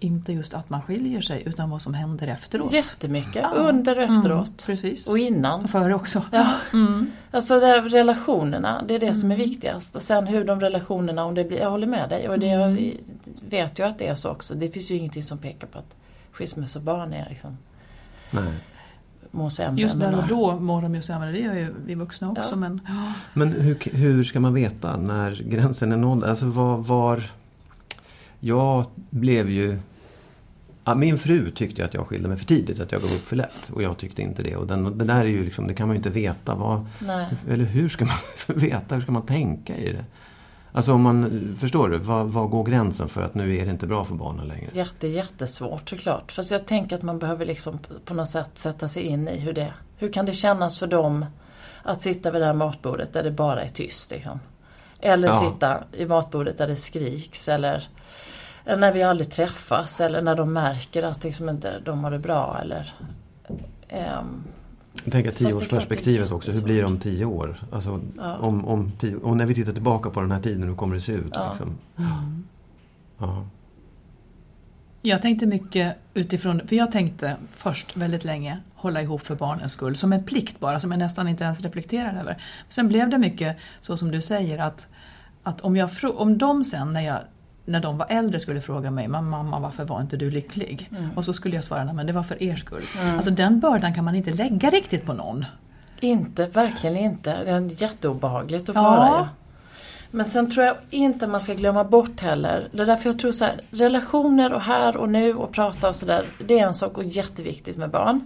inte 0.00 0.32
just 0.32 0.54
att 0.54 0.70
man 0.70 0.82
skiljer 0.82 1.20
sig, 1.20 1.42
utan 1.46 1.70
vad 1.70 1.82
som 1.82 1.94
händer 1.94 2.26
efteråt. 2.26 2.72
Jättemycket. 2.72 3.34
Ja. 3.42 3.48
Under 3.54 3.96
och 3.98 4.02
Mm, 4.04 4.16
efteråt. 4.18 4.64
precis. 4.66 5.08
Och 5.08 5.18
innan. 5.18 5.68
Före 5.68 5.94
också. 5.94 6.22
Ja. 6.32 6.46
Mm. 6.72 7.11
Alltså 7.30 7.61
det 7.61 7.66
här, 7.66 7.82
relationerna, 7.82 8.84
det 8.88 8.94
är 8.94 8.98
det 9.00 9.14
som 9.14 9.32
är 9.32 9.37
viktigast. 9.37 9.96
Och 9.96 10.02
sen 10.02 10.26
hur 10.26 10.44
de 10.44 10.61
relationerna, 10.61 11.24
om 11.24 11.34
det 11.34 11.44
blir, 11.44 11.58
jag 11.58 11.70
håller 11.70 11.87
med 11.87 12.08
dig. 12.08 12.28
Och 12.28 12.38
det, 12.38 12.48
Mm. 12.48 12.76
jag 12.84 12.92
vet 13.50 13.78
ju 13.78 13.82
att 13.87 13.98
det 13.98 14.06
är 14.06 14.14
så 14.14 14.30
också. 14.30 14.54
Det 14.54 14.70
finns 14.70 14.90
ju 14.90 14.94
ingenting 14.96 15.22
som 15.22 15.38
pekar 15.38 15.66
på 15.66 15.78
att 15.78 15.96
skilsmässobarn 16.32 17.12
är 17.12 17.26
liksom, 17.30 17.58
Nej. 18.30 18.52
mår 19.30 19.48
sämre 19.50 19.82
Just 19.82 20.00
där 20.00 20.14
och 20.14 20.26
då 20.28 20.56
mår 20.61 20.82
de 20.82 20.94
ju 20.94 21.02
sämre, 21.02 21.32
det 21.32 21.38
gör 21.38 21.54
ju 21.54 21.74
vi 21.87 21.94
vuxna 21.94 22.30
också. 22.30 22.50
Ja. 22.50 22.56
Men, 22.56 22.80
Men 23.34 23.52
hur, 23.52 23.78
hur 23.92 24.24
ska 24.24 24.40
man 24.40 24.54
veta 24.54 24.96
när 24.96 25.34
gränsen 25.46 25.92
är 25.92 25.96
nådd? 25.96 26.24
Alltså 26.24 26.46
var, 26.46 26.76
var... 26.76 27.22
Jag 28.40 28.84
blev 29.11 29.50
ju... 29.50 29.78
Min 30.94 31.18
fru 31.18 31.51
tyckte 31.51 31.85
att 31.85 31.94
jag 31.94 32.07
skilde 32.07 32.29
mig 32.29 32.37
för 32.38 32.44
tidigt, 32.44 32.81
att 32.81 32.92
jag 32.92 33.01
gav 33.01 33.11
upp 33.11 33.27
för 33.27 33.37
lätt. 33.37 33.70
Och 33.72 33.83
jag 33.83 33.98
tyckte 33.98 34.22
inte 34.22 34.42
det. 34.42 34.57
Och 34.57 34.66
den, 34.66 34.98
det 34.98 35.05
där 35.05 35.20
är 35.20 35.24
ju 35.24 35.44
liksom, 35.44 35.66
det 35.66 35.74
kan 35.74 35.88
man 35.88 35.94
ju 35.94 35.98
inte 35.98 36.11
veta. 36.11 36.55
Vad, 36.55 36.87
eller 37.48 37.64
hur 37.64 37.88
ska 37.88 38.05
man 38.05 38.16
veta? 38.61 38.94
Hur 38.94 39.03
ska 39.03 39.12
man 39.12 39.27
tänka 39.27 39.77
i 39.77 39.92
det? 39.92 40.05
Alltså 40.72 40.92
om 40.92 41.03
man, 41.03 41.57
förstår 41.61 41.88
du? 41.88 41.98
Vad, 41.98 42.27
vad 42.27 42.51
går 42.51 42.64
gränsen 42.64 43.09
för 43.09 43.22
att 43.22 43.35
nu 43.35 43.57
är 43.57 43.64
det 43.64 43.70
inte 43.70 43.87
bra 43.87 44.05
för 44.05 44.14
barnen 44.14 44.48
längre? 44.48 44.70
Jätte, 44.72 45.09
jättesvårt 45.09 45.90
såklart. 45.90 46.33
Fast 46.33 46.51
jag 46.51 46.66
tänker 46.66 46.96
att 46.96 47.03
man 47.03 47.18
behöver 47.18 47.46
liksom 47.46 47.79
på 48.05 48.14
något 48.14 48.29
sätt 48.29 48.51
sätta 48.55 48.88
sig 48.88 49.03
in 49.03 49.29
i 49.29 49.38
hur 49.38 49.53
det 49.53 49.72
Hur 49.96 50.12
kan 50.12 50.27
det 50.27 50.33
kännas 50.33 50.79
för 50.79 50.87
dem 50.87 51.27
att 51.83 52.03
sitta 52.03 52.31
vid 52.31 52.42
det 52.42 52.46
här 52.46 52.55
matbordet 52.55 53.12
där 53.12 53.22
det 53.22 53.31
bara 53.31 53.62
är 53.62 53.68
tyst 53.68 54.11
liksom. 54.11 54.40
Eller 55.01 55.29
Ja. 55.29 55.51
sitta 55.51 55.79
i 55.92 56.07
matbordet 56.07 56.59
där 56.59 56.66
det 56.68 56.77
skriks 56.77 57.48
eller, 57.48 57.88
eller 58.68 58.81
när 58.81 58.92
vi 58.92 59.02
aldrig 59.02 59.31
träffas 59.31 60.00
eller 60.00 60.22
när 60.22 60.35
de 60.35 60.52
märker 60.52 61.02
att 61.02 61.24
liksom 61.24 61.48
inte 61.48 61.81
de 61.81 62.04
har 62.04 62.11
det 62.11 62.18
bra 62.18 62.59
eller 62.62 62.94
ehm, 63.88 64.42
Jag 65.04 65.12
tänker 65.12 65.31
Fast 65.31 65.38
det 65.38 65.44
är 65.44 65.50
klart 65.50 65.68
tioårsperspektivet 65.68 66.33
också. 66.33 66.50
Hur 66.50 66.62
blir 66.62 66.81
det 66.81 66.87
om 66.87 66.98
tio 66.98 67.24
år? 67.24 67.57
Alltså, 67.72 68.00
Ja. 68.16 68.37
om, 68.37 68.64
om 68.64 68.92
tio, 68.98 69.16
och 69.16 69.37
när 69.37 69.46
vi 69.46 69.54
tittar 69.54 69.72
tillbaka 69.72 70.11
på 70.11 70.20
den 70.20 70.33
här 70.33 70.40
tiden, 70.40 70.68
hur 70.68 70.74
kommer 70.74 70.94
det 70.94 71.00
se 71.00 71.12
ut? 71.12 71.33
Ja. 71.35 71.48
Liksom? 71.48 71.78
Mm. 71.96 72.44
Ja. 73.18 73.46
Jag 75.02 75.22
tänkte 75.22 75.46
mycket 75.46 75.96
utifrån, 76.14 76.61
för 76.66 76.76
jag 76.76 76.92
tänkte 76.92 77.37
först 77.52 77.96
väldigt 77.96 78.24
länge 78.24 78.59
hålla 78.74 79.02
ihop 79.02 79.22
för 79.22 79.35
barnens 79.35 79.72
skull, 79.72 79.96
som 79.96 80.12
en 80.12 80.24
plikt 80.24 80.61
bara, 80.61 80.81
som 80.81 80.90
jag 80.90 80.98
nästan 80.98 81.28
inte 81.28 81.44
ens 81.44 81.61
reflekterar 81.61 82.20
över. 82.20 82.42
Sen 82.68 82.88
blev 82.88 83.11
det 83.11 83.18
mycket 83.18 83.57
så 83.81 83.96
som 83.96 84.11
du 84.11 84.22
säger 84.22 84.59
att, 84.59 84.87
att 85.42 85.61
om, 85.61 85.76
jag, 85.76 85.90
om 86.16 86.38
de 86.38 86.64
sen 86.64 86.92
när, 86.92 87.00
jag, 87.00 87.18
när 87.68 87.81
de 87.81 87.98
var 87.98 88.07
äldre 88.11 88.40
skulle 88.40 88.61
fråga 88.61 88.90
mig, 88.90 89.09
"Men 89.09 89.24
mamma 89.28 89.59
varför 89.59 89.85
var 89.85 90.00
inte 90.00 90.16
du 90.16 90.31
lycklig? 90.31 90.90
Och 91.16 91.24
så 91.24 91.33
skulle 91.33 91.54
jag 91.54 91.64
svara, 91.64 91.92
men 91.92 92.07
det 92.07 92.12
var 92.12 92.22
för 92.22 92.42
er 92.42 92.57
skull. 92.57 92.83
Alltså 93.16 93.31
den 93.31 93.61
bördan 93.61 93.94
kan 93.94 94.04
man 94.04 94.14
inte 94.14 94.31
lägga 94.31 94.70
riktigt 94.70 95.04
på 95.07 95.12
någon. 95.12 95.44
Inte, 96.00 96.46
verkligen 96.46 96.96
inte. 96.96 97.44
Det 97.44 97.50
är 97.50 97.83
jätteobehagligt 97.83 98.68
att 98.68 98.74
få 98.74 98.81
Ja. 98.81 98.90
höra 98.90 99.18
ju. 99.20 99.24
Men 100.11 100.26
sen 100.26 100.50
tror 100.50 100.66
jag 100.66 100.76
inte 100.90 101.26
man 101.26 101.40
ska 101.40 101.54
glömma 101.54 101.85
bort 101.85 102.20
heller. 102.20 102.68
Det 102.72 102.83
är 102.83 102.87
därför 102.87 103.09
jag 103.11 103.18
tror 103.18 103.33
så 103.33 103.44
här, 103.44 103.61
relationer 103.70 104.52
och 104.52 104.61
här 104.61 104.96
och 104.96 105.09
nu 105.09 105.35
och 105.35 105.52
prata 105.52 105.88
och 105.88 105.96
sådär. 105.96 106.24
Det 106.46 106.59
är 106.59 106.66
en 106.66 106.74
sak 106.74 106.98
och 106.98 107.04
jätteviktigt 107.04 107.76
med 107.76 107.90
barn. 107.90 108.20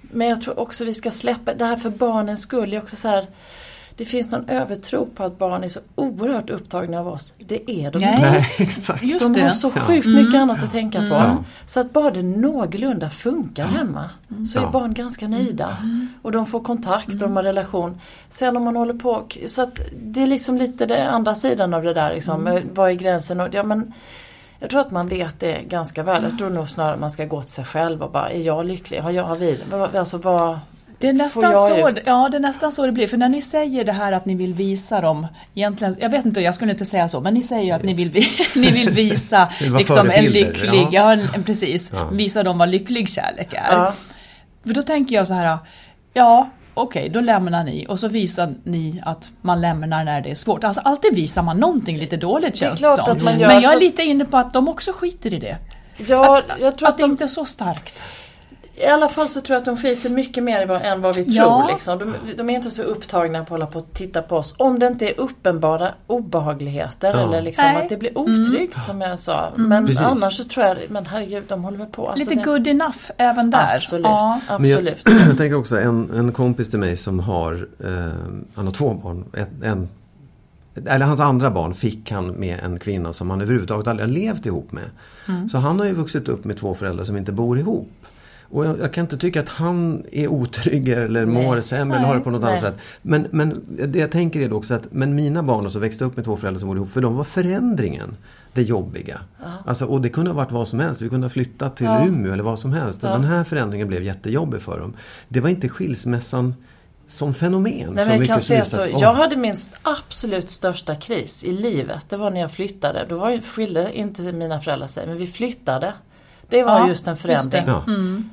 Men 0.00 0.28
jag 0.28 0.42
tror 0.42 0.58
också 0.58 0.84
vi 0.84 0.94
ska 0.94 1.10
släppa, 1.10 1.54
det 1.54 1.64
här 1.64 1.76
för 1.76 1.90
barnens 1.90 2.42
skull. 2.42 2.72
är 2.74 2.78
också 2.82 2.96
så 2.96 3.08
här, 3.08 3.26
det 3.98 4.04
finns 4.04 4.32
någon 4.32 4.48
övertro 4.48 5.06
på 5.14 5.24
att 5.24 5.38
barn 5.38 5.64
är 5.64 5.68
så 5.68 5.80
oerhört 5.94 6.50
upptagna 6.50 7.00
av 7.00 7.08
oss. 7.08 7.34
Det 7.38 7.70
är 7.70 7.90
de 7.90 8.04
inte. 8.04 8.22
Nej, 8.30 8.48
exakt. 8.58 9.02
Just 9.02 9.20
De 9.24 9.32
det. 9.32 9.40
har 9.40 9.50
så 9.50 9.72
Ja. 9.74 9.80
sjukt 9.80 10.06
mycket 10.06 10.34
annat 10.34 10.62
att 10.64 10.72
tänka 10.72 10.98
på. 11.00 11.06
Ja. 11.14 11.44
Så 11.66 11.80
att 11.80 11.92
bara 11.92 12.10
det 12.10 12.22
någorlunda 12.22 13.10
funkar 13.10 13.66
hemma 13.66 14.10
så 14.52 14.58
är 14.58 14.62
Ja. 14.62 14.70
barn 14.70 14.94
ganska 14.94 15.28
nöjda. 15.28 15.76
Och 16.22 16.32
de 16.32 16.46
får 16.46 16.60
kontakt 16.60 17.08
och 17.08 17.14
de 17.18 17.36
har 17.36 17.42
relation. 17.42 18.00
Sen 18.28 18.56
om 18.56 18.64
man 18.64 18.76
håller 18.76 18.94
på, 18.94 19.22
så 19.46 19.62
att 19.62 19.80
det 20.02 20.22
är 20.22 20.26
liksom 20.26 20.56
lite 20.56 20.86
den 20.86 21.08
andra 21.08 21.34
sidan 21.34 21.74
av 21.74 21.82
det 21.82 21.94
där 21.94 22.14
liksom. 22.14 22.46
eh, 22.46 22.62
Vad 22.74 22.90
är 22.90 22.94
gränsen? 22.94 23.40
Och, 23.40 23.48
ja, 23.54 23.62
men, 23.62 23.92
jag 24.58 24.70
tror 24.70 24.80
att 24.80 24.90
man 24.90 25.06
vet 25.08 25.40
det 25.40 25.62
ganska 25.68 26.02
väl. 26.02 26.22
Jag 26.22 26.38
tror 26.38 26.50
nog 26.50 26.68
snarare 26.70 26.96
man 26.96 27.10
ska 27.10 27.24
gå 27.24 27.42
till 27.42 27.50
sig 27.52 27.64
själv 27.64 28.02
och 28.02 28.10
bara, 28.10 28.30
är 28.30 28.40
jag 28.40 28.66
lycklig? 28.68 28.98
Har 29.00 29.10
jag, 29.10 29.24
har 29.24 29.34
vi, 29.36 29.58
alltså 29.98 30.18
vad... 30.18 30.58
Det 31.00 31.08
är, 31.08 31.12
Får 31.12 31.18
nästan 31.18 31.42
jag 31.42 31.56
så, 31.66 31.88
ut? 31.88 31.98
ja, 32.06 32.28
det 32.30 32.36
är 32.36 32.40
nästan 32.40 32.72
så 32.72 32.86
det 32.86 32.92
blir. 32.92 33.06
För 33.06 33.16
när 33.16 33.28
ni 33.28 33.42
säger 33.42 33.84
det 33.84 33.92
här 33.92 34.12
att 34.12 34.24
ni 34.26 34.34
vill 34.34 34.54
visa 34.54 35.00
dem, 35.00 35.26
egentligen, 35.54 35.96
jag 36.00 36.10
vet 36.10 36.24
inte, 36.24 36.40
jag 36.40 36.54
skulle 36.54 36.72
inte 36.72 36.84
säga 36.84 37.08
så, 37.08 37.20
men 37.20 37.34
ni 37.34 37.42
säger 37.42 37.62
ju 37.62 37.70
att 37.70 37.82
ni 37.82 37.94
vill, 37.94 38.10
vi- 38.10 38.28
ni 38.60 38.70
vill 38.70 38.90
visa 38.90 39.48
liksom, 39.60 40.10
en 40.10 40.24
lycklig, 40.24 40.88
ja. 40.92 41.14
ja. 41.16 41.28
en- 41.34 41.42
precis, 41.42 41.92
Ja. 41.94 42.08
visa 42.12 42.42
dem 42.42 42.58
vad 42.58 42.68
lycklig 42.68 43.08
kärlek 43.08 43.52
är. 43.52 43.72
Ja. 43.72 43.92
För 44.66 44.72
då 44.74 44.82
tänker 44.82 45.16
jag 45.16 45.26
så 45.28 45.34
här, 45.34 45.58
ja 46.14 46.50
okej, 46.74 47.08
då 47.08 47.20
lämnar 47.20 47.64
ni 47.64 47.86
och 47.88 48.00
så 48.00 48.08
visar 48.08 48.54
ni 48.64 49.02
att 49.04 49.30
man 49.42 49.60
lämnar 49.60 50.04
när 50.04 50.20
det 50.20 50.30
är 50.30 50.34
svårt. 50.34 50.64
Alltså 50.64 50.80
alltid 50.84 51.14
visar 51.14 51.42
man 51.42 51.56
någonting 51.60 51.98
lite 51.98 52.16
dåligt 52.16 52.54
Det 52.60 52.64
är 52.64 52.68
känns 52.68 52.80
klart 52.80 53.00
som. 53.04 53.12
att 53.12 53.22
man 53.22 53.40
gör, 53.40 53.48
Men 53.48 53.62
jag 53.62 53.70
är 53.72 53.76
fast- 53.76 53.84
lite 53.84 54.02
inne 54.02 54.24
på 54.24 54.36
att 54.36 54.52
de 54.52 54.68
också 54.68 54.92
skiter 54.92 55.34
i 55.34 55.38
det. 55.38 55.56
Ja, 56.08 56.38
att, 56.38 56.60
jag 56.60 56.78
tror 56.78 56.88
att, 56.88 56.92
att 56.94 56.98
det 56.98 57.04
de, 57.04 57.10
inte 57.10 57.24
är 57.24 57.28
så 57.28 57.44
starkt. 57.44 58.08
I 58.80 58.86
alla 58.86 59.08
fall 59.08 59.28
så 59.28 59.40
tror 59.40 59.54
jag 59.54 59.58
att 59.60 59.64
de 59.64 59.76
skiter 59.76 60.10
mycket 60.10 60.44
mer 60.44 60.70
än 60.70 61.00
vad 61.02 61.16
vi 61.16 61.24
tror. 61.24 61.36
Ja. 61.36 61.68
Liksom. 61.72 61.98
De, 61.98 62.14
de 62.36 62.50
är 62.50 62.54
inte 62.54 62.70
så 62.70 62.82
upptagna 62.82 63.38
på 63.38 63.42
att 63.44 63.48
hålla 63.48 63.66
på 63.66 63.78
och 63.78 63.86
titta 63.92 64.22
på 64.22 64.36
oss. 64.36 64.54
Om 64.58 64.78
det 64.78 64.86
inte 64.86 65.08
är 65.08 65.20
uppenbara 65.20 65.90
obehagligheter 66.06 67.10
Ja. 67.14 67.20
eller 67.20 67.42
liksom 67.42 67.64
Nej. 67.64 67.70
Mm. 67.74 67.82
att 67.82 67.88
det 67.88 67.96
blir 67.96 68.18
otryggt 68.18 68.84
som 68.84 69.00
jag 69.00 69.20
sa. 69.20 69.52
Men 69.56 69.86
Precis. 69.86 70.02
annars 70.02 70.36
så 70.36 70.44
tror 70.44 70.66
jag, 70.66 70.78
men 70.88 71.06
herregud 71.06 71.44
de 71.48 71.64
håller 71.64 71.78
väl 71.78 71.86
på. 71.86 72.08
Alltså 72.08 72.30
lite 72.30 72.42
det, 72.42 72.50
good 72.50 72.66
enough 72.68 72.98
även 73.16 73.50
där. 73.50 73.74
Absolut, 73.76 74.04
Ja. 74.06 74.40
Men 74.58 74.70
jag, 74.70 74.78
absolut. 74.78 75.02
jag 75.28 75.36
tänker 75.38 75.54
också 75.54 75.78
en, 75.80 76.10
en 76.14 76.32
kompis 76.32 76.70
till 76.70 76.78
mig 76.78 76.96
som 76.96 77.20
har, 77.20 77.68
eh, 77.84 77.90
han 78.54 78.66
har 78.66 78.72
två 78.72 78.94
barn. 78.94 79.24
Ett, 79.36 79.48
en, 79.62 79.88
eller 80.86 81.06
hans 81.06 81.20
andra 81.20 81.50
barn 81.50 81.74
fick 81.74 82.10
han 82.10 82.26
med 82.30 82.58
en 82.64 82.78
kvinna 82.78 83.12
som 83.12 83.30
han 83.30 83.40
överhuvudtaget 83.40 83.86
aldrig 83.86 84.08
har 84.08 84.14
levt 84.14 84.46
ihop 84.46 84.72
med. 84.72 84.84
Så 85.50 85.58
han 85.58 85.78
har 85.78 85.86
ju 85.86 85.92
vuxit 85.92 86.28
upp 86.28 86.44
med 86.44 86.56
två 86.56 86.74
föräldrar 86.74 87.04
som 87.04 87.16
inte 87.16 87.32
bor 87.32 87.58
ihop. 87.58 87.90
Och 88.50 88.66
jag, 88.66 88.80
jag 88.80 88.92
kan 88.92 89.04
inte 89.04 89.18
tycka 89.18 89.40
att 89.40 89.48
han 89.48 90.02
är 90.12 90.28
otrygg 90.28 90.88
eller 90.88 91.26
mår 91.26 91.52
Nej. 91.52 91.62
sämre 91.62 91.98
eller 91.98 92.06
har 92.06 92.14
det 92.14 92.20
på 92.20 92.30
något 92.30 92.40
Nej. 92.40 92.50
annat 92.50 92.62
sätt. 92.62 92.74
Men, 93.02 93.26
men 93.30 93.60
det 93.86 93.98
jag 93.98 94.10
tänker 94.10 94.40
är 94.40 94.48
då 94.48 94.56
också 94.56 94.74
att 94.74 94.92
men 94.92 95.14
mina 95.14 95.42
barn 95.42 95.66
också 95.66 95.78
växte 95.78 96.04
upp 96.04 96.16
med 96.16 96.24
två 96.24 96.36
föräldrar 96.36 96.58
som 96.58 96.68
bor 96.68 96.76
ihop. 96.76 96.90
För 96.90 97.00
de 97.00 97.16
var 97.16 97.24
förändringen 97.24 98.16
det 98.52 98.62
jobbiga. 98.62 99.20
Alltså, 99.64 99.86
och 99.86 100.00
det 100.00 100.08
kunde 100.08 100.30
ha 100.30 100.36
varit 100.36 100.52
vad 100.52 100.68
som 100.68 100.80
helst. 100.80 101.00
Vi 101.00 101.08
kunde 101.08 101.24
ha 101.24 101.30
flyttat 101.30 101.76
till 101.76 101.86
Ja. 101.86 102.06
Umeå 102.06 102.32
eller 102.32 102.42
vad 102.42 102.58
som 102.58 102.72
helst. 102.72 103.02
Ja. 103.02 103.08
Den 103.08 103.24
här 103.24 103.44
förändringen 103.44 103.88
blev 103.88 104.02
jättejobbig 104.02 104.62
för 104.62 104.80
dem. 104.80 104.96
Det 105.28 105.40
var 105.40 105.48
inte 105.48 105.68
skilsmässan 105.68 106.54
som 107.06 107.34
fenomen. 107.34 107.92
Nej, 107.94 108.26
kan 108.26 108.38
som 108.38 108.46
säga 108.46 108.58
just 108.58 108.72
så, 108.72 108.80
att, 108.80 109.00
jag 109.00 109.14
hade 109.14 109.36
min 109.36 109.56
absolut 109.82 110.50
största 110.50 110.94
kris 110.94 111.44
i 111.44 111.52
livet, 111.52 112.04
det 112.08 112.16
var 112.16 112.30
när 112.30 112.40
jag 112.40 112.52
flyttade. 112.52 113.06
Då 113.08 113.18
var, 113.18 113.40
skilde 113.40 113.96
inte 113.98 114.22
mina 114.22 114.60
föräldrar 114.60 114.86
sig, 114.86 115.06
men 115.06 115.16
vi 115.16 115.26
flyttade. 115.26 115.92
Det 116.50 116.62
var 116.62 116.78
Ja, 116.80 116.88
just 116.88 117.06
en 117.06 117.12
just 117.12 117.22
förändring. 117.22 117.64
det. 117.66 117.70
Ja. 117.72 117.82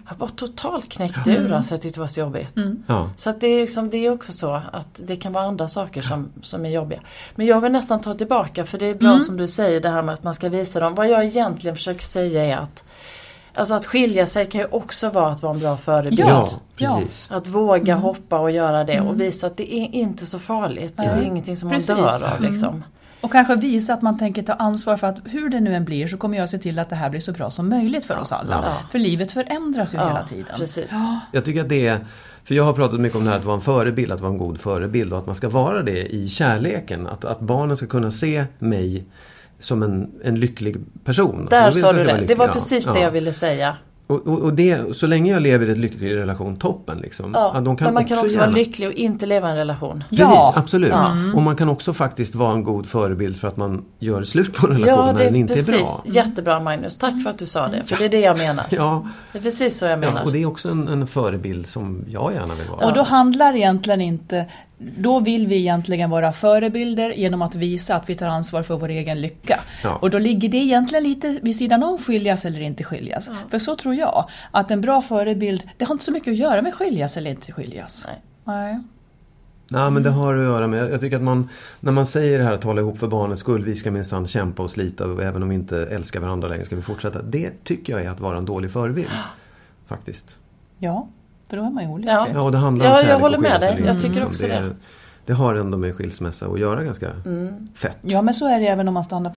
Jag 0.10 0.16
var 0.18 0.28
totalt 0.28 0.90
knäckt 0.90 1.28
ur, 1.28 1.52
alltså 1.54 1.74
jag 1.74 1.82
tyckte 1.82 1.98
det 1.98 2.02
var 2.02 2.08
så 2.08 2.20
jobbigt. 2.20 2.54
Ja. 2.88 3.10
Så 3.18 3.30
att 3.30 3.42
det, 3.42 3.48
är 3.48 3.62
liksom, 3.62 3.90
det 3.90 3.98
är 3.98 4.12
också 4.12 4.32
så 4.32 4.62
att 4.72 5.02
det 5.06 5.16
kan 5.16 5.34
vara 5.34 5.44
andra 5.44 5.68
saker 5.68 6.02
som, 6.02 6.30
som 6.42 6.66
är 6.66 6.70
jobbiga. 6.70 7.00
Men 7.36 7.46
jag 7.46 7.62
vill 7.62 7.72
nästan 7.72 8.02
ta 8.02 8.14
tillbaka 8.14 8.66
för 8.66 8.78
det 8.78 8.86
är 8.86 8.96
bra 8.96 9.10
Mm. 9.12 9.22
som 9.22 9.38
du 9.38 9.48
säger 9.48 9.82
det 9.82 9.90
här 9.90 10.02
med 10.02 10.14
att 10.14 10.24
man 10.24 10.34
ska 10.34 10.50
visa 10.50 10.80
dem. 10.80 10.96
Vad 10.96 11.10
jag 11.10 11.26
egentligen 11.26 11.76
försöker 11.76 12.02
säga 12.02 12.44
är 12.46 12.58
att 12.58 12.84
Alltså 13.58 13.76
att 13.76 13.86
skilja 13.86 14.26
sig 14.26 14.46
kan 14.46 14.62
ju 14.62 14.68
också 14.68 15.10
vara 15.10 15.28
att 15.32 15.42
vara 15.44 15.54
en 15.54 15.60
bra 15.60 15.78
förebild. 15.78 16.20
Ja, 16.20 16.50
precis. 16.76 17.28
Att 17.32 17.48
våga 17.48 17.94
Mm. 17.94 18.04
hoppa 18.04 18.40
och 18.40 18.52
göra 18.52 18.84
det 18.84 19.02
och 19.02 19.22
visa 19.22 19.48
att 19.48 19.58
det 19.58 19.74
är 19.76 19.96
inte 19.96 20.26
så 20.26 20.40
farligt. 20.40 20.94
Det 20.98 21.04
är 21.04 21.22
ingenting 21.22 21.56
som 21.58 21.70
man 21.70 21.76
Precis. 21.76 21.88
dör 21.96 22.28
av 22.32 22.38
Mm. 22.38 22.52
liksom. 22.52 22.84
Och 23.26 23.32
kanske 23.32 23.56
visa 23.56 23.94
att 23.94 24.02
man 24.02 24.18
tänker 24.18 24.44
ta 24.44 24.54
ansvar 24.54 24.98
för 24.98 25.08
att 25.08 25.18
hur 25.26 25.50
det 25.50 25.60
nu 25.60 25.76
än 25.76 25.86
blir 25.86 26.08
så 26.08 26.18
kommer 26.18 26.38
jag 26.38 26.50
se 26.50 26.58
till 26.58 26.80
att 26.80 26.90
det 26.90 26.96
här 26.96 27.10
blir 27.10 27.20
så 27.20 27.32
bra 27.32 27.52
som 27.52 27.70
möjligt 27.70 28.06
för 28.06 28.20
oss 28.20 28.32
alla. 28.32 28.62
Ja. 28.66 28.90
För 28.92 29.00
livet 29.00 29.32
förändras 29.32 29.94
ju 29.94 29.98
hela 29.98 30.24
tiden. 30.24 30.56
Precis. 30.58 30.92
Jag 31.32 31.46
tycker 31.46 31.62
att 31.62 31.70
det 31.70 31.88
är, 31.88 32.06
för 32.44 32.56
jag 32.56 32.64
har 32.64 32.74
pratat 32.74 33.00
mycket 33.00 33.18
om 33.18 33.24
det 33.26 33.30
här 33.30 33.38
att 33.38 33.46
vara 33.46 33.56
en 33.56 33.62
förebild, 33.62 34.12
att 34.12 34.22
vara 34.22 34.32
en 34.32 34.38
god 34.38 34.60
förebild 34.60 35.14
och 35.14 35.20
att 35.20 35.26
man 35.26 35.36
ska 35.36 35.50
vara 35.50 35.84
det 35.84 36.16
i 36.16 36.28
kärleken. 36.28 37.08
Att, 37.08 37.26
att 37.26 37.40
barnen 37.40 37.78
ska 37.78 37.86
kunna 37.86 38.12
se 38.12 38.46
mig 38.60 39.06
som 39.60 39.84
en, 39.84 40.12
en 40.24 40.40
lycklig 40.40 40.78
person. 41.04 41.48
Där 41.50 41.72
sa 41.72 41.94
du 41.94 42.04
det. 42.04 42.26
Det 42.28 42.36
var 42.36 42.48
precis 42.48 42.88
Ja, 42.88 42.94
det 42.94 43.00
ja. 43.00 43.06
jag 43.06 43.12
ville 43.12 43.34
säga. 43.34 43.78
Och, 44.08 44.28
och, 44.28 44.40
och 44.40 44.54
det, 44.54 44.96
så 44.98 45.08
länge 45.08 45.32
jag 45.32 45.42
lever 45.42 45.68
i 45.68 45.72
en 45.72 45.82
lycklig 45.82 46.16
relation, 46.16 46.56
toppen 46.56 46.98
liksom. 46.98 47.32
Ja, 47.34 47.62
de 47.66 47.78
kan 47.78 47.86
men 47.86 47.94
man 47.94 48.06
kan 48.06 48.18
också 48.20 48.30
gärna- 48.32 48.46
vara 48.46 48.56
lycklig 48.56 48.88
och 48.88 48.94
inte 48.94 49.26
leva 49.26 49.48
i 49.48 49.52
en 49.52 49.58
relation. 49.58 50.04
Precis, 50.10 50.20
Ja. 50.20 50.54
absolut. 50.56 50.94
Och 51.36 51.42
man 51.42 51.56
kan 51.56 51.70
också 51.70 51.94
faktiskt 51.94 52.36
vara 52.36 52.54
en 52.54 52.64
god 52.64 52.86
förebild 52.86 53.38
för 53.38 53.48
att 53.48 53.58
man 53.58 53.86
gör 54.00 54.22
slut 54.24 54.54
på 54.54 54.68
en 54.68 54.74
relation 54.78 55.06
Ja, 55.08 55.12
när 55.12 55.24
den 55.24 55.36
är 55.36 55.40
inte 55.40 55.54
precis. 55.54 55.70
är 56.00 56.04
bra. 56.04 56.14
Jättebra 56.14 56.60
Magnus. 56.60 56.98
Tack 56.98 57.24
för 57.24 57.30
att 57.30 57.38
du 57.40 57.46
sa 57.46 57.68
det. 57.68 57.84
För 57.86 57.98
det 57.98 58.06
är 58.06 58.10
det 58.10 58.20
jag 58.20 58.38
menar. 58.38 58.66
Ja, 58.70 59.08
Det 59.32 59.38
är 59.38 59.44
precis 59.44 59.78
så 59.80 59.86
jag 59.86 60.00
menar. 60.00 60.20
ja, 60.20 60.24
och 60.26 60.32
det 60.32 60.42
är 60.42 60.46
också 60.46 60.70
en, 60.70 60.88
en 60.88 61.08
förebild 61.08 61.68
som 61.68 62.06
jag 62.08 62.34
gärna 62.34 62.54
vill 62.56 62.68
vara. 62.68 62.86
Och 62.88 62.94
då 62.94 63.02
handlar 63.04 63.56
egentligen 63.56 64.02
inte, 64.02 64.46
då 64.78 65.20
vill 65.20 65.48
vi 65.48 65.56
egentligen 65.56 66.10
vara 66.10 66.34
förebilder 66.34 67.10
genom 67.10 67.42
att 67.42 67.56
visa 67.56 67.96
att 67.96 68.10
vi 68.10 68.16
tar 68.16 68.28
ansvar 68.28 68.64
för 68.64 68.78
vår 68.78 68.90
egen 68.90 69.22
lycka. 69.22 69.60
Ja. 69.84 69.96
Och 69.96 70.10
då 70.10 70.20
ligger 70.20 70.50
det 70.50 70.58
egentligen 70.58 71.04
lite 71.04 71.40
vid 71.42 71.56
sidan 71.56 71.84
om 71.84 71.98
skiljas 71.98 72.46
eller 72.46 72.62
inte 72.62 72.84
skiljas. 72.84 73.30
För 73.50 73.60
så 73.60 73.76
tror 73.76 73.96
jag, 73.96 74.30
att 74.52 74.72
en 74.72 74.82
bra 74.82 75.02
förebild, 75.02 75.64
det 75.78 75.86
har 75.86 75.96
inte 75.96 76.06
så 76.06 76.12
mycket 76.12 76.32
att 76.32 76.38
göra 76.38 76.62
med 76.62 76.74
skiljas 76.74 77.18
eller 77.18 77.32
inte 77.32 77.52
skiljas. 77.52 78.08
Nej. 78.08 78.22
Nej. 78.44 78.84
Nej 79.68 79.92
men 79.92 80.04
det 80.04 80.10
har 80.10 80.38
att 80.38 80.44
göra 80.44 80.68
med, 80.68 80.92
jag 80.92 81.02
tycker 81.02 81.16
att 81.16 81.24
man 81.24 81.50
När 81.80 81.92
man 81.92 82.06
säger 82.06 82.38
det 82.38 82.44
här 82.44 82.54
att 82.54 82.64
hålla 82.64 82.82
ihop 82.82 83.00
för 83.00 83.08
barnens 83.08 83.40
skull, 83.40 83.64
vi 83.64 83.76
ska 83.76 83.92
minsann 83.92 84.28
kämpa 84.28 84.64
och 84.64 84.72
slita 84.72 85.06
och 85.06 85.24
även 85.24 85.44
om 85.44 85.50
vi 85.50 85.56
inte 85.56 85.86
älskar 85.86 86.20
varandra 86.20 86.48
längre 86.48 86.66
ska 86.66 86.76
vi 86.76 86.82
fortsätta. 86.82 87.22
Det 87.22 87.64
tycker 87.64 87.94
jag 87.94 88.02
är 88.02 88.10
att 88.10 88.20
vara 88.20 88.38
en 88.38 88.46
dålig 88.46 88.72
förebild. 88.72 89.10
Faktiskt. 89.88 90.38
Ja, 90.80 91.08
för 91.50 91.58
då 91.58 91.64
är 91.64 91.70
man 91.72 91.84
ju 91.84 91.90
olycklig. 91.90 92.14
Ja. 92.14 92.28
Ja 92.34 92.42
och 92.42 92.52
det 92.52 92.58
handlar 92.58 92.86
Ja, 92.86 92.92
om 92.92 92.98
jag 92.98 93.06
kärlek 93.06 93.22
håller 93.22 93.38
med 93.38 93.62
dig. 93.62 93.84
Jag 93.86 93.96
tycker 93.96 94.10
liksom. 94.10 94.28
också 94.28 94.48
det. 94.48 94.76
Det 95.26 95.34
har 95.34 95.56
ändå 95.56 95.78
med 95.78 95.96
skilsmässa 95.96 96.46
att 96.54 96.60
göra 96.60 96.84
ganska 96.84 97.10
Mm. 97.26 97.68
fett. 97.76 97.98
Ja 98.02 98.22
men 98.22 98.34
så 98.34 98.48
är 98.48 98.60
det 98.60 98.68
även 98.68 98.88
om 98.88 98.94
man 98.94 99.04
stannar 99.04 99.34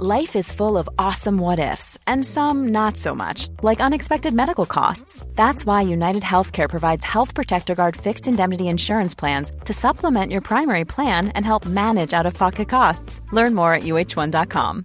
Life 0.00 0.38
is 0.38 0.52
full 0.52 0.76
of 0.76 0.88
awesome 0.96 1.38
what 1.42 1.58
ifs, 1.58 1.98
and 2.06 2.24
some 2.24 2.70
not 2.70 2.96
so 2.96 3.14
much, 3.14 3.48
like 3.62 3.80
unexpected 3.86 4.32
medical 4.32 4.66
costs. 4.66 5.26
That's 5.34 5.64
why 5.66 5.92
United 5.92 6.22
Healthcare 6.22 6.68
provides 6.68 7.04
Health 7.04 7.34
Protector 7.34 7.74
Guard 7.74 7.96
fixed 7.96 8.28
indemnity 8.28 8.64
insurance 8.64 9.16
plans 9.18 9.52
to 9.64 9.72
supplement 9.72 10.30
your 10.32 10.40
primary 10.42 10.84
plan 10.84 11.32
and 11.34 11.44
help 11.44 11.66
manage 11.66 12.12
out 12.14 12.26
of 12.26 12.38
pocket 12.38 12.68
costs. 12.68 13.20
Learn 13.32 13.54
more 13.54 13.72
at 13.76 13.82
uh1.com. 13.82 14.84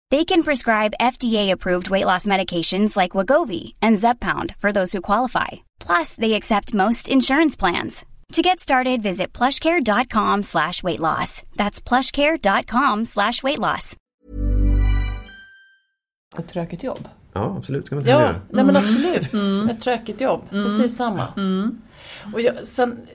They 0.11 0.25
can 0.25 0.43
prescribe 0.43 0.93
FDA-approved 0.99 1.89
weight 1.89 2.05
loss 2.05 2.27
medications 2.27 2.97
like 2.97 3.13
Wagovi 3.17 3.73
and 3.81 3.97
Zepbound 3.99 4.55
for 4.57 4.71
those 4.71 4.91
who 4.91 5.01
qualify. 5.01 5.47
Plus, 5.79 6.15
they 6.15 6.33
accept 6.33 6.73
most 6.73 7.07
insurance 7.09 7.55
plans. 7.59 8.05
To 8.33 8.41
get 8.41 8.59
started, 8.59 9.01
visit 9.01 9.31
plushcare.com 9.37 10.43
slash 10.43 10.83
weight 10.83 10.99
loss. 10.99 11.43
That's 11.55 11.81
plushcare.com 11.81 13.05
slash 13.05 13.43
weight 13.43 13.59
loss. 13.59 13.95
ett 16.39 16.47
tråkigt 16.47 16.83
jobb. 16.83 17.07
Ja 17.33 17.55
absolut, 17.57 17.85
ska 17.85 17.95
man 17.95 18.01
inte 18.01 18.11
Ja, 18.11 18.19
göra. 18.21 18.31
nej 18.49 18.63
men 18.65 18.69
mm. 18.69 18.75
absolut. 18.75 19.33
Mm. 19.33 19.45
Mm. 19.45 19.69
Ett 19.69 19.79
tråkigt 19.81 20.21
jobb. 20.21 20.49
Precis 20.49 20.97
samma. 20.97 21.27
Och 22.33 22.41
jag, 22.41 22.67
sen, 22.67 23.07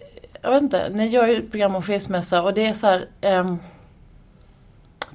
jag 0.43 0.51
vet 0.51 0.63
inte, 0.63 0.89
ni 0.89 1.07
gör 1.09 1.27
ju 1.27 1.51
program 1.51 1.75
om 1.75 1.83
skilsmässa 1.83 2.43
och 2.43 2.55
det 2.55 2.67
är 2.67 2.73
så 2.73 2.87
här, 2.87 3.09
ehm, 3.21 3.59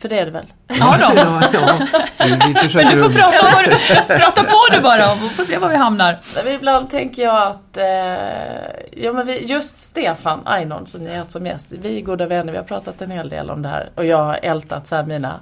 för 0.02 0.10
det 0.10 0.20
är 0.20 0.26
det 0.26 0.32
väl? 0.32 0.45
Ja 0.68 0.97
då. 0.99 1.14
Ja, 1.20 1.41
ja. 1.54 1.88
Vi, 2.26 2.39
vi 2.47 2.54
försöker 2.54 2.86
Men 2.86 2.95
du 2.95 3.02
får 3.02 3.10
att- 3.10 3.32
prata 3.32 3.52
på, 3.56 3.62
du, 3.70 4.16
prata 4.18 4.43
på 4.43 4.58
du 4.72 4.80
bara 4.82 5.12
och 5.12 5.18
får 5.18 5.43
se 5.43 5.58
var 5.58 5.70
vi 5.70 5.76
hamnar. 5.76 6.20
Ibland 6.47 6.89
tänker 6.89 7.24
jag 7.24 7.47
att, 7.47 7.78
eh, 7.78 7.84
ja 9.04 9.14
men 9.14 9.26
vi, 9.28 9.45
just 9.45 9.80
Stefan 9.82 10.47
Einon 10.47 10.86
som 10.86 11.02
ni 11.04 11.10
har 11.10 11.18
haft 11.18 11.32
som 11.32 11.45
gäst, 11.45 11.68
vi 11.70 11.97
är 11.97 12.02
goda 12.02 12.26
vänner, 12.26 12.52
vi 12.52 12.58
har 12.58 12.66
pratat 12.66 13.02
en 13.02 13.12
hel 13.12 13.30
del 13.30 13.49
om 13.49 13.62
det 13.62 13.70
här 13.70 13.89
och 13.95 14.06
jag 14.06 14.18
har 14.18 14.39
ältat 14.43 14.88
så 14.88 14.95
här 14.95 15.04
mina, 15.04 15.34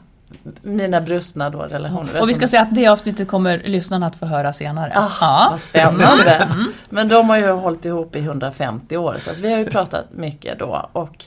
mina 0.61 1.01
brustna 1.01 1.49
då 1.49 1.59
relationer. 1.59 2.21
Och 2.21 2.29
vi 2.29 2.33
ska 2.33 2.47
säga 2.47 2.61
att 2.61 2.75
det 2.75 2.87
avsnittet 2.87 3.27
kommer 3.27 3.57
lyssnarna 3.65 4.07
att 4.07 4.15
få 4.15 4.25
höra 4.25 4.53
senare. 4.53 4.91
Ah, 4.95 5.07
Ja. 5.21 5.47
Vad 5.51 5.59
spännande! 5.59 6.47
Men 6.89 7.07
de 7.09 7.29
har 7.29 7.37
ju 7.37 7.51
hållit 7.51 7.85
ihop 7.85 8.15
i 8.15 8.19
150 8.19 8.97
år 8.97 9.15
så 9.19 9.29
alltså, 9.29 9.43
vi 9.43 9.51
har 9.51 9.59
ju 9.59 9.65
pratat 9.71 10.05
mycket 10.11 10.59
då 10.59 10.89
och 10.91 11.25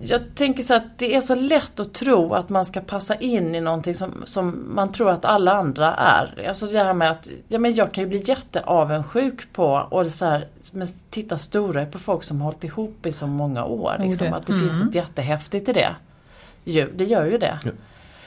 jag 0.00 0.20
tänker 0.34 0.62
så 0.62 0.74
att 0.74 0.98
det 0.98 1.14
är 1.14 1.20
så 1.20 1.34
lätt 1.34 1.80
att 1.80 1.94
tro 1.94 2.34
att 2.34 2.48
man 2.48 2.64
ska 2.64 2.80
passa 2.80 3.14
in 3.14 3.54
i 3.54 3.60
någonting 3.60 3.94
som, 3.94 4.12
som 4.24 4.64
man 4.74 4.92
tror 4.92 5.10
att 5.10 5.24
alla 5.24 5.52
andra 5.52 5.94
är. 5.94 6.46
Alltså 6.48 6.66
det 6.66 6.78
här 6.78 6.94
med 6.94 7.10
att, 7.10 7.28
ja 7.48 7.58
men 7.58 7.74
jag 7.74 7.92
kan 7.92 8.04
ju 8.04 8.08
bli 8.08 8.22
jätteavundsjuk 8.24 9.52
på 9.52 9.66
och 9.90 10.06
så 10.12 10.24
här, 10.24 10.46
men 10.72 10.86
titta 11.10 11.38
stora 11.38 11.86
på 11.86 11.98
folk 11.98 12.22
som 12.22 12.40
har 12.40 12.44
hållit 12.44 12.64
ihop 12.64 13.06
i 13.06 13.12
så 13.12 13.26
många 13.26 13.64
år. 13.64 13.96
Jo, 13.98 14.04
Liksom, 14.04 14.32
att 14.32 14.46
det 14.46 14.58
finns 14.58 14.82
något 14.84 14.94
jättehäftigt 14.94 15.68
i 15.68 15.72
det. 15.72 15.96
Ju, 16.64 16.92
det 16.96 17.04
gör 17.04 17.24
ju 17.24 17.38
det. 17.38 17.58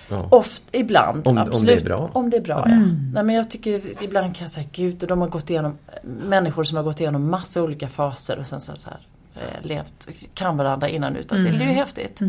Ja. 0.09 0.27
Oft, 0.29 0.63
ibland. 0.71 1.27
Om- 1.27 1.37
om 1.37 1.43
absolut. 1.43 1.65
det 1.65 1.81
är 1.81 1.85
bra. 1.85 2.09
Om 2.13 2.29
det 2.29 2.37
är 2.37 2.41
bra, 2.41 2.63
ja. 2.69 2.75
Nej, 3.13 3.23
men 3.23 3.35
jag 3.35 3.51
tycker 3.51 4.03
ibland 4.03 4.35
kan 4.35 4.43
jag 4.43 4.51
säga, 4.51 4.67
gud, 4.71 5.03
och 5.03 5.09
de 5.09 5.21
har 5.21 5.27
gått 5.27 5.49
igenom, 5.49 5.77
människor 6.03 6.63
som 6.63 6.77
har 6.77 6.83
gått 6.83 6.99
igenom 6.99 7.29
massa 7.29 7.63
olika 7.63 7.87
faser 7.87 8.39
och 8.39 8.45
sen 8.47 8.61
så, 8.61 8.75
så 8.75 8.89
här, 8.89 8.99
eh, 9.35 9.61
levt, 9.61 10.07
kan 10.33 10.57
varandra 10.57 10.89
innan 10.89 11.15
utan 11.15 11.45
till. 11.45 11.59
Det 11.59 11.65
är 11.65 11.69
ju 11.69 11.73
häftigt. 11.73 12.19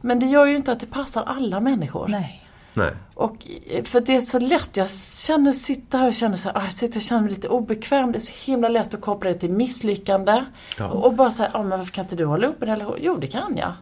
Men 0.00 0.20
det 0.20 0.26
gör 0.26 0.46
ju 0.46 0.56
inte 0.56 0.72
att 0.72 0.80
det 0.80 0.86
passar 0.86 1.22
alla 1.22 1.60
människor. 1.60 2.08
Nej. 2.08 2.42
Nej. 2.76 2.90
Och, 3.14 3.36
eh, 3.66 3.84
för 3.84 4.00
det 4.00 4.16
är 4.16 4.20
så 4.20 4.38
lätt, 4.38 4.76
jag 4.76 4.90
känner, 5.26 5.52
sitter 5.52 5.98
här 5.98 6.08
och 6.08 6.14
känner 6.14 6.36
så 6.36 6.48
här, 6.48 6.56
ah, 6.56 6.64
jag 6.64 6.72
sitter 6.72 6.98
och 6.98 7.02
känner 7.02 7.22
mig 7.22 7.30
lite 7.30 7.48
obekväm. 7.48 8.12
Det 8.12 8.18
är 8.18 8.20
så 8.20 8.50
himla 8.50 8.68
lätt 8.68 8.94
att 8.94 9.00
koppla 9.00 9.30
det 9.32 9.38
till 9.38 9.50
misslyckande. 9.50 10.44
Ja. 10.78 10.88
Och, 10.88 11.04
och 11.04 11.12
bara 11.12 11.30
säga, 11.30 11.50
ah, 11.52 11.62
men 11.62 11.78
varför 11.78 11.92
kan 11.92 12.04
inte 12.04 12.16
du 12.16 12.24
hålla 12.24 12.46
upp 12.46 12.62
en 12.62 12.68
relation? 12.68 12.96
Jo, 13.00 13.16
det 13.16 13.26
kan 13.26 13.56
jag. 13.56 13.72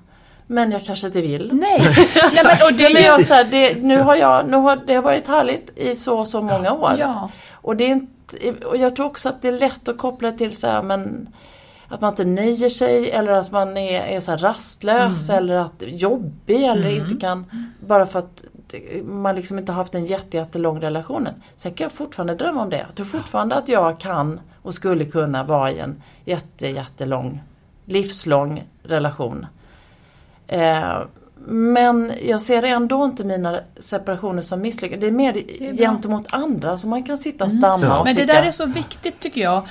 Men 0.47 0.71
jag 0.73 0.85
kanske 0.85 1.07
inte 1.07 1.21
vill. 1.21 1.51
Nej. 1.53 1.81
Nej 2.15 2.45
men, 2.45 2.57
och 2.67 2.73
det 2.73 2.83
Ja, 2.83 2.89
men 2.89 3.03
är 3.03 3.07
jag, 3.07 3.21
ju... 3.21 3.25
så 3.25 3.35
här, 3.35 3.45
det, 3.45 3.83
nu 3.83 3.99
har 3.99 4.17
jag, 4.17 4.49
nu 4.49 4.57
har, 4.57 4.77
det 4.87 4.95
har 4.95 5.03
varit 5.03 5.27
härligt 5.27 5.79
i 5.79 5.95
så 5.95 6.19
och 6.19 6.29
så 6.29 6.43
många 6.43 6.73
år. 6.73 6.97
Ja. 6.99 7.31
Och, 7.53 7.77
det 7.77 7.85
är 7.85 7.89
inte, 7.89 8.67
och 8.67 8.77
jag 8.77 8.97
tror 8.97 9.07
också 9.07 9.29
att 9.29 9.43
det 9.43 9.49
är 9.49 9.59
lätt 9.59 9.89
att 9.89 9.99
koppla 9.99 10.33
till 10.33 10.57
så 10.57 10.67
här, 10.67 10.83
men 10.83 11.29
att 11.95 12.01
man 12.01 12.11
inte 12.13 12.25
nöjer 12.25 12.69
sig 12.69 13.11
eller 13.11 13.33
att 13.33 13.51
man 13.51 13.77
är, 13.77 14.01
är 14.03 14.21
så 14.21 14.31
här 14.31 14.39
rastlös 14.39 15.31
Mm. 15.31 15.43
eller 15.45 15.55
att 15.57 15.83
jobbig 15.87 16.63
eller 16.63 16.89
inte 16.91 17.15
kan 17.17 17.47
bara 17.87 18.07
för 18.07 18.19
att 18.19 18.45
det- 18.67 19.05
man 19.07 19.37
liksom 19.37 19.59
inte 19.59 19.73
har 19.73 19.77
haft 19.77 19.95
en 19.95 20.05
jätte, 20.05 20.37
jättelång 20.37 20.81
relation. 20.81 21.29
Sen 21.57 21.73
kan 21.75 21.85
jag 21.85 21.93
fortfarande 21.93 22.35
drömma 22.35 22.63
om 22.63 22.71
det. 22.71 22.77
Jag 22.87 22.95
tror 22.95 23.07
fortfarande 23.07 23.55
att 23.55 23.69
jag 23.69 24.01
kan 24.01 24.41
och 24.63 24.75
skulle 24.75 25.05
kunna 25.05 25.45
vara 25.45 25.71
i 25.71 25.79
en 25.79 26.03
jätte, 26.25 26.69
jättelång, 26.69 27.43
livslång 27.85 28.65
relation. 28.83 29.47
Eh, 30.47 30.99
men 31.47 32.13
jag 32.23 32.41
ser 32.41 32.63
ändå 32.63 33.05
inte 33.05 33.25
mina 33.25 33.61
separationer 33.79 34.43
som 34.43 34.61
misslyckade. 34.61 35.01
Det 35.01 35.07
är 35.07 35.11
mer 35.11 35.37
är 35.61 35.73
bra. 35.73 35.87
gentemot 35.87 36.27
andra 36.31 36.77
som 36.77 36.91
man 36.91 37.03
kan 37.03 37.19
sitta 37.19 37.45
och 37.45 37.53
stamma 37.53 37.87
Ja. 37.87 37.99
och 37.99 38.05
Men 38.07 38.15
det 38.15 38.21
tycka. 38.23 38.33
där 38.35 38.43
är 38.43 38.51
så 38.51 38.67
viktigt 38.67 39.21
tycker 39.21 39.41
jag. 39.41 39.63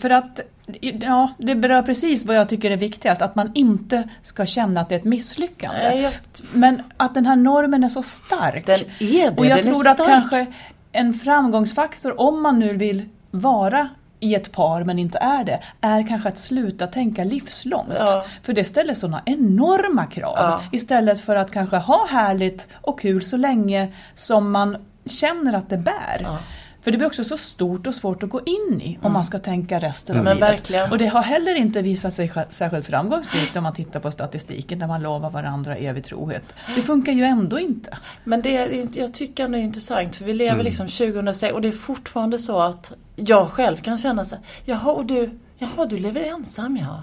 För 0.00 0.10
att 0.10 0.40
ja, 0.80 1.32
det 1.38 1.54
berör 1.54 1.82
precis 1.82 2.26
vad 2.26 2.36
jag 2.36 2.48
tycker 2.48 2.70
är 2.70 2.76
viktigast. 2.76 3.22
Att 3.22 3.34
man 3.34 3.50
inte 3.54 4.08
ska 4.22 4.46
känna 4.46 4.80
att 4.80 4.88
det 4.88 4.94
är 4.94 4.98
ett 4.98 5.04
misslyckande. 5.04 5.78
Nej, 5.82 6.00
jag- 6.02 6.12
Men 6.52 6.82
att 6.96 7.14
den 7.14 7.26
här 7.26 7.36
normen 7.36 7.84
är 7.84 7.88
så 7.88 8.02
stark. 8.02 8.66
Den 8.66 8.80
är 8.98 9.30
det, 9.30 9.36
Och 9.38 9.46
jag 9.46 9.58
den 9.58 9.58
är 9.58 9.62
tror 9.62 9.74
så 9.84 9.88
att 9.90 9.94
stark. 9.96 10.08
kanske 10.08 10.46
en 10.92 11.14
framgångsfaktor, 11.14 12.20
om 12.20 12.42
man 12.42 12.58
nu 12.58 12.76
vill 12.76 13.08
vara 13.30 13.88
i 14.20 14.34
ett 14.34 14.52
par 14.52 14.84
men 14.84 14.98
inte 14.98 15.18
är 15.18 15.44
det, 15.44 15.60
är 15.80 16.08
kanske 16.08 16.28
att 16.28 16.38
sluta 16.38 16.86
tänka 16.86 17.24
livslångt. 17.24 17.92
Ja. 17.98 18.24
För 18.42 18.52
det 18.52 18.64
ställer 18.64 18.94
sådana 18.94 19.22
enorma 19.26 20.06
krav. 20.06 20.34
Ja. 20.36 20.60
Istället 20.72 21.20
för 21.20 21.36
att 21.36 21.50
kanske 21.50 21.76
ha 21.76 22.06
härligt 22.10 22.68
och 22.80 23.00
kul 23.00 23.22
så 23.24 23.36
länge 23.36 23.92
som 24.14 24.50
man 24.50 24.76
känner 25.06 25.52
att 25.52 25.70
det 25.70 25.76
bär. 25.78 26.20
Ja. 26.22 26.38
För 26.84 26.90
det 26.90 26.98
blir 26.98 27.06
också 27.06 27.24
så 27.24 27.36
stort 27.36 27.86
och 27.86 27.94
svårt 27.94 28.22
att 28.22 28.30
gå 28.30 28.40
in 28.40 28.80
i 28.80 28.98
om 29.02 29.12
man 29.12 29.24
ska 29.24 29.38
tänka 29.38 29.78
resten 29.78 30.16
av 30.16 30.26
Mm. 30.26 30.34
Livet. 30.34 30.90
Och 30.90 30.98
det 30.98 31.06
har 31.06 31.22
heller 31.22 31.54
inte 31.54 31.82
visat 31.82 32.14
sig 32.14 32.32
särskilt 32.50 32.86
framgångsrikt 32.86 33.56
om 33.56 33.62
man 33.62 33.74
tittar 33.74 34.00
på 34.00 34.10
statistiken 34.10 34.78
där 34.78 34.86
man 34.86 35.02
lovar 35.02 35.30
varandra 35.30 35.76
evig 35.76 36.04
trohet. 36.04 36.54
Det 36.74 36.82
funkar 36.82 37.12
ju 37.12 37.24
ändå 37.24 37.58
inte. 37.58 37.98
Men 38.24 38.42
det 38.42 38.56
är, 38.56 38.88
jag 38.98 39.14
tycker 39.14 39.44
ändå 39.44 39.56
det 39.56 39.62
är 39.62 39.64
intressant 39.64 40.16
för 40.16 40.24
vi 40.24 40.34
lever 40.34 40.52
Mm. 40.52 40.64
liksom 40.64 40.86
2006 40.88 41.54
och 41.54 41.60
det 41.62 41.68
är 41.68 41.72
fortfarande 41.72 42.38
så 42.38 42.60
att 42.60 42.92
jag 43.16 43.48
själv 43.48 43.76
kan 43.76 43.98
känna 43.98 44.24
så 44.24 44.34
här, 44.34 44.44
jaha 44.64 44.92
och 44.92 45.06
du, 45.06 45.38
jaha 45.58 45.86
du 45.86 45.98
lever 45.98 46.20
ensam 46.20 46.76
ja. 46.76 47.02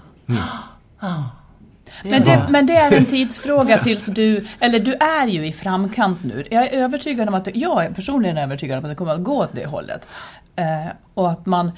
Ja. 1.00 1.28
Men 2.02 2.22
det, 2.22 2.46
men 2.48 2.66
det 2.66 2.76
är 2.76 2.96
en 2.96 3.04
tidsfråga 3.04 3.78
tills 3.84 4.06
du, 4.06 4.46
eller 4.60 4.78
du 4.78 4.92
är 4.94 5.26
ju 5.26 5.46
i 5.46 5.52
framkant 5.52 6.24
nu. 6.24 6.46
Jag 6.50 6.64
är 6.64 6.70
övertygad 6.70 7.28
om 7.28 7.34
att, 7.34 7.48
jag 7.54 7.84
är 7.84 7.90
personligen 7.90 8.38
övertygad 8.38 8.78
om 8.78 8.84
att 8.84 8.90
det 8.90 8.94
kommer 8.94 9.14
att 9.14 9.22
gå 9.22 9.38
åt 9.38 9.52
det 9.52 9.66
hållet. 9.66 10.06
Eh, 10.56 10.92
och 11.14 11.30
att 11.30 11.46
man, 11.46 11.72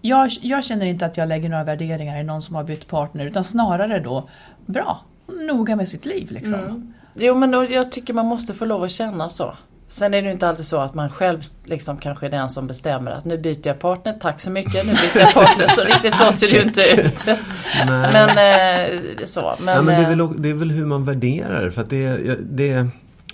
jag, 0.00 0.30
jag 0.42 0.64
känner 0.64 0.86
inte 0.86 1.06
att 1.06 1.16
jag 1.16 1.28
lägger 1.28 1.48
några 1.48 1.64
värderingar 1.64 2.20
i 2.20 2.24
någon 2.24 2.42
som 2.42 2.54
har 2.54 2.64
bytt 2.64 2.88
partner 2.88 3.26
utan 3.26 3.44
snarare 3.44 4.00
då, 4.00 4.28
bra, 4.66 5.04
noga 5.26 5.76
med 5.76 5.88
sitt 5.88 6.06
liv 6.06 6.30
liksom. 6.30 6.54
Mm. 6.54 6.94
Jo 7.14 7.34
men 7.34 7.50
då, 7.50 7.64
jag 7.64 7.92
tycker 7.92 8.14
man 8.14 8.26
måste 8.26 8.54
få 8.54 8.64
lov 8.64 8.82
att 8.82 8.90
känna 8.90 9.28
så. 9.28 9.54
Sen 9.90 10.14
är 10.14 10.22
det 10.22 10.26
ju 10.26 10.32
inte 10.32 10.48
alltid 10.48 10.66
så 10.66 10.80
att 10.80 10.94
man 10.94 11.10
själv 11.10 11.40
liksom 11.64 11.96
kanske 11.96 12.26
är 12.26 12.30
den 12.30 12.48
som 12.48 12.66
bestämmer 12.66 13.10
att 13.10 13.24
nu 13.24 13.38
byter 13.38 13.66
jag 13.66 13.78
partner, 13.78 14.16
tack 14.20 14.40
så 14.40 14.50
mycket, 14.50 14.86
nu 14.86 14.92
byter 14.92 15.20
jag 15.20 15.34
partner. 15.34 15.68
Så 15.68 15.84
riktigt 15.84 16.16
så 16.16 16.32
ser 16.32 16.46
det 16.46 16.56
ju 16.56 16.62
inte 16.62 16.80
ut. 16.80 17.26
Men 17.86 18.28
eh, 18.28 19.24
så. 19.24 19.56
Men, 19.60 19.74
ja, 19.74 19.82
men 19.82 19.86
det, 19.86 19.92
är 19.92 20.12
eh, 20.12 20.16
väl, 20.16 20.42
det 20.42 20.48
är 20.48 20.54
väl 20.54 20.70
hur 20.70 20.86
man 20.86 21.04
värderar. 21.04 21.70
För 21.70 21.82
att 21.82 21.90
det, 21.90 22.36
det, 22.40 22.86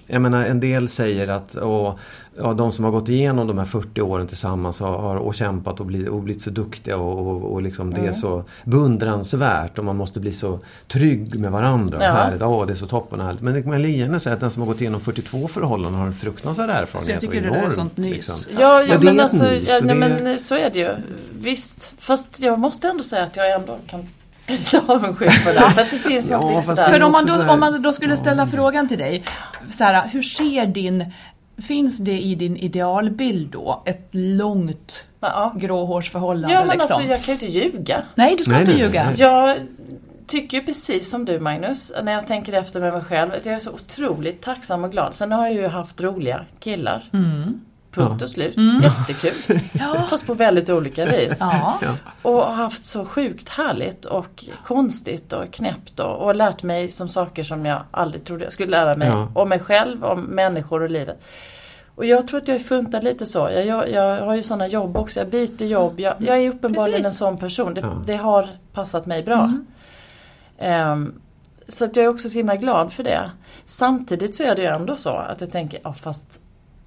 jag 0.07 0.23
menar 0.23 0.45
en 0.45 0.61
del 0.61 0.89
säger 0.89 1.29
att 1.29 1.57
åh, 1.63 1.95
ja, 2.37 2.53
de 2.55 2.73
som 2.73 2.85
har 2.85 2.93
gått 2.93 3.09
igenom 3.09 3.47
de 3.47 3.59
här 3.59 3.65
40 3.65 4.01
åren 4.01 4.27
tillsammans 4.27 4.81
har, 4.81 4.99
har, 4.99 5.17
och 5.17 5.35
kämpat 5.35 5.81
och, 5.81 5.87
blivit, 5.87 6.09
och 6.09 6.21
blivit 6.23 6.43
så 6.43 6.51
duktiga 6.51 6.97
och, 6.97 7.27
och, 7.27 7.53
och 7.53 7.63
liksom 7.63 7.91
det 7.91 7.97
är 7.97 8.03
Mm. 8.05 8.15
så 8.15 8.45
beundransvärt 8.65 9.79
och 9.79 9.85
man 9.85 9.97
måste 9.97 10.21
bli 10.21 10.33
så 10.33 10.59
trygg 10.89 11.41
med 11.41 11.53
varandra. 11.53 11.99
Ja. 12.05 12.13
Härligt, 12.13 12.43
åh, 12.43 12.67
det 12.67 12.73
är 12.73 12.77
så 12.77 12.87
toppen 12.87 13.21
och 13.21 13.27
härligt. 13.27 13.43
Men 13.43 13.69
man 13.69 13.83
gärna 13.93 14.19
säga 14.19 14.35
att 14.35 14.41
den 14.41 14.51
som 14.51 14.63
har 14.63 14.67
gått 14.67 14.81
igenom 14.81 15.01
42 15.01 15.49
förhållanden 15.49 16.01
har 16.01 16.07
en 16.07 16.15
fruktansvärd 16.15 16.71
erfarenhet. 16.71 17.05
Så 17.05 17.11
jag 17.11 17.21
tycker 17.21 17.37
och 17.37 17.43
det 17.43 17.49
där 17.49 17.55
är 17.57 17.59
enormt, 17.59 17.75
sånt 17.75 17.97
nys. 17.97 18.11
liksom. 18.11 18.37
Ja, 18.59 18.83
ja 18.83 18.89
Men 18.89 19.01
det 19.01 19.07
men 19.07 19.21
alltså, 19.21 19.45
nys, 19.45 19.69
ja, 19.69 19.79
och 19.79 19.85
nej, 19.87 19.95
det 20.09 20.23
men 20.23 20.39
så 20.39 20.55
är 20.55 20.71
det 20.71 20.79
ju. 20.79 20.91
Visst. 21.33 21.95
Fast 21.99 22.41
jag 22.41 22.59
måste 22.59 22.89
ändå 22.89 23.03
säga 23.03 23.25
att 23.25 23.37
jag 23.37 23.53
ändå 23.53 23.79
kan 23.87 24.01
bli 24.01 24.11
lite 24.49 24.81
avundsjuk 24.87 25.45
på 25.45 25.53
det. 25.53 25.71
För 25.71 25.83
att 25.83 25.91
det 25.91 25.99
finns 25.99 26.31
Ja, 26.31 26.37
någonting 26.37 26.63
fast 26.63 26.69
sådär. 26.69 26.89
För 26.89 27.03
om 27.03 27.13
man, 27.13 27.27
då, 27.27 27.53
om 27.53 27.61
man 27.61 27.83
då 27.83 27.93
skulle 27.93 28.17
ställa 28.17 28.47
frågan 28.47 28.89
till 28.89 28.99
dig, 28.99 29.25
så 29.71 29.85
här, 29.85 30.09
hur 30.09 30.23
ser 30.23 30.67
din, 30.67 31.13
finns 31.69 31.99
det 31.99 32.21
i 32.21 32.35
din 32.35 32.57
idealbild 32.57 33.51
då 33.51 33.83
ett 33.87 34.09
långt 34.13 35.07
Ja. 35.21 35.55
gråhårsförhållande? 35.57 36.55
Ja 36.55 36.61
men 36.61 36.69
liksom? 36.79 36.97
alltså 36.97 37.11
jag 37.11 37.23
kan 37.25 37.27
ju 37.27 37.47
inte 37.47 37.59
ljuga. 37.59 38.03
Nej, 38.15 38.35
du 38.39 38.45
ska 38.45 38.53
Nej, 38.53 38.61
inte 38.61 38.73
nej, 38.73 38.81
ljuga. 38.83 39.05
nej. 39.05 39.15
Jag 39.19 39.57
tycker 40.27 40.59
ju 40.59 40.65
precis 40.65 41.11
som 41.11 41.25
du 41.25 41.41
Magnus, 41.41 41.93
när 42.03 42.13
jag 42.13 42.27
tänker 42.27 42.53
efter 42.53 42.81
med 42.81 42.93
mig 42.93 43.03
själv, 43.03 43.33
att 43.33 43.47
jag 43.47 43.55
är 43.55 43.59
så 43.59 43.71
otroligt 43.71 44.43
tacksam 44.43 44.85
och 44.85 44.93
glad. 44.93 45.15
Sen 45.15 45.33
har 45.33 45.47
jag 45.47 45.55
ju 45.55 45.67
haft 45.69 46.01
roliga 46.01 46.45
killar. 46.61 47.05
Punkt 47.95 48.23
och 48.23 48.31
slut. 48.31 48.55
Jättekul. 48.83 49.61
Ja. 49.73 50.07
Fast 50.11 50.27
på 50.27 50.35
väldigt 50.35 50.71
olika 50.71 51.07
vis. 51.07 51.39
Ja. 51.41 51.79
Och 52.23 52.33
har 52.33 52.53
haft 52.55 52.85
så 52.85 53.05
sjukt 53.05 53.49
härligt 53.49 54.05
och 54.05 54.45
konstigt 54.65 55.33
och 55.33 55.53
knäppt 55.53 56.01
och, 56.01 56.17
och 56.27 56.35
lärt 56.35 56.63
mig 56.63 56.89
som 56.89 57.09
saker 57.09 57.43
som 57.43 57.67
jag 57.67 57.83
aldrig 57.91 58.25
trodde 58.25 58.45
jag 58.45 58.53
skulle 58.53 58.71
lära 58.71 58.95
mig. 58.97 59.09
Ja. 59.09 59.29
Om 59.35 59.49
mig 59.49 59.59
själv, 59.59 60.05
om 60.05 60.21
människor 60.21 60.83
och 60.83 60.91
livet. 60.91 61.25
Och 61.97 62.05
jag 62.07 62.29
tror 62.29 62.41
att 62.41 62.49
jag 62.49 62.55
är 62.55 62.61
funtad 62.61 63.05
lite 63.05 63.27
så. 63.27 63.39
Jag, 63.39 63.67
jag, 63.67 63.91
jag 63.91 64.21
har 64.27 64.35
ju 64.35 64.43
sådana 64.43 64.67
jobb 64.67 64.97
också. 64.97 65.21
Jag 65.21 65.29
byter 65.29 65.63
jobb. 65.65 66.01
Jag, 66.01 66.15
jag 66.19 66.39
är 66.39 66.49
uppenbarligen 66.49 67.03
Precis. 67.03 67.21
en 67.21 67.27
sån 67.27 67.39
person. 67.39 67.75
Det, 67.75 67.81
Ja. 67.81 68.03
det 68.07 68.17
har 68.17 68.49
passat 68.73 69.07
mig 69.07 69.23
bra. 69.23 69.53
Ehm, 70.59 71.15
så 71.69 71.85
att 71.85 71.97
jag 71.97 72.05
är 72.05 72.09
också 72.09 72.29
så 72.29 72.39
himla 72.39 72.57
glad 72.57 72.93
för 72.93 73.03
det. 73.03 73.31
Samtidigt 73.65 74.35
så 74.35 74.43
är 74.43 74.55
det 74.57 74.63
ju 74.63 74.69
ändå 74.69 74.97
så 74.97 75.11
att 75.11 75.41
jag 75.41 75.53
tänker, 75.53 75.81
ja 75.85 75.93
fast 75.93 76.41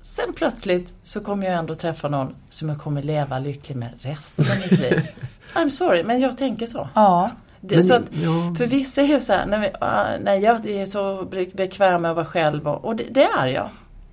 sen 0.08 0.34
plötsligt 0.36 0.94
så 1.04 1.20
kommer 1.20 1.48
jag 1.48 1.56
ändå 1.56 1.76
träffa 1.76 2.08
någon 2.10 2.36
som 2.50 2.70
jag 2.70 2.78
kommer 2.80 3.02
leva 3.04 3.40
lycklig 3.40 3.76
med 3.76 3.90
resten 4.00 4.46
av 4.52 4.58
mitt 4.58 4.80
liv. 4.80 5.08
I'm 5.54 5.70
sorry, 5.70 6.04
men 6.04 6.20
jag 6.20 6.38
tänker 6.38 6.66
så. 6.66 6.90
ja. 6.94 7.32
Det, 7.62 7.76
Men, 7.76 7.84
så 7.84 7.94
att, 7.94 8.04
ja. 8.12 8.56
För 8.58 8.66
vissa 8.66 9.02
är 9.02 9.06
ju 9.06 9.20
så 9.20 9.34
här, 9.34 9.46
när 9.46 9.60
vi, 9.60 9.70
ah, 9.82 10.06
nej 10.22 10.40
jag 10.40 10.68
är 10.68 10.86
så 10.86 11.26
be- 11.32 11.46
bekväm 11.54 12.02
med 12.02 12.12
att 12.12 12.16
vara 12.18 12.26
själv 12.26 12.68
och, 12.68 12.86
och 12.86 12.96
det, 12.96 13.04
det 13.12 13.24
är 13.24 13.48
jag. 13.48 13.70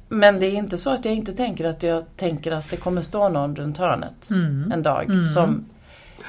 Men 0.08 0.40
det 0.40 0.46
är 0.46 0.52
inte 0.54 0.78
så 0.78 0.90
att 0.90 1.04
jag 1.04 1.14
inte 1.14 1.32
tänker 1.32 1.64
att 1.64 1.82
jag 1.82 2.04
tänker 2.16 2.52
att 2.52 2.70
det 2.70 2.76
kommer 2.76 3.00
stå 3.00 3.28
någon 3.28 3.56
runt 3.56 3.78
hörnet 3.78 4.30
Mm. 4.30 4.72
en 4.72 4.82
dag 4.82 5.10
som 5.34 5.64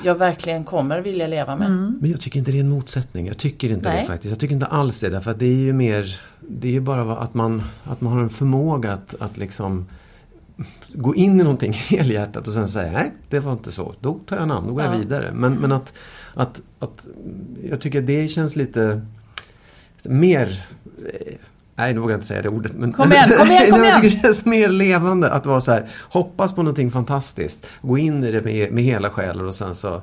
jag 0.04 0.16
verkligen 0.16 0.64
kommer 0.64 1.02
vilja 1.02 1.28
leva 1.28 1.56
med. 1.56 1.72
Men 2.02 2.12
jag 2.12 2.22
tycker 2.22 2.40
inte 2.40 2.52
det 2.52 2.58
är 2.58 2.64
en 2.64 2.70
motsättning. 2.70 3.28
Jag 3.28 3.38
tycker 3.38 3.70
inte 3.70 3.90
Nej. 3.90 4.02
det 4.02 4.08
faktiskt. 4.08 4.30
Jag 4.30 4.40
tycker 4.40 4.54
inte 4.54 4.66
alls 4.66 5.00
det. 5.00 5.10
Därför 5.10 5.32
att 5.32 5.40
det 5.40 5.46
är 5.46 5.56
ju 5.56 5.74
mer 5.74 6.22
Det 6.40 6.68
är 6.68 6.72
ju 6.72 6.80
bara 6.80 7.18
att 7.18 7.34
man, 7.34 7.64
att 7.84 8.02
man 8.02 8.14
har 8.14 8.22
en 8.22 8.30
förmåga 8.30 8.94
att, 8.94 9.16
att 9.20 9.38
liksom 9.38 9.86
Gå 10.94 11.16
in 11.16 11.40
i 11.40 11.44
någonting 11.44 11.74
helhjärtat 11.90 12.48
och 12.48 12.54
sen 12.54 12.68
säga 12.68 12.92
nej 12.92 13.14
det 13.30 13.40
var 13.40 13.52
inte 13.54 13.72
så. 13.72 13.94
Då 14.00 14.20
tar 14.26 14.36
jag 14.36 14.44
en 14.44 14.52
annan, 14.52 14.68
då 14.68 14.74
går 14.74 14.84
jag 14.84 14.96
Ja. 14.96 15.00
vidare. 15.00 15.32
Men, 15.34 15.54
men 15.54 15.72
att, 15.72 15.94
att, 16.34 16.62
att 16.80 17.08
Jag 17.70 17.82
tycker 17.82 18.02
det 18.02 18.28
känns 18.28 18.56
lite 18.56 19.02
Mer 20.10 20.66
eh, 21.14 21.34
Nej, 21.76 21.94
nu 21.94 22.00
vågar 22.00 22.14
jag 22.14 22.18
inte 22.18 22.28
säga 22.28 22.42
det 22.42 22.50
ordet. 22.50 22.72
Men, 22.76 22.94
Kom 22.94 23.12
igen, 23.12 23.30
kom 23.38 23.48
igen, 23.52 23.64
kom 23.72 23.84
igen. 23.84 24.02
det 24.02 24.10
känns 24.10 24.46
mer 24.46 24.70
levande 24.70 25.32
att 25.32 25.46
vara 25.46 25.62
så 25.62 25.72
här, 25.72 25.90
hoppas 26.10 26.56
på 26.56 26.64
någonting 26.64 26.92
fantastiskt. 26.92 27.66
Gå 27.82 27.98
in 27.98 28.24
i 28.24 28.32
det 28.32 28.42
med, 28.42 28.72
med 28.72 28.84
hela 28.84 29.10
själen 29.10 29.48
och 29.48 29.56
sen 29.56 29.76
så 29.76 30.02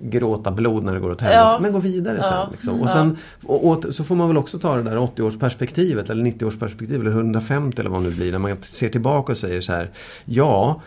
gråta 0.00 0.50
blod 0.50 0.84
när 0.84 0.94
det 0.94 1.00
går 1.00 1.10
åt 1.10 1.20
helvete. 1.20 1.40
Ja. 1.40 1.58
Men 1.62 1.72
gå 1.72 1.78
vidare 1.78 2.22
sen. 2.22 2.32
Ja. 2.32 2.48
Liksom. 2.52 2.80
Och, 2.80 2.86
Ja. 2.88 2.92
sen 2.92 3.16
och, 3.46 3.66
och, 3.70 3.94
så 3.94 4.04
får 4.04 4.14
man 4.14 4.28
väl 4.28 4.36
också 4.38 4.58
ta 4.58 4.76
det 4.76 4.82
där 4.82 4.96
80-årsperspektivet 4.96 6.10
eller 6.10 6.24
90-årsperspektivet 6.24 7.00
eller 7.00 7.10
150 7.10 7.80
eller 7.80 7.90
vad 7.90 8.02
det 8.02 8.08
nu 8.08 8.14
blir. 8.14 8.32
När 8.32 8.38
man 8.38 8.56
ser 8.62 8.88
tillbaka 8.88 9.32
och 9.32 9.38
säger 9.38 9.60
så 9.60 9.72
här. 9.72 9.90
Ja, 10.24 10.80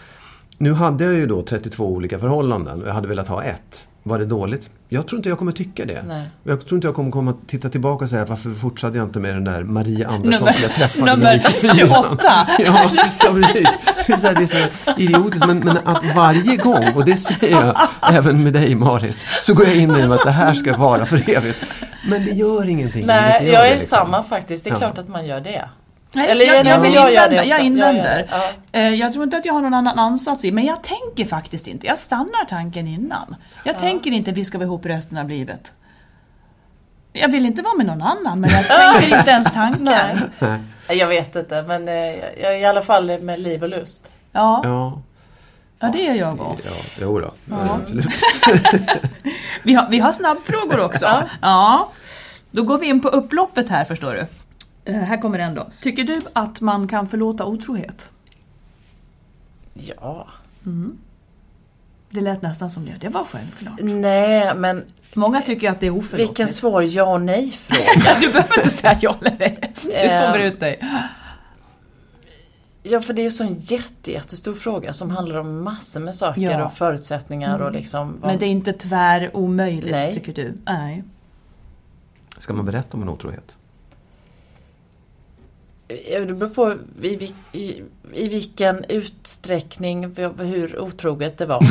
nu 0.57 0.73
hade 0.73 1.03
jag 1.03 1.13
ju 1.13 1.25
då 1.25 1.41
32 1.41 1.87
olika 1.87 2.19
förhållanden 2.19 2.81
och 2.81 2.87
jag 2.87 2.93
hade 2.93 3.07
velat 3.07 3.27
ha 3.27 3.43
ett. 3.43 3.87
Var 4.03 4.19
det 4.19 4.25
dåligt? 4.25 4.69
Jag 4.89 5.07
tror 5.07 5.19
inte 5.19 5.29
jag 5.29 5.37
kommer 5.37 5.51
tycka 5.51 5.85
det. 5.85 6.03
Nej. 6.07 6.23
Jag 6.43 6.65
tror 6.67 6.73
inte 6.77 6.87
jag 6.87 6.95
kommer 6.95 7.11
komma 7.11 7.33
titta 7.47 7.69
tillbaka 7.69 8.03
och 8.05 8.09
säga 8.09 8.25
varför 8.25 8.49
fortsatte 8.51 8.97
jag 8.97 9.05
inte 9.07 9.19
med 9.19 9.33
den 9.33 9.43
där 9.43 9.63
Maria 9.63 10.07
Andersson 10.07 10.31
Nummer- 10.45 10.51
som 10.51 10.67
jag 10.69 10.75
träffade 10.75 11.11
nummer 11.15 11.37
94? 11.47 11.73
28. 11.75 12.47
Ja, 12.59 12.89
precis. 12.91 14.21
Det 14.21 14.27
är 14.27 14.45
så, 14.47 14.67
idiotiskt 15.01 15.47
men, 15.47 15.59
men 15.59 15.77
att 15.85 16.15
varje 16.15 16.55
gång, 16.57 16.87
och 16.95 17.05
det 17.05 17.15
säger 17.17 17.51
jag 17.65 17.77
även 18.13 18.43
med 18.43 18.53
dig 18.53 18.75
Marit, 18.75 19.27
så 19.41 19.53
går 19.53 19.65
jag 19.65 19.75
in 19.75 19.95
i 19.95 20.01
att 20.01 20.23
det 20.23 20.31
här 20.31 20.53
ska 20.53 20.77
vara 20.77 21.05
för 21.05 21.29
evigt. 21.29 21.63
Men 22.09 22.25
det 22.25 22.31
gör 22.31 22.69
ingenting. 22.69 23.07
det 23.07 23.13
Nej, 23.21 23.45
gör 23.45 23.53
jag 23.53 23.63
det, 23.63 23.67
är 23.67 23.73
liksom. 23.73 23.97
samma 23.97 24.23
faktiskt. 24.23 24.63
Det 24.63 24.69
är 24.69 24.71
Ja. 24.71 24.77
klart 24.77 24.97
att 24.97 25.07
man 25.07 25.25
gör 25.25 25.39
det. 25.41 25.69
Nej, 26.13 26.29
Eller 26.31 26.45
jag, 26.45 26.55
jag 26.65 26.79
vill 26.79 26.91
men 26.93 26.93
jag 26.93 27.03
också. 27.25 27.35
Jag 27.35 27.45
Jag 27.47 27.59
invänder. 27.65 28.27
det, 28.71 28.79
Eh, 28.79 28.93
Jag 28.93 29.11
tror 29.13 29.23
inte 29.23 29.37
att 29.37 29.45
jag 29.45 29.53
har 29.53 29.61
någon 29.61 29.73
annan 29.73 29.99
ansats 29.99 30.45
i, 30.45 30.51
men 30.51 30.65
jag 30.65 30.83
tänker 30.83 31.25
faktiskt 31.25 31.67
inte. 31.67 31.87
Jag 31.87 31.99
stannar 31.99 32.45
tanken 32.45 32.87
innan. 32.87 33.35
Jag 33.63 33.79
tänker 33.79 34.11
inte 34.11 34.31
vi 34.31 34.45
ska 34.45 34.57
vara 34.57 34.65
ihop 34.65 34.85
resten 34.85 35.17
av 35.17 35.29
livet. 35.29 35.73
Jag 37.13 37.29
vill 37.31 37.45
inte 37.45 37.61
vara 37.61 37.73
med 37.75 37.85
någon 37.85 38.01
annan, 38.01 38.39
men 38.39 38.49
jag 38.49 38.67
tänker 38.67 39.17
inte 39.17 39.31
ens 39.31 39.51
tanken. 39.53 39.83
Nej. 40.39 40.59
Jag 40.99 41.07
vet 41.07 41.35
inte 41.35 41.63
men 41.67 41.87
eh, 41.87 41.93
jag 42.41 42.53
är 42.53 42.57
i 42.57 42.65
alla 42.65 42.81
fall 42.81 43.19
med 43.19 43.39
liv 43.39 43.63
och 43.63 43.69
lust. 43.69 44.11
Ja. 44.31 44.61
Ja. 44.63 45.01
Ja, 45.79 45.89
det 45.93 46.07
är 46.07 46.15
jag 46.15 46.41
också. 46.41 46.67
Ja, 46.67 46.71
jo 46.99 47.19
då. 47.19 47.31
Ja. 47.49 47.79
Absolut. 47.81 48.05
Vi 49.63 49.73
har, 49.73 49.89
vi 49.89 49.99
har 49.99 50.13
snabbfrågor 50.13 50.79
också. 50.79 51.23
ja. 51.41 51.89
Då 52.51 52.63
går 52.63 52.77
vi 52.77 52.87
in 52.87 53.01
på 53.01 53.07
upploppet 53.09 53.69
här 53.69 53.85
förstår 53.85 54.13
du. 54.13 54.25
Eh, 54.89 55.01
här 55.01 55.17
kommer 55.21 55.39
en 55.39 55.55
då. 55.55 55.67
Tycker 55.81 56.03
du 56.03 56.21
att 56.33 56.61
man 56.61 56.87
kan 56.87 57.09
förlåta 57.09 57.45
otrohet? 57.45 58.09
Ja. 59.73 60.27
Det 62.09 62.21
lät 62.21 62.41
nästan 62.41 62.69
som 62.69 62.85
det. 62.85 62.95
Det 63.01 63.09
var 63.09 63.23
självklart. 63.25 63.79
Nej, 63.81 64.55
men 64.55 64.83
Många 65.13 65.41
tycker 65.41 65.71
att 65.71 65.79
det 65.79 65.85
är 65.87 65.91
oförlåtligt. 65.91 66.29
vilken 66.29 66.47
svår 66.47 66.83
ja 66.83 67.03
och 67.13 67.21
nej-fråga. 67.21 68.15
Du 68.21 68.27
behöver 68.27 68.57
inte 68.57 68.69
säga 68.69 68.97
ja 69.01 69.15
eller 69.21 69.35
nej. 69.39 69.73
Du 69.83 69.91
Eh. 69.91 70.31
får 70.31 70.41
ut 70.41 70.59
dig. 70.59 70.79
Ja, 72.83 73.01
för 73.01 73.13
det 73.13 73.21
är 73.21 73.23
ju 73.23 73.31
så 73.31 73.43
en 73.43 73.55
jätte, 73.59 74.11
jättestor 74.11 74.53
fråga 74.53 74.93
som 74.93 75.09
handlar 75.09 75.35
om 75.39 75.63
massor 75.63 75.99
med 75.99 76.15
saker 76.15 76.41
Ja. 76.41 76.65
och 76.65 76.73
förutsättningar 76.73 77.59
och 77.61 77.71
liksom... 77.71 78.17
vad- 78.21 78.31
Men 78.31 78.39
det 78.39 78.45
är 78.45 78.49
inte 78.49 78.73
tvär 78.73 79.37
omöjligt 79.37 79.91
Nej. 79.91 80.13
tycker 80.13 80.33
du? 80.33 80.53
Nej. 80.65 81.03
Ska 82.37 82.53
man 82.53 82.65
berätta 82.65 82.97
om 82.97 83.03
en 83.03 83.09
otrohet? 83.09 83.57
Ja, 86.11 86.19
Det 86.19 86.33
beror 86.33 86.49
på 86.49 86.73
i, 87.01 87.33
i, 87.51 87.83
i 88.13 88.27
vilken 88.29 88.85
utsträckning, 88.89 90.15
hur 90.37 90.79
otroget 90.79 91.37
det 91.37 91.45
var. 91.45 91.57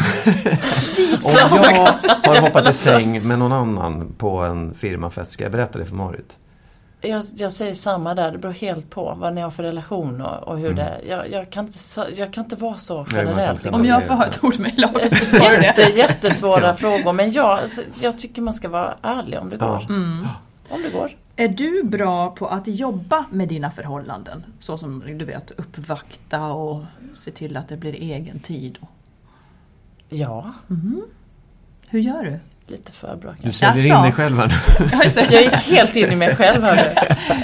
Om 1.25 1.33
jag 2.25 2.35
har 2.35 2.41
hoppat 2.41 2.69
i 2.71 2.73
säng 2.73 3.29
med 3.29 3.39
någon 3.39 3.53
annan 3.53 4.15
på 4.19 4.39
en 4.39 4.75
firmafest, 4.75 5.31
ska 5.31 5.45
jag 5.45 5.53
berätta 5.53 5.79
det 5.79 5.85
för 5.85 5.95
Marit? 5.95 6.37
Jag, 7.01 7.25
jag 7.37 7.53
säger 7.53 7.75
samma 7.75 8.15
där, 8.15 8.33
det 8.33 8.39
beror 8.39 8.53
helt 8.53 8.91
på 8.91 9.17
vad 9.21 9.35
ni 9.35 9.41
har 9.41 9.51
för 9.51 9.63
relation 9.63 10.21
och, 10.21 10.49
och 10.49 10.59
hur 10.59 10.75
det 10.75 11.01
jag, 11.09 11.31
jag, 11.31 11.51
kan 11.51 11.67
inte, 11.67 11.79
jag 12.17 12.33
kan 12.33 12.45
inte 12.45 12.57
vara 12.57 12.77
så 12.77 13.05
generell. 13.05 13.59
Om 13.73 13.85
jag 13.85 14.07
får 14.07 14.15
ha 14.15 14.27
ett 14.27 14.45
ord 14.45 14.59
med 14.59 14.79
laget 14.79 15.13
så 15.13 15.37
Jätte, 15.37 15.83
jättesvåra 15.83 16.67
Ja. 16.67 16.75
frågor 16.75 17.13
men 17.13 17.33
jag, 17.33 17.47
alltså, 17.59 17.83
jag 18.01 18.19
tycker 18.19 18.43
man 18.43 18.55
ska 18.55 18.69
vara 18.69 18.95
ärlig 19.03 19.39
om 19.39 19.51
det 19.51 19.57
går. 19.57 19.87
Ja. 19.89 19.95
Om 20.75 20.83
det 20.83 20.91
går. 20.99 21.11
Är 21.41 21.49
du 21.49 21.83
bra 21.85 22.31
på 22.31 22.47
att 22.47 22.67
jobba 22.67 23.25
med 23.31 23.49
dina 23.49 23.71
förhållanden? 23.71 24.45
Så 24.61 24.79
som 24.79 25.19
du 25.19 25.25
vet 25.25 25.51
uppvakta 25.51 26.45
och 26.47 26.85
se 27.15 27.31
till 27.31 27.57
att 27.57 27.69
det 27.69 27.77
blir 27.77 27.95
egen 27.95 28.39
tid. 28.39 28.79
Ja, 30.09 30.53
Hur 31.89 31.99
gör 32.01 32.23
du? 32.25 32.39
lite 32.73 32.93
för 32.93 33.17
bra 33.17 33.31
Du 33.31 33.43
kanske. 33.43 33.59
säljer 33.61 33.85
Jaså? 33.85 33.97
in 33.97 34.03
dig 34.03 34.13
själv 34.13 34.37
här 34.39 34.47
nu. 34.81 34.89
Ja, 34.93 35.03
just 35.03 35.15
det. 35.17 35.27
Jag 35.31 35.43
gick 35.43 35.53
helt 35.53 35.97
in 35.97 36.13
i 36.13 36.17
mig 36.17 36.37
själv 36.37 36.63
hörru. 36.63 36.81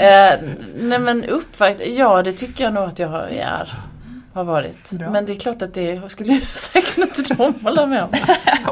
Eh, 0.00 0.40
nej 0.80 0.98
men 0.98 1.24
uppvakt, 1.24 1.80
ja 1.86 2.22
det 2.22 2.32
tycker 2.32 2.64
jag 2.64 2.74
nog 2.74 2.84
att 2.84 2.98
jag 2.98 3.08
har, 3.08 3.22
är. 3.22 3.78
Har 4.32 4.44
varit. 4.44 4.90
Bra. 4.92 5.10
Men 5.10 5.26
det 5.26 5.32
är 5.32 5.36
klart 5.36 5.62
att 5.62 5.74
det 5.74 6.10
skulle 6.10 6.40
säkert 6.54 6.98
inte 6.98 7.34
de 7.34 7.54
hålla 7.62 7.86
med 7.86 8.02
om. 8.02 8.08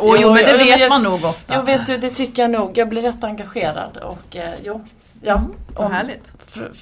Åh, 0.01 0.17
jo, 0.21 0.29
men 0.29 0.35
det 0.45 0.51
jag- 0.51 0.59
vet 0.59 0.81
jag- 0.81 0.89
man 0.89 1.03
nog 1.03 1.25
ofta. 1.25 1.55
Jo 1.57 1.63
vet 1.63 1.87
du, 1.87 1.97
det 1.99 2.11
tycker 2.11 2.43
jag 2.43 2.51
nog. 2.51 2.79
Jag 2.79 2.89
blir 2.89 3.03
rätt 3.03 3.25
engagerad 3.25 3.97
och 3.97 4.37
eh, 4.37 4.55
jo. 4.65 4.85
Ja, 5.23 5.43
Vad 5.75 5.87
om- 5.87 5.93
härligt. 5.93 6.33
för, 6.47 6.73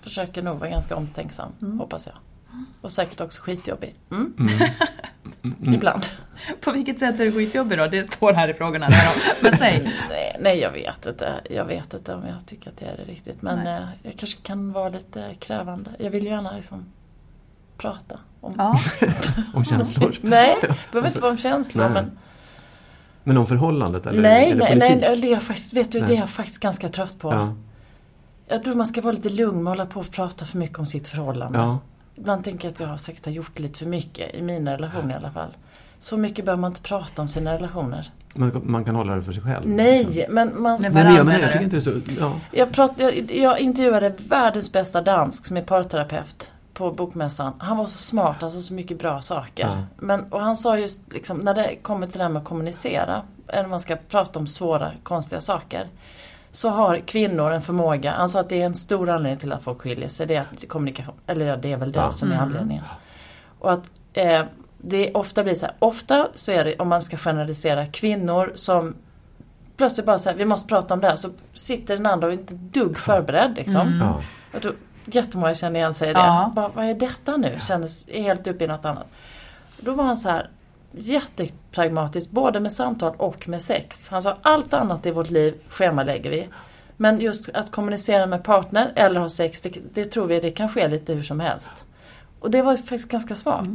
försöker 0.00 0.42
nog 0.42 0.58
vara 0.58 0.70
ganska 0.70 0.96
omtänksam, 0.96 1.52
hoppas 1.78 2.06
jag. 2.06 2.14
Och 2.80 2.92
säkert 2.92 3.20
också 3.20 3.42
skitjobbig. 3.42 3.94
Mm. 4.10 4.34
Ibland. 5.74 6.06
På 6.60 6.72
vilket 6.72 6.98
sätt 6.98 7.20
är 7.20 7.24
du 7.24 7.32
skitjobbig 7.32 7.78
då? 7.78 7.86
Det 7.86 8.04
står 8.12 8.32
här 8.32 8.48
i 8.48 8.54
frågorna. 8.54 8.88
Men 9.42 9.52
säg. 9.56 9.82
Nej, 10.10 10.36
nej, 10.40 10.58
jag 10.58 10.70
vet 10.72 11.06
inte. 11.06 11.32
Jag 11.50 11.64
vet 11.64 11.94
inte 11.94 12.14
om 12.14 12.26
jag 12.26 12.46
tycker 12.46 12.70
att 12.70 12.76
det 12.76 12.84
är 12.86 12.96
det 12.96 13.04
riktigt. 13.04 13.42
Men 13.42 13.58
Nej. 13.58 13.74
eh, 13.74 13.88
jag 14.02 14.14
kanske 14.16 14.40
kan 14.42 14.72
vara 14.72 14.88
lite 14.88 15.34
krävande. 15.38 15.90
Jag 15.98 16.10
vill 16.10 16.24
ju 16.24 16.30
gärna 16.30 16.52
liksom 16.56 16.84
prata 17.78 18.18
om... 18.40 18.54
Ja. 18.58 18.80
Om 19.54 19.64
känslor. 19.64 20.16
Nej, 20.20 20.56
det 20.60 20.74
behöver 20.92 21.08
inte 21.08 21.20
vara 21.20 21.30
om 21.30 21.38
känslor 21.38 21.84
Nej. 21.84 21.92
men... 21.92 22.18
Men 23.28 23.36
om 23.36 23.46
förhållandet 23.46 24.06
eller, 24.06 24.22
nej, 24.22 24.50
eller 24.50 24.64
nej, 24.64 24.76
nej, 24.76 24.90
politik? 24.90 25.22
det 25.22 25.28
är 25.28 25.32
jag 25.32 25.42
faktiskt, 25.42 25.72
vet 25.72 25.92
du, 25.92 26.00
det 26.00 26.06
Nej. 26.06 26.16
är 26.16 26.20
jag 26.20 26.30
faktiskt 26.30 26.62
ganska 26.62 26.88
trött 26.88 27.18
på. 27.18 27.32
Ja. 27.32 27.54
Jag 28.48 28.64
tror 28.64 28.74
man 28.74 28.86
ska 28.86 29.00
vara 29.00 29.12
lite 29.12 29.28
lugn 29.28 29.62
med 29.62 29.70
att 29.70 29.78
hålla 29.78 29.90
på 29.90 30.00
och 30.00 30.10
prata 30.10 30.44
för 30.44 30.58
mycket 30.58 30.78
om 30.78 30.86
sitt 30.86 31.08
förhållande. 31.08 31.58
Ja. 31.58 31.78
Ibland 32.16 32.44
tänker 32.44 32.64
jag 32.64 32.72
att 32.72 32.80
jag 32.80 32.86
har 32.86 32.96
säkert 32.96 33.24
har 33.24 33.32
gjort 33.32 33.58
lite 33.58 33.78
för 33.78 33.86
mycket, 33.86 34.34
i 34.34 34.42
mina 34.42 34.72
relationer 34.72 35.14
i 35.14 35.16
alla 35.16 35.30
fall. 35.30 35.48
Så 35.98 36.16
mycket 36.16 36.44
behöver 36.44 36.60
man 36.60 36.70
inte 36.70 36.82
prata 36.82 37.22
om 37.22 37.28
sina 37.28 37.54
relationer. 37.54 38.10
Man, 38.34 38.62
man 38.64 38.84
kan 38.84 38.94
hålla 38.94 39.16
det 39.16 39.22
för 39.22 39.32
sig 39.32 39.42
själv. 39.42 39.68
Nej, 39.68 40.26
men 40.30 40.62
man... 40.62 40.80
Nej, 40.80 40.90
Nej 40.90 41.04
men 41.04 41.14
jag, 41.14 41.24
Varandra, 41.24 41.32
men 41.32 41.40
jag 41.40 41.52
tycker 41.52 41.64
inte 41.64 41.76
det 41.76 41.98
är 41.98 42.14
så... 42.14 42.20
Ja. 42.20 42.32
Jag, 42.52 42.72
prat, 42.72 42.92
jag, 42.96 43.30
jag 43.30 43.60
intervjuade 43.60 44.14
världens 44.28 44.72
bästa 44.72 45.00
dansk 45.00 45.46
som 45.46 45.56
är 45.56 45.62
parterapeut 45.62 46.50
på 46.78 46.90
Bokmässan. 46.92 47.52
Han 47.58 47.76
var 47.76 47.86
så 47.86 47.98
smart, 47.98 48.42
alltså 48.42 48.62
så 48.62 48.74
mycket 48.74 48.98
bra 48.98 49.20
saker. 49.20 49.66
Ja. 49.66 49.82
Men, 49.96 50.32
och 50.32 50.40
han 50.40 50.56
sa 50.56 50.78
just 50.78 51.12
liksom, 51.12 51.38
när 51.38 51.54
det 51.54 51.76
kommer 51.76 52.06
till 52.06 52.18
det 52.18 52.24
här 52.24 52.30
med 52.30 52.40
att 52.42 52.48
kommunicera, 52.48 53.22
eller 53.48 53.62
när 53.62 53.68
man 53.70 53.80
ska 53.80 53.96
prata 54.08 54.38
om 54.38 54.46
svåra, 54.46 54.92
konstiga 55.02 55.40
saker. 55.40 55.86
Så 56.50 56.68
har 56.68 56.98
kvinnor 56.98 57.50
en 57.52 57.62
förmåga, 57.62 58.10
han 58.12 58.28
sa 58.28 58.40
att 58.40 58.48
det 58.48 58.62
är 58.62 58.66
en 58.66 58.74
stor 58.74 59.10
anledning 59.10 59.38
till 59.40 59.52
att 59.52 59.62
folk 59.62 59.80
skiljer 59.80 60.08
sig, 60.08 60.26
det 60.26 60.34
är 60.34 60.40
att 60.40 60.68
kommunikation, 60.68 61.14
eller 61.26 61.46
ja, 61.46 61.56
det 61.56 61.72
är 61.72 61.76
väl 61.76 61.92
det 61.92 61.98
Ja. 61.98 62.12
som 62.12 62.32
är 62.32 62.36
anledningen. 62.36 62.84
Och 63.58 63.72
att 63.72 63.90
eh, 64.12 64.42
det 64.78 65.12
ofta 65.14 65.44
blir 65.44 65.54
så 65.54 65.66
här, 65.66 65.74
ofta 65.78 66.28
så 66.34 66.52
är 66.52 66.64
det, 66.64 66.76
om 66.78 66.88
man 66.88 67.02
ska 67.02 67.16
generalisera, 67.16 67.86
kvinnor 67.86 68.52
som 68.54 68.94
plötsligt 69.76 70.06
bara 70.06 70.18
säger 70.18 70.38
vi 70.38 70.44
måste 70.44 70.68
prata 70.68 70.94
om 70.94 71.00
det 71.00 71.08
här, 71.08 71.16
så 71.16 71.28
sitter 71.54 71.96
den 71.96 72.06
andra 72.06 72.26
och 72.26 72.32
är 72.32 72.38
inte 72.38 72.54
dugg 72.54 72.98
förberedd 72.98 73.54
liksom. 73.56 73.98
Ja. 74.00 74.22
Jag 74.52 74.62
tror 74.62 74.74
jättemånga 75.14 75.54
känner 75.54 75.80
igen 75.80 75.94
sig 75.94 76.10
i 76.10 76.12
det. 76.12 76.18
Ja. 76.18 76.52
Bara, 76.54 76.68
vad 76.68 76.84
är 76.84 76.94
detta 76.94 77.36
nu? 77.36 77.58
Kändes 77.60 78.08
helt 78.08 78.46
uppe 78.46 78.64
i 78.64 78.66
något 78.66 78.84
annat. 78.84 79.06
Då 79.80 79.92
var 79.92 80.04
han 80.04 80.16
så 80.16 80.28
här 80.28 80.50
jättepragmatisk, 80.90 82.30
både 82.30 82.60
med 82.60 82.72
samtal 82.72 83.14
och 83.16 83.48
med 83.48 83.62
sex. 83.62 84.08
Han 84.08 84.22
sa 84.22 84.36
allt 84.42 84.74
annat 84.74 85.06
i 85.06 85.10
vårt 85.10 85.30
liv 85.30 85.54
schemalägger 85.68 86.30
vi. 86.30 86.48
Men 86.96 87.20
just 87.20 87.48
att 87.48 87.70
kommunicera 87.70 88.26
med 88.26 88.44
partner 88.44 88.92
eller 88.96 89.20
ha 89.20 89.28
sex, 89.28 89.60
det, 89.60 89.94
det 89.94 90.04
tror 90.04 90.26
vi 90.26 90.40
det 90.40 90.50
kan 90.50 90.68
ske 90.68 90.88
lite 90.88 91.12
hur 91.12 91.22
som 91.22 91.40
helst. 91.40 91.84
Och 92.40 92.50
det 92.50 92.62
var 92.62 92.76
faktiskt 92.76 93.10
ganska 93.10 93.34
smart. 93.34 93.68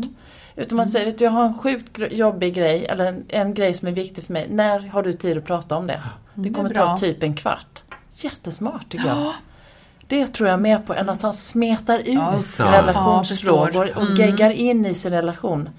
Utan 0.56 0.76
man 0.76 0.86
säger, 0.86 1.06
vet 1.06 1.18
du, 1.18 1.24
jag 1.24 1.32
har 1.32 1.46
en 1.46 1.60
sjukt 1.60 2.00
jobbig 2.12 2.54
grej, 2.54 2.86
eller 2.86 3.06
en, 3.06 3.26
en 3.28 3.54
grej 3.54 3.74
som 3.74 3.88
är 3.88 3.92
viktig 3.92 4.24
för 4.24 4.34
mig. 4.34 4.48
När 4.50 4.80
har 4.80 5.04
du 5.04 5.14
tid 5.14 5.38
att 5.38 5.46
prata 5.46 5.76
om 5.78 5.88
det? 5.88 6.02
Det 6.34 6.50
det 6.50 6.54
kommer 6.54 6.70
bra. 6.70 6.88
ta 6.88 6.98
typ 6.98 7.24
en 7.24 7.36
kvart. 7.36 7.84
Jättesmart 8.16 8.90
tycker 8.90 9.08
jag. 9.08 9.34
Det 10.14 10.28
tror 10.28 10.49
jag 10.49 10.61
mer 10.61 10.80
på 10.80 10.93
än 10.93 11.09
att 11.09 11.22
han 11.22 11.34
smetar 11.34 11.99
ut 11.99 12.07
Ja, 12.59 12.72
relationsfrågor 12.72 13.88
Ja, 13.95 13.99
och 14.01 14.18
geggar 14.18 14.49
in 14.49 14.86
i 14.86 14.93
sin 14.93 15.11
relation. 15.11 15.70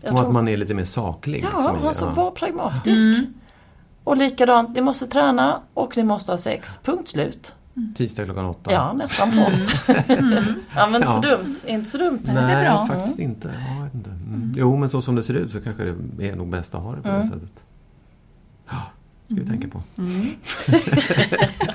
Jag 0.00 0.12
Och 0.14 0.18
att 0.20 0.24
tror- 0.24 0.32
man 0.32 0.48
är 0.48 0.56
lite 0.56 0.74
mer 0.74 0.84
saklig. 0.84 1.46
Ja, 1.52 1.56
liksom, 1.70 1.86
alltså 1.86 2.04
Ja. 2.04 2.10
var 2.10 2.30
pragmatisk. 2.30 3.28
Och 4.04 4.16
likadant, 4.16 4.74
ni 4.76 4.80
måste 4.82 5.06
träna 5.06 5.60
och 5.74 5.96
ni 5.96 6.02
måste 6.04 6.32
ha 6.32 6.38
sex. 6.38 6.78
Punkt 6.82 7.08
slut. 7.08 7.54
Tisdag 7.96 8.24
klockan 8.24 8.44
åtta. 8.46 8.72
Ja, 8.72 8.92
nästan 8.92 9.30
på. 9.30 9.36
ja, 10.76 10.86
men 10.86 10.94
inte 10.94 11.08
så 11.12 11.20
dumt. 11.20 11.56
Inte 11.66 11.90
så 11.90 11.98
dumt. 11.98 12.18
det 12.22 12.30
är 12.30 12.34
Nej, 12.46 12.64
bra. 12.70 12.86
faktiskt 12.86 13.18
inte. 13.18 13.50
Ja, 13.68 13.88
inte. 13.94 14.10
Mm. 14.10 14.52
Jo, 14.56 14.76
men 14.76 14.88
så 14.88 15.02
som 15.02 15.14
det 15.14 15.22
ser 15.22 15.34
ut 15.34 15.52
så 15.52 15.60
kanske 15.60 15.94
det 16.16 16.28
är 16.28 16.36
nog 16.36 16.48
bäst 16.48 16.74
att 16.74 16.82
ha 16.82 16.94
det 16.94 17.02
på 17.02 17.08
det 17.08 17.24
sättet. 17.24 17.52
Ja, 18.70 18.76
ska 19.26 19.34
vi 19.34 19.46
tänka 19.46 19.68
på. 19.68 19.82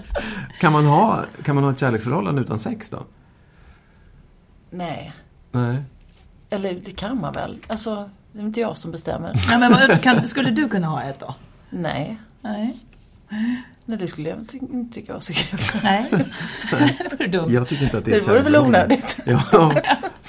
kan, 0.59 0.73
man 0.73 0.86
ha, 0.86 1.25
kan 1.43 1.55
man 1.55 1.63
ha 1.63 1.71
ett 1.71 1.80
kärleksförhållande 1.80 2.41
utan 2.41 2.59
sex 2.59 2.89
då? 2.89 3.03
Nej. 4.69 5.13
Nej. 5.51 5.78
Eller 6.49 6.73
det 6.86 6.91
kan 6.91 7.21
man 7.21 7.34
väl. 7.34 7.57
Alltså, 7.67 8.09
det 8.32 8.39
är 8.39 8.43
inte 8.43 8.59
jag 8.59 8.78
som 8.78 8.91
bestämmer. 8.91 9.34
Ja, 9.51 9.57
men 9.57 9.71
vad, 9.71 10.01
kan, 10.01 10.28
skulle 10.28 10.49
du 10.49 10.69
kunna 10.69 10.88
ha 10.88 11.03
ett 11.03 11.19
då? 11.19 11.36
Nej. 11.69 12.17
Nej. 12.41 12.78
Nej, 13.86 13.97
det 13.97 14.07
skulle 14.07 14.30
jag 14.30 14.49
ty- 14.49 14.57
inte 14.57 14.93
tycka 14.93 15.13
var 15.13 15.19
så 15.19 15.34
kul. 15.34 15.59
Nej. 15.84 16.05
det 16.71 17.15
vore 17.19 17.28
dumt. 17.28 17.51
Jag 17.51 17.67
tycker 17.67 17.84
inte 17.84 17.97
att 17.97 18.05
det 18.05 18.11
är 18.11 18.21
Det 18.21 18.28
vore 18.28 18.41
väl 18.41 18.55
onödigt. 18.55 19.19
Ja, 19.25 19.43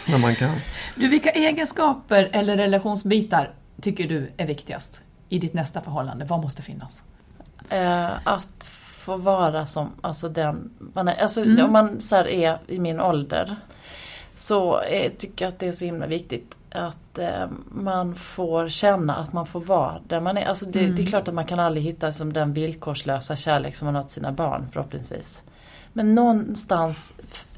när 0.08 0.18
man 0.18 0.34
kan. 0.34 0.54
Du, 0.94 1.08
vilka 1.08 1.30
egenskaper 1.30 2.28
eller 2.32 2.56
relationsbitar 2.56 3.50
tycker 3.82 4.08
du 4.08 4.32
är 4.36 4.46
viktigast 4.46 5.00
i 5.28 5.38
ditt 5.38 5.54
nästa 5.54 5.80
förhållande? 5.80 6.24
Vad 6.24 6.40
måste 6.40 6.62
finnas? 6.62 7.02
Eh, 7.68 8.10
att 8.24 8.70
få 9.08 9.16
vara 9.16 9.66
som, 9.66 9.90
alltså 10.00 10.28
den 10.28 10.70
man 10.94 11.08
är. 11.08 11.22
Alltså 11.22 11.42
Mm. 11.44 11.64
om 11.66 11.72
man 11.72 12.00
så 12.00 12.16
här 12.16 12.28
är 12.28 12.58
i 12.66 12.78
min 12.78 13.00
ålder 13.00 13.56
så 14.34 14.80
eh, 14.80 15.12
tycker 15.12 15.44
jag 15.44 15.52
att 15.52 15.58
det 15.58 15.66
är 15.68 15.72
så 15.72 15.84
himla 15.84 16.06
viktigt 16.06 16.56
att 16.70 17.18
eh, 17.18 17.46
man 17.70 18.14
får 18.14 18.68
känna 18.68 19.16
att 19.16 19.32
man 19.32 19.46
får 19.46 19.60
vara 19.60 20.00
där 20.08 20.20
man 20.20 20.38
är. 20.38 20.46
Alltså 20.46 20.66
det, 20.66 20.80
Mm. 20.80 20.96
det 20.96 21.02
är 21.02 21.06
klart 21.06 21.28
att 21.28 21.34
man 21.34 21.44
kan 21.46 21.58
aldrig 21.58 21.84
hitta 21.84 22.12
som 22.12 22.32
den 22.32 22.52
villkorslösa 22.52 23.36
kärlek 23.36 23.76
som 23.76 23.86
man 23.86 23.94
har 23.94 24.02
till 24.02 24.10
sina 24.12 24.32
barn 24.32 24.66
förhoppningsvis. 24.72 25.42
Men 25.92 26.14
någonstans 26.14 27.14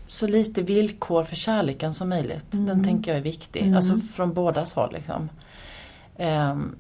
så 0.07 0.27
lite 0.27 0.63
villkor 0.63 1.25
för 1.25 1.37
kärleken 1.37 1.93
som 1.93 2.09
möjligt. 2.09 2.47
Den 2.51 2.85
tänker 2.85 3.11
jag 3.11 3.19
är 3.19 3.23
viktig. 3.25 3.75
Alltså 3.75 3.99
från 4.15 4.33
bådas 4.35 4.75
håll 4.75 4.93
liksom. 4.93 5.29
Ehm, 6.17 6.77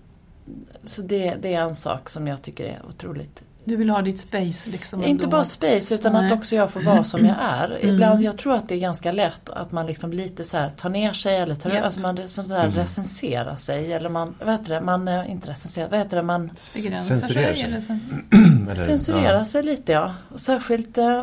så 0.84 1.02
det, 1.02 1.34
det 1.42 1.54
är 1.54 1.60
en 1.62 1.74
sak 1.74 2.10
som 2.10 2.26
jag 2.26 2.42
tycker 2.42 2.64
är 2.64 2.82
otroligt 2.88 3.42
Du 3.70 3.76
vill 3.76 3.90
ha 3.90 4.02
ditt 4.02 4.20
space 4.20 4.70
liksom? 4.70 5.04
Inte 5.04 5.24
ändå. 5.24 5.36
bara 5.36 5.44
space 5.44 5.94
utan 5.94 6.12
Nej. 6.12 6.26
att 6.26 6.32
också 6.32 6.56
jag 6.56 6.70
får 6.70 6.80
vara 6.80 7.04
som 7.04 7.26
jag 7.26 7.36
är. 7.40 7.70
Mm. 7.70 7.88
Ibland, 7.94 8.22
jag 8.22 8.38
tror 8.38 8.54
att 8.54 8.68
det 8.68 8.74
är 8.74 8.78
ganska 8.78 9.12
lätt 9.12 9.50
att 9.50 9.72
man 9.72 9.86
liksom 9.86 10.12
lite 10.12 10.44
så 10.44 10.56
här 10.56 10.70
tar 10.70 10.88
ner 10.90 11.12
sig 11.12 11.36
eller 11.36 11.54
tar, 11.54 11.70
Ja. 11.70 11.82
alltså 11.82 12.00
man 12.00 12.28
som 12.28 12.46
så 12.46 12.54
här 12.54 12.68
recenserar 12.70 13.56
sig 13.56 13.92
eller 13.92 14.08
man, 14.08 14.34
vad 14.40 14.50
heter 14.50 14.74
det, 14.74 14.80
man, 14.80 15.08
eh, 15.08 15.30
inte 15.30 15.50
recenserar, 15.50 15.88
vad 15.88 15.98
heter 15.98 16.16
det, 16.16 16.22
man 16.22 16.50
Begränsar 16.76 17.16
Censurerar 17.16 17.46
sig, 17.54 17.56
sig. 17.56 17.64
eller 17.64 17.80
sen- 17.80 18.24
Eller, 18.70 18.74
censurerar 18.74 19.38
ja. 19.38 19.44
sig 19.44 19.62
lite 19.62 19.92
ja. 19.92 20.14
Och 20.32 20.40
särskilt 20.40 20.98
eh, 20.98 21.22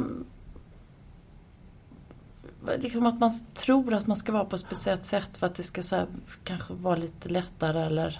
liksom 2.77 3.05
att 3.05 3.19
man 3.19 3.31
tror 3.55 3.93
att 3.93 4.07
man 4.07 4.17
ska 4.17 4.31
vara 4.31 4.45
på 4.45 4.55
ett 4.55 4.61
speciellt 4.61 5.05
sätt 5.05 5.37
för 5.37 5.45
att 5.45 5.55
det 5.55 5.63
ska 5.63 5.81
så 5.81 5.95
här, 5.95 6.05
kanske 6.43 6.73
vara 6.73 6.95
lite 6.95 7.29
lättare 7.29 7.79
eller 7.85 8.19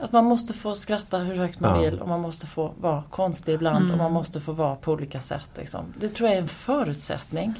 att 0.00 0.12
man 0.12 0.24
måste 0.24 0.52
få 0.54 0.74
skratta 0.74 1.18
hur 1.18 1.36
högt 1.36 1.60
man 1.60 1.76
Ja. 1.76 1.90
vill 1.90 1.98
och 2.00 2.08
man 2.08 2.20
måste 2.20 2.46
få 2.46 2.72
vara 2.80 3.02
konstig 3.10 3.52
ibland 3.54 3.90
och 3.92 3.98
man 3.98 4.12
måste 4.12 4.40
få 4.40 4.52
vara 4.52 4.76
på 4.76 4.92
olika 4.92 5.20
sätt. 5.20 5.50
Liksom. 5.56 5.84
Det 6.00 6.08
tror 6.08 6.28
jag 6.28 6.38
är 6.38 6.42
en 6.42 6.48
förutsättning. 6.48 7.54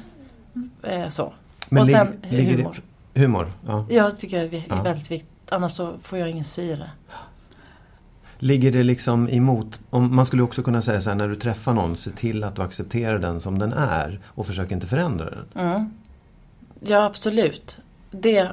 Eh, 0.83 1.09
så. 1.09 1.33
Men 1.69 1.79
och 1.79 1.85
lig- 1.85 1.91
sen 1.95 2.07
ligger 2.29 2.51
det- 2.57 2.63
humor. 2.63 2.81
Humor, 3.13 3.51
ja. 3.67 3.85
Jag 3.89 4.17
tycker 4.19 4.47
det 4.49 4.57
är 4.57 4.63
Ja. 4.69 4.81
väldigt 4.81 5.11
viktigt. 5.11 5.29
Annars 5.49 5.71
så 5.71 5.93
får 6.03 6.19
jag 6.19 6.29
ingen 6.29 6.43
syre. 6.43 6.89
Ligger 8.39 8.71
det 8.71 8.83
liksom 8.83 9.29
emot, 9.29 9.79
om 9.89 10.15
man 10.15 10.25
skulle 10.25 10.43
också 10.43 10.63
kunna 10.63 10.81
säga 10.81 11.01
så 11.01 11.09
här 11.09 11.17
när 11.17 11.27
du 11.27 11.35
träffar 11.35 11.73
någon, 11.73 11.95
se 11.97 12.11
till 12.11 12.43
att 12.43 12.55
du 12.55 12.61
accepterar 12.61 13.19
den 13.19 13.39
som 13.41 13.59
den 13.59 13.73
är 13.73 14.19
och 14.25 14.45
försök 14.47 14.71
inte 14.71 14.87
förändra 14.87 15.29
den. 15.29 15.45
Mm. 15.67 15.93
Ja 16.79 17.03
absolut. 17.05 17.79
Det 18.11 18.51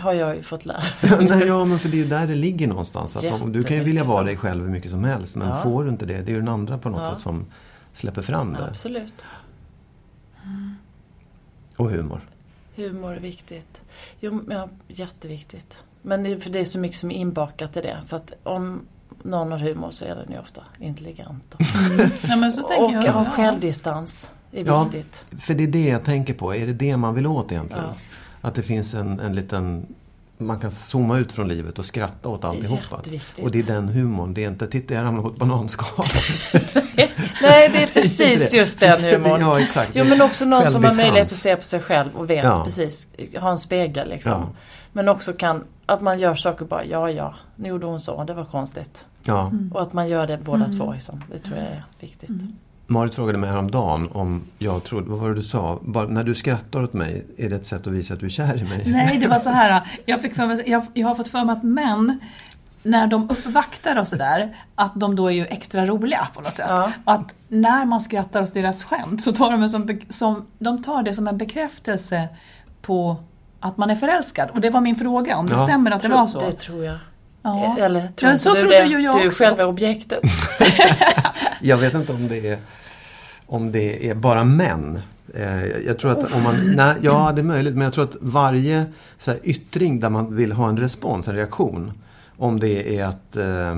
har 0.00 0.12
jag 0.12 0.36
ju 0.36 0.42
fått 0.42 0.64
lära 0.66 0.82
mig. 1.02 1.24
Nej, 1.28 1.46
ja 1.46 1.64
men 1.64 1.78
för 1.78 1.88
det 1.88 1.96
är 1.96 2.02
ju 2.02 2.08
där 2.08 2.26
det 2.26 2.34
ligger 2.34 2.66
någonstans. 2.68 3.16
Att 3.16 3.24
om, 3.42 3.52
du 3.52 3.62
kan 3.62 3.76
ju 3.76 3.82
vilja 3.82 4.04
vara 4.04 4.22
dig 4.24 4.36
själv 4.36 4.64
hur 4.64 4.70
mycket 4.70 4.90
som 4.90 5.04
helst 5.04 5.36
men 5.36 5.48
Ja. 5.48 5.56
får 5.56 5.84
du 5.84 5.90
inte 5.90 6.06
det, 6.06 6.14
det 6.14 6.30
är 6.30 6.34
ju 6.34 6.38
den 6.38 6.48
andra 6.48 6.78
på 6.78 6.88
något 6.88 7.00
Ja. 7.00 7.10
sätt 7.10 7.20
som 7.20 7.46
släpper 7.92 8.22
fram 8.22 8.52
det. 8.52 8.64
Absolut. 8.68 9.26
Och 11.76 11.90
humor. 11.90 12.20
Humor 12.76 13.12
är 13.12 13.20
viktigt. 13.20 13.82
Jo, 14.20 14.42
ja, 14.50 14.68
jätteviktigt. 14.88 15.82
Men 16.02 16.22
det, 16.22 16.40
för 16.40 16.50
det 16.50 16.58
är 16.60 16.64
så 16.64 16.78
mycket 16.78 16.98
som 16.98 17.10
är 17.10 17.14
inbakat 17.14 17.76
i 17.76 17.80
det. 17.80 17.96
För 18.06 18.16
att 18.16 18.32
om 18.42 18.80
någon 19.22 19.52
har 19.52 19.58
humor 19.58 19.90
så 19.90 20.04
är 20.04 20.14
den 20.14 20.30
ju 20.32 20.38
ofta 20.38 20.62
intelligent. 20.78 21.54
Och, 21.54 21.60
Ja, 22.28 22.36
men 22.36 22.52
så 22.52 22.62
tänker 22.68 22.84
och 22.98 23.04
jag. 23.04 23.12
ha 23.12 23.24
Ja. 23.24 23.30
självdistans 23.30 24.30
är 24.52 24.64
Ja. 24.66 24.82
viktigt. 24.82 25.24
För 25.40 25.54
det 25.54 25.64
är 25.64 25.68
det 25.68 25.86
jag 25.88 26.04
tänker 26.04 26.34
på, 26.34 26.54
är 26.54 26.66
det 26.66 26.72
det 26.72 26.96
man 26.96 27.14
vill 27.14 27.26
åt 27.26 27.52
egentligen? 27.52 27.84
Ja. 27.88 27.94
Att 28.44 28.54
det 28.54 28.62
finns 28.62 28.94
en, 28.94 29.20
en 29.20 29.34
liten 29.34 29.86
man 30.38 30.58
kan 30.60 30.70
zooma 30.70 31.18
ut 31.18 31.32
från 31.32 31.48
livet 31.48 31.78
och 31.78 31.84
skratta 31.84 32.28
åt 32.28 32.44
alltihopa. 32.44 32.96
Och 33.42 33.50
det 33.50 33.58
är 33.58 33.62
den 33.62 33.88
humorn, 33.88 34.34
det 34.34 34.44
är 34.44 34.48
inte 34.48 34.66
titta 34.66 34.94
jag 34.94 35.04
ramlade 35.04 35.28
på 35.28 35.34
ett 35.34 35.38
bananskal. 35.40 36.04
Nej, 37.42 37.68
det 37.72 37.82
är 37.82 37.86
precis 37.94 38.50
det. 38.50 38.56
just 38.56 38.80
den 38.80 39.04
humorn. 39.04 39.40
Ja, 39.40 39.60
exakt. 39.60 39.90
Jo 39.94 40.04
men 40.04 40.22
också 40.22 40.44
någon 40.44 40.66
som 40.66 40.84
har 40.84 40.94
möjlighet 40.94 41.26
att 41.32 41.38
se 41.38 41.56
på 41.56 41.62
sig 41.62 41.80
själv 41.80 42.10
och 42.16 42.30
vet 42.30 42.44
Ja. 42.44 42.64
precis, 42.64 43.08
ha 43.40 43.50
en 43.50 43.58
spegel 43.58 44.08
liksom. 44.08 44.32
Ja. 44.32 44.48
Men 44.92 45.08
också 45.08 45.32
kan, 45.32 45.64
att 45.86 46.00
man 46.00 46.18
gör 46.18 46.34
saker 46.34 46.64
bara, 46.64 46.84
ja 46.84 47.10
ja, 47.10 47.34
nu 47.56 47.68
gjorde 47.68 47.86
hon 47.86 48.00
så, 48.00 48.24
det 48.24 48.34
var 48.34 48.44
konstigt. 48.44 49.04
Ja. 49.24 49.52
Och 49.74 49.82
att 49.82 49.92
man 49.92 50.08
gör 50.08 50.26
det 50.26 50.38
båda 50.38 50.64
Mm. 50.64 50.78
två 50.78 50.92
liksom. 50.92 51.24
Det 51.32 51.38
tror 51.38 51.56
jag 51.56 51.66
är 51.66 51.84
viktigt. 52.00 52.30
Marit 52.86 53.14
frågade 53.14 53.38
mig 53.38 53.50
häromdagen 53.50 54.08
om 54.12 54.42
jag 54.58 54.84
trodde, 54.84 55.10
vad 55.10 55.18
var 55.18 55.28
det 55.28 55.34
du 55.34 55.42
sa? 55.42 55.78
Bara, 55.82 56.06
när 56.06 56.24
du 56.24 56.34
skrattar 56.34 56.82
åt 56.82 56.92
mig, 56.92 57.26
är 57.36 57.50
det 57.50 57.56
ett 57.56 57.66
sätt 57.66 57.86
att 57.86 57.92
visa 57.92 58.14
att 58.14 58.20
du 58.20 58.26
är 58.26 58.30
kär 58.30 58.58
i 58.58 58.64
mig? 58.64 58.82
Nej, 58.86 59.18
det 59.18 59.26
var 59.26 59.38
så 59.38 59.50
här. 59.50 59.82
Jag, 60.06 60.22
fick 60.22 60.34
för 60.34 60.46
mig, 60.46 60.62
jag, 60.66 60.86
jag 60.94 61.08
har 61.08 61.14
fått 61.14 61.28
för 61.28 61.44
mig 61.44 61.52
att 61.52 61.62
män, 61.62 62.18
när 62.82 63.06
de 63.06 63.30
uppvaktar 63.30 63.96
och 64.00 64.08
sådär, 64.08 64.56
att 64.74 64.92
de 64.94 65.16
då 65.16 65.26
är 65.26 65.32
ju 65.32 65.46
extra 65.46 65.86
roliga 65.86 66.28
på 66.34 66.40
något 66.40 66.54
sätt. 66.54 66.66
Ja. 66.68 66.92
Att 67.04 67.34
när 67.48 67.84
man 67.84 68.00
skrattar 68.00 68.42
åt 68.42 68.54
deras 68.54 68.84
skämt 68.84 69.22
så 69.22 69.32
tar 69.32 69.50
de, 69.50 69.68
som, 69.68 69.98
som, 70.10 70.46
de 70.58 70.82
tar 70.82 71.02
det 71.02 71.14
som 71.14 71.28
en 71.28 71.38
bekräftelse 71.38 72.28
på 72.82 73.16
att 73.60 73.76
man 73.76 73.90
är 73.90 73.94
förälskad. 73.94 74.50
Och 74.50 74.60
det 74.60 74.70
var 74.70 74.80
min 74.80 74.96
fråga, 74.96 75.36
om 75.36 75.46
det 75.46 75.52
Ja. 75.52 75.58
stämmer 75.66 75.90
att 75.90 76.02
det 76.02 76.08
var 76.08 76.26
så. 76.26 76.40
Det 76.40 76.52
tror 76.52 76.84
jag. 76.84 76.98
Ja. 77.42 77.76
Eller 77.78 78.08
tror 78.08 78.28
Ja, 78.28 78.32
inte 78.32 78.42
så 78.44 78.54
du 78.54 78.60
trodde 78.60 78.76
det? 78.78 78.86
ju 78.86 78.98
jag 79.00 79.14
Du 79.16 79.20
är 79.22 79.26
också. 79.26 79.44
själva 79.44 79.66
objektet. 79.66 80.20
Jag 81.60 81.76
vet 81.76 81.94
inte 81.94 82.12
om 82.12 82.28
det 82.28 82.48
är, 82.48 82.58
om 83.46 83.72
det 83.72 84.08
är 84.08 84.14
bara 84.14 84.44
män. 84.44 85.00
Eh, 85.34 85.66
Jag 85.86 85.98
tror 85.98 86.10
att 86.12 86.32
om 86.34 86.42
man, 86.42 86.72
nej, 86.76 86.94
ja 87.00 87.32
det 87.36 87.40
är 87.40 87.44
möjligt 87.44 87.74
men 87.74 87.82
jag 87.84 87.92
tror 87.92 88.04
att 88.04 88.16
varje 88.20 88.84
så 89.18 89.30
här, 89.30 89.40
yttring 89.42 90.00
där 90.00 90.10
man 90.10 90.36
vill 90.36 90.52
ha 90.52 90.68
en 90.68 90.76
respons, 90.78 91.28
en 91.28 91.34
reaktion. 91.36 91.92
Om 92.36 92.60
det 92.60 92.98
är 92.98 93.04
att, 93.04 93.36
eh, 93.36 93.76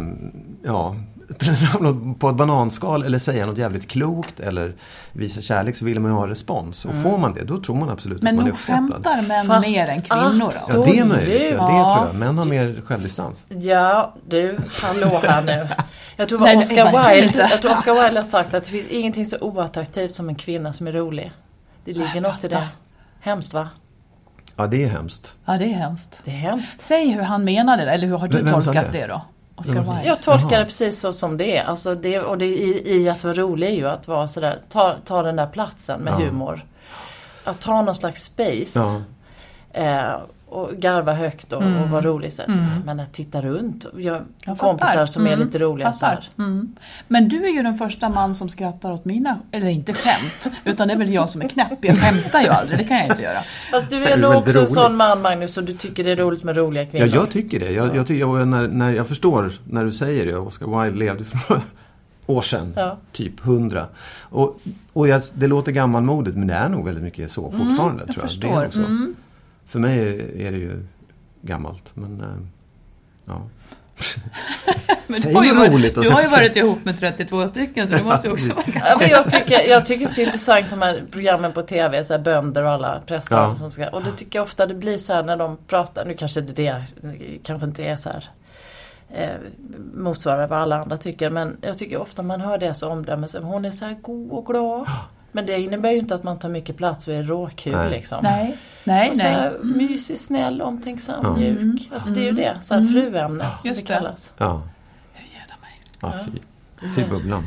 ja, 0.63 0.97
ramla 1.43 2.15
på 2.19 2.29
ett 2.29 2.37
bananskal 2.37 3.03
eller 3.03 3.19
säga 3.19 3.47
något 3.47 3.59
jävligt 3.59 3.89
klokt 3.89 4.41
eller 4.41 4.75
visa 5.13 5.41
kärlek 5.41 5.77
så 5.77 5.85
vill 5.85 6.01
man 6.01 6.11
ju 6.11 6.17
ha 6.17 6.29
respons. 6.29 6.85
Och 6.85 6.95
får 6.95 7.19
man 7.19 7.35
det 7.35 7.45
då 7.45 7.61
tror 7.61 7.77
man 7.77 7.91
absolut 7.91 8.23
Men 8.23 8.35
att 8.35 8.37
man 8.37 8.45
är 8.45 8.49
nog 8.49 8.55
uppskattad. 8.55 8.91
skämtar 8.93 9.23
män 9.29 9.47
Fast 9.47 9.69
mer 9.69 9.87
än 9.89 10.03
kvinnor 10.03 10.41
då? 10.41 10.51
Ja 10.77 10.83
det 10.93 10.99
är 10.99 11.05
möjligt, 11.05 11.51
ja, 11.51 11.67
det 11.67 11.95
tror 11.95 12.07
jag. 12.07 12.15
Män 12.15 12.39
har 12.39 12.45
mer 12.45 12.83
självdistans. 12.87 13.45
Ja, 13.49 14.15
du, 14.29 14.59
hallå 14.83 15.21
här 15.27 15.43
nu. 15.43 15.69
Jag 16.17 16.29
tror, 16.29 16.39
Nej, 16.39 16.57
Oscar 16.57 16.85
Wilde, 17.11 17.27
inte. 17.27 17.49
jag 17.51 17.61
tror 17.63 17.73
Oscar 17.73 17.95
Wilde 18.05 18.19
har 18.21 18.25
sagt 18.25 18.55
att 18.55 18.65
det 18.65 18.71
finns 18.71 18.89
ingenting 18.89 19.27
så 19.27 19.37
oattraktivt 19.41 20.15
som 20.15 20.29
en 20.29 20.35
kvinna 20.35 20.73
som 20.73 20.87
är 20.87 20.93
rolig. 20.93 21.33
Det 21.85 21.93
ligger 21.93 22.21
något 22.21 22.45
i 22.45 22.49
det. 22.49 22.69
Hemskt 23.21 23.55
va? 23.55 23.69
Ja 24.57 24.67
det 24.67 24.85
är 24.85 24.89
hemskt. 24.89 25.35
Ja, 25.45 25.53
det 25.59 25.65
är 25.65 25.75
hemskt. 25.75 26.23
Det 26.25 26.31
är 26.31 26.35
hemskt. 26.35 26.81
Säg 26.81 27.09
hur 27.11 27.23
han 27.23 27.45
menade 27.45 27.85
det, 27.85 27.91
eller 27.93 28.07
hur 28.07 28.17
har 28.19 28.29
du 28.29 28.43
Vem- 28.43 28.63
tolkat 28.63 28.93
det? 28.93 28.99
det 28.99 29.07
då? 29.07 29.23
Oscar 29.57 29.75
Wilde? 29.75 30.03
Jag 30.05 30.23
tolkar 30.23 30.49
Jaha. 30.51 30.59
det 30.59 30.65
precis 30.65 31.01
så 31.01 31.13
som 31.13 31.37
det 31.37 31.57
är. 31.57 31.65
Alltså 31.65 31.95
det, 31.95 32.21
och 32.21 32.39
det 32.39 32.47
i, 32.47 32.97
i 33.03 33.09
att 33.09 33.25
vara 33.25 33.35
rolig 33.35 33.67
är 33.69 33.73
ju 33.73 33.89
att 33.89 34.09
vara 34.09 34.29
sådär, 34.29 34.59
ta, 34.69 34.97
ta 35.05 35.23
den 35.23 35.37
där 35.37 35.47
platsen 35.47 36.01
med 36.01 36.13
Ja. 36.13 36.17
humor. 36.27 36.65
Att 37.45 37.65
ha 37.65 37.83
någon 37.83 37.95
slags 37.95 38.23
space. 38.25 38.79
Ja. 38.79 39.03
Eh, 39.81 40.15
och 40.55 40.71
garva 40.77 41.13
högt 41.15 41.53
och, 41.53 41.63
och 41.63 41.91
vara 41.91 42.01
rolig. 42.03 42.33
Så. 42.33 42.43
här. 42.43 42.81
Men 42.85 43.01
att 43.01 43.13
titta 43.13 43.43
runt. 43.43 43.87
Jag 43.97 44.21
Jag 44.45 44.51
har 44.53 44.57
kompisar 44.57 45.07
som 45.07 45.27
är 45.27 45.33
Mm, 45.33 45.47
lite 45.47 45.59
roliga 45.59 45.93
så 45.93 46.01
fattar. 46.07 46.29
här. 46.37 46.45
Mm. 46.45 46.73
Men 47.09 47.29
du 47.29 47.45
är 47.45 47.49
ju 47.51 47.63
den 47.63 47.75
första 47.75 48.09
man 48.09 48.35
som 48.35 48.49
skrattar 48.49 48.93
åt 48.93 49.05
mina, 49.05 49.39
eller 49.51 49.67
inte 49.69 49.93
skämt, 49.93 50.51
utan 50.65 50.89
det 50.89 50.95
är 50.95 50.99
väl 50.99 51.13
jag 51.13 51.31
som 51.31 51.43
är 51.43 51.49
knäpp. 51.49 51.79
Jag 51.85 51.99
skämtar 51.99 52.41
ju 52.41 52.49
aldrig, 52.49 52.79
det 52.79 52.85
kan 52.85 52.97
jag 52.97 53.07
inte 53.07 53.23
göra. 53.23 53.39
Fast 53.71 53.91
du 53.91 53.97
är 54.05 54.11
är 54.11 54.17
nog 54.17 54.35
också 54.35 54.61
en 54.61 54.67
sån 54.67 54.97
man 54.97 55.23
Magnus 55.23 55.57
och 55.59 55.65
du 55.65 55.73
tycker 55.73 56.05
det 56.05 56.13
är 56.13 56.17
roligt 56.17 56.45
med 56.45 56.57
roliga 56.57 56.83
Ja, 56.83 56.91
kvinnor. 56.91 57.09
jag 57.15 57.31
tycker 57.31 57.61
det. 57.61 57.71
Jag, 57.73 57.97
jag, 57.97 58.07
tycker, 58.07 58.21
jag, 58.21 58.49
när, 58.49 58.69
när 58.69 58.91
jag 58.91 59.07
förstår 59.07 59.53
när 59.65 59.85
du 59.85 59.93
säger 59.93 60.27
det. 60.27 60.37
Oscar 60.37 60.83
Wilde 60.83 60.99
levde 60.99 61.25
för 61.25 61.39
några 61.49 61.63
år 62.27 62.43
sedan. 62.43 62.73
Ja. 62.77 62.97
Typ 63.13 63.41
hundra. 63.41 63.87
Och, 64.21 64.61
och 64.93 65.09
jag, 65.09 65.23
det 65.35 65.47
låter 65.47 65.73
gammalmodigt 65.73 66.37
men 66.37 66.47
det 66.47 66.55
är 66.55 66.69
nog 66.69 66.85
väldigt 66.85 67.05
mycket 67.05 67.31
så 67.31 67.43
fortfarande. 67.51 68.03
Mm, 68.03 68.05
jag 68.07 68.15
tror 68.15 68.25
jag. 68.25 68.31
förstår. 68.31 68.49
Det 68.49 68.55
är 68.57 68.63
nog 68.63 68.73
så. 68.73 68.79
Mm. 68.79 69.15
För 69.67 69.79
mig 69.79 69.99
är, 70.47 70.53
det 70.53 70.59
ju 70.59 70.87
gammalt. 71.43 71.91
Men 71.97 72.21
eh, 72.21 72.27
ja. 73.25 73.43
Men 75.07 75.21
Säg 75.21 75.33
du 75.33 75.39
har 75.39 75.45
ju 75.45 75.51
något 75.53 75.59
varit, 75.59 75.73
roligt 75.73 75.95
du 75.95 76.11
har 76.11 76.21
ju 76.21 76.27
ska- 76.27 76.37
varit 76.37 76.57
ihop 76.57 76.85
med 76.85 76.99
32 76.99 77.49
stycken 77.49 77.89
så 77.89 77.95
du 77.95 78.03
måste 78.03 78.27
ju 78.29 78.33
också 78.33 78.55
vara 78.55 78.65
Ja, 78.75 78.97
men 79.01 79.09
jag, 79.09 79.31
tycker, 79.31 79.69
jag 79.69 79.87
tycker 79.87 80.01
det 80.01 80.07
är 80.07 80.15
så 80.15 80.21
intressant 80.21 80.71
de 80.71 80.83
här 80.83 81.03
programmen 81.11 81.53
på 81.53 81.63
TV, 81.63 82.05
så 82.05 82.15
här 82.15 82.21
bönder 82.21 82.63
och 82.63 82.71
alla 82.71 83.01
präster 83.07 83.37
Ja. 83.37 83.57
som 83.57 83.71
ska, 83.71 83.89
och 83.89 84.03
det 84.05 84.11
tycker 84.11 84.39
jag 84.39 84.45
ofta 84.45 84.67
det 84.67 84.75
blir 84.75 84.99
så 84.99 85.13
här 85.15 85.23
när 85.23 85.37
de 85.37 85.57
pratar, 85.67 86.05
nu 86.05 86.15
kanske 86.15 86.41
det, 86.41 86.53
det 86.53 86.85
kanske 87.43 87.67
inte 87.67 87.85
är 87.85 87.97
så 87.97 88.11
här 88.11 88.29
eh, 89.11 89.37
motsvarar 89.95 90.47
vad 90.47 90.59
alla 90.59 90.81
andra 90.83 90.97
tycker 90.97 91.31
men 91.31 91.57
jag 91.61 91.79
tycker 91.79 92.01
ofta 92.01 92.23
man 92.23 92.41
hör 92.41 92.59
det 92.59 92.75
så 92.75 92.89
omdöme 92.89 93.29
som 93.29 93.45
hon 93.45 93.65
är 93.65 93.71
så 93.71 93.85
här 93.85 93.95
god 94.03 94.31
och 94.31 94.47
glad. 94.47 94.87
Men 95.35 95.47
det 95.47 95.61
innebär 95.61 95.91
ju 95.91 95.99
inte 95.99 96.15
att 96.15 96.23
man 96.23 96.39
tar 96.39 96.49
mycket 96.49 96.77
plats 96.77 97.09
och 97.09 97.15
är 97.15 97.23
råkul 97.23 97.73
Nej. 97.73 97.91
liksom. 97.91 98.19
Nej, 98.23 98.57
nej, 98.85 99.11
Och 99.11 99.17
så 99.17 99.23
nej. 99.23 99.51
mysig, 99.63 100.19
snäll, 100.19 100.63
omtänksam, 100.63 101.21
Ja. 101.23 101.37
mjuk. 101.37 101.91
Alltså 101.93 102.11
det 102.11 102.21
är 102.21 102.25
ju 102.25 102.33
det, 102.33 102.57
så 102.61 102.75
här 102.75 102.83
fruämnet 102.93 103.61
som 103.61 103.69
Just 103.69 103.87
det 103.87 103.93
det. 103.93 103.99
kallas. 103.99 104.33
ja. 104.39 104.63
ja 106.01 106.13
fy. 106.25 106.89
Se 106.89 107.05
bubblan. 107.05 107.47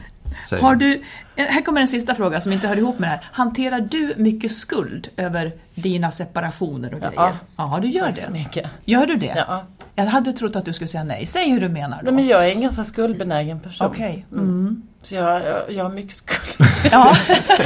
Säger 0.50 0.64
Har 0.64 0.76
du, 0.76 1.04
eh, 1.36 1.46
här 1.46 1.62
kommer 1.62 1.82
en 1.82 1.88
sista 1.88 2.16
fråga 2.16 2.42
som 2.42 2.54
inte 2.54 2.68
hör 2.68 2.78
ihop 2.78 3.00
med 3.00 3.08
det 3.10 3.12
här. 3.12 3.26
Hanterar 3.32 3.80
du 3.80 4.14
mycket 4.18 4.52
skuld 4.52 5.08
över 5.18 5.52
dina 5.76 6.12
separationer 6.12 6.94
och 6.94 7.00
Ja. 7.04 7.10
grejer? 7.10 7.36
Ja, 7.58 7.80
du 7.82 7.88
gör 7.88 8.06
Tack 8.06 8.18
så 8.18 8.28
det. 8.28 8.34
mycket. 8.34 8.66
Gör 8.86 9.06
du 9.06 9.16
det? 9.16 9.44
Ja. 9.48 9.64
Jag 9.96 10.06
hade 10.06 10.34
trott 10.34 10.56
att 10.56 10.66
du 10.66 10.74
skulle 10.74 10.88
säga 10.88 11.04
nej. 11.04 11.26
Säg 11.26 11.50
hur 11.52 11.62
du 11.62 11.70
menar 11.70 11.98
då. 11.98 12.04
Nej, 12.04 12.14
men 12.14 12.28
jag 12.28 12.48
är 12.48 12.52
en 12.56 12.62
ganska 12.62 12.84
skuldbenägen 12.84 13.60
person. 13.60 13.88
Okej. 13.88 14.26
Mm. 14.32 14.82
Så 15.02 15.16
jag, 15.16 15.42
jag, 15.46 15.72
jag 15.72 15.84
har 15.84 15.92
mycket 15.92 16.12
skuld. 16.14 16.70
Ja. 16.92 17.16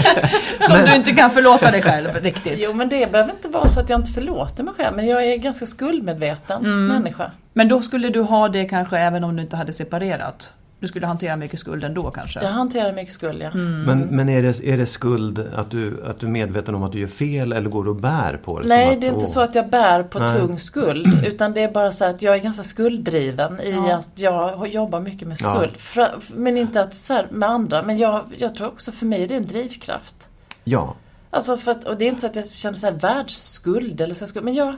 Som 0.59 0.78
du 0.86 0.95
inte 0.95 1.12
kan 1.12 1.32
förlåta 1.32 1.72
dig 1.72 1.82
själv 1.82 2.09
riktigt. 2.22 2.59
Jo 2.64 2.74
men 2.74 2.89
det 2.89 3.12
behöver 3.12 3.32
inte 3.34 3.47
vara 3.47 3.68
så 3.68 3.80
att 3.80 3.89
jag 3.89 3.99
inte 3.99 4.12
förlåter 4.12 4.64
mig 4.64 4.74
själv 4.78 4.95
men 4.95 5.07
jag 5.07 5.26
är 5.26 5.38
ganska 5.38 5.66
skuldmedveten 5.66 6.66
Mm. 6.66 6.88
människa. 6.88 7.32
Men 7.53 7.68
då 7.68 7.82
skulle 7.82 8.09
du 8.09 8.22
ha 8.22 8.49
det 8.49 8.66
kanske 8.66 8.97
även 8.99 9.24
om 9.24 9.36
du 9.36 9.41
inte 9.41 9.55
hade 9.55 9.74
separerat? 9.74 10.53
Du 10.82 10.88
skulle 10.88 11.07
hantera 11.07 11.36
mycket 11.36 11.59
skuld 11.59 11.84
ändå 11.84 12.11
kanske? 12.11 12.43
Jag 12.43 12.49
hanterar 12.49 12.93
mycket 12.93 13.13
skuld, 13.13 13.41
ja. 13.41 13.47
Mm. 13.51 13.84
Men, 13.84 13.99
men 13.99 14.29
är, 14.29 14.41
det, 14.43 14.59
är 14.63 14.77
det 14.77 14.86
skuld 14.86 15.39
att 15.55 15.71
du, 15.71 16.03
att 16.05 16.19
du 16.19 16.25
är 16.27 16.32
medveten 16.32 16.75
om 16.75 16.84
att 16.84 16.91
du 16.91 16.99
gör 16.99 17.07
fel 17.07 17.53
eller 17.53 17.69
går 17.69 17.84
du 17.84 17.89
och 17.89 17.95
bär 17.95 18.39
på 18.43 18.59
det? 18.59 18.67
Nej, 18.67 18.93
att, 18.95 19.01
det 19.01 19.07
är 19.07 19.11
inte 19.11 19.25
åh, 19.25 19.32
så 19.32 19.39
att 19.41 19.55
jag 19.55 19.69
bär 19.69 20.03
på 20.03 20.19
Nej. 20.19 20.39
tung 20.39 20.59
skuld. 20.59 21.23
Utan 21.27 21.53
det 21.53 21.61
är 21.63 21.71
bara 21.71 21.91
så 21.91 22.05
att 22.05 22.21
jag 22.21 22.36
är 22.36 22.39
ganska 22.39 22.63
skulddriven 22.63 23.59
i 23.59 23.71
Ja. 23.71 23.95
att 23.97 24.11
jag 24.15 24.67
jobbar 24.67 24.99
mycket 24.99 25.27
med 25.27 25.38
Ja. 25.41 25.55
skuld. 25.55 25.77
Fra- 25.77 26.21
Men 26.36 26.57
inte 26.57 26.82
att 26.82 26.95
så 26.95 27.13
här 27.13 27.27
med 27.32 27.49
andra. 27.49 27.84
Men 27.84 27.97
jag, 27.97 28.23
jag 28.38 28.55
tror 28.55 28.67
också 28.67 28.91
för 28.91 29.05
mig 29.05 29.23
är 29.23 29.27
det 29.27 29.36
en 29.36 29.47
drivkraft. 29.47 30.29
Ja, 30.63 30.95
Alltså 31.29 31.57
för 31.57 31.71
att, 31.71 31.84
och 31.86 31.97
det 31.97 32.05
är 32.05 32.09
inte 32.09 32.21
så 32.21 32.27
att 32.27 32.36
jag 32.36 32.47
känner 32.47 32.77
så 32.77 32.88
här 32.88 32.93
världsskuld 32.93 34.01
eller 34.01 34.15
så 34.15 34.19
här 34.25 34.27
skuld. 34.29 34.45
Men 34.45 34.53
jag, 34.53 34.75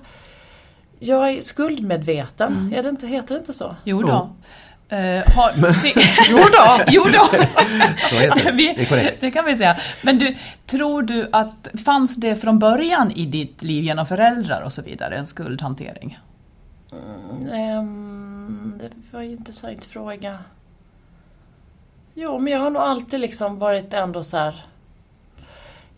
jag 0.99 1.29
är 1.33 1.41
skuldmedveten. 1.41 2.53
Mm. 2.53 2.73
Är 2.73 2.83
det 2.83 2.89
inte, 2.89 3.07
heter 3.07 3.33
det 3.35 3.39
inte 3.39 3.53
så? 3.53 3.75
Jo 3.83 4.01
då. 4.01 4.29
Eh, 4.89 5.33
har, 5.35 5.51
jo 6.29 6.37
då, 6.37 6.83
jo 6.87 7.03
då. 7.03 7.25
så 8.09 8.15
heter 8.15 8.43
det. 8.45 8.51
Vi- 8.51 8.73
Det 8.75 8.81
är 8.81 8.85
korrekt. 8.85 9.21
Det 9.21 9.31
kan 9.31 9.45
vi 9.45 9.55
säga. 9.55 9.77
Men 10.01 10.17
du, 10.19 10.35
tror 10.65 11.01
du 11.03 11.29
att 11.31 11.67
fanns 11.85 12.15
det 12.15 12.35
från 12.35 12.59
början 12.59 13.11
i 13.11 13.25
ditt 13.25 13.63
liv 13.63 13.83
genom 13.83 14.05
föräldrar 14.07 14.61
och 14.61 14.73
så 14.73 14.81
vidare, 14.81 15.15
en 15.15 15.27
skuldhantering? 15.27 16.19
Ehm, 17.53 18.73
det 18.79 18.89
var 19.11 19.21
ju 19.21 19.27
en 19.27 19.37
intressant 19.37 19.85
fråga. 19.85 20.37
Jo, 22.13 22.39
men 22.39 22.53
jag 22.53 22.59
har 22.59 22.69
nog 22.69 22.81
alltid 22.81 23.19
liksom 23.19 23.59
varit 23.59 23.93
ändå 23.93 24.23
så 24.23 24.37
här. 24.37 24.65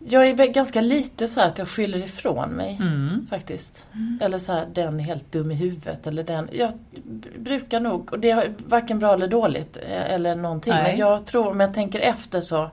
Jag 0.07 0.27
är 0.27 0.47
ganska 0.53 0.81
lite 0.81 1.27
så 1.27 1.39
här 1.39 1.47
att 1.47 1.57
jag 1.57 1.67
skyller 1.67 1.97
ifrån 1.97 2.49
mig 2.49 2.77
Mm. 2.81 3.27
faktiskt. 3.29 3.85
Eller 4.21 4.37
så 4.37 4.53
här, 4.53 4.65
den 4.73 4.99
är 4.99 5.03
helt 5.03 5.31
dum 5.31 5.51
i 5.51 5.55
huvudet 5.55 6.07
eller 6.07 6.23
den. 6.23 6.49
Jag 6.53 6.71
brukar 7.39 7.79
nog, 7.79 8.13
och 8.13 8.19
det 8.19 8.29
är 8.31 8.53
varken 8.67 8.99
bra 8.99 9.13
eller 9.13 9.27
dåligt 9.27 9.77
eh, 9.77 10.13
eller 10.13 10.35
någonting. 10.35 10.73
Nej. 10.73 10.83
Men 10.83 10.97
jag 10.99 11.25
tror, 11.25 11.47
om 11.47 11.59
jag 11.59 11.73
tänker 11.73 11.99
efter 11.99 12.41
så 12.41 12.69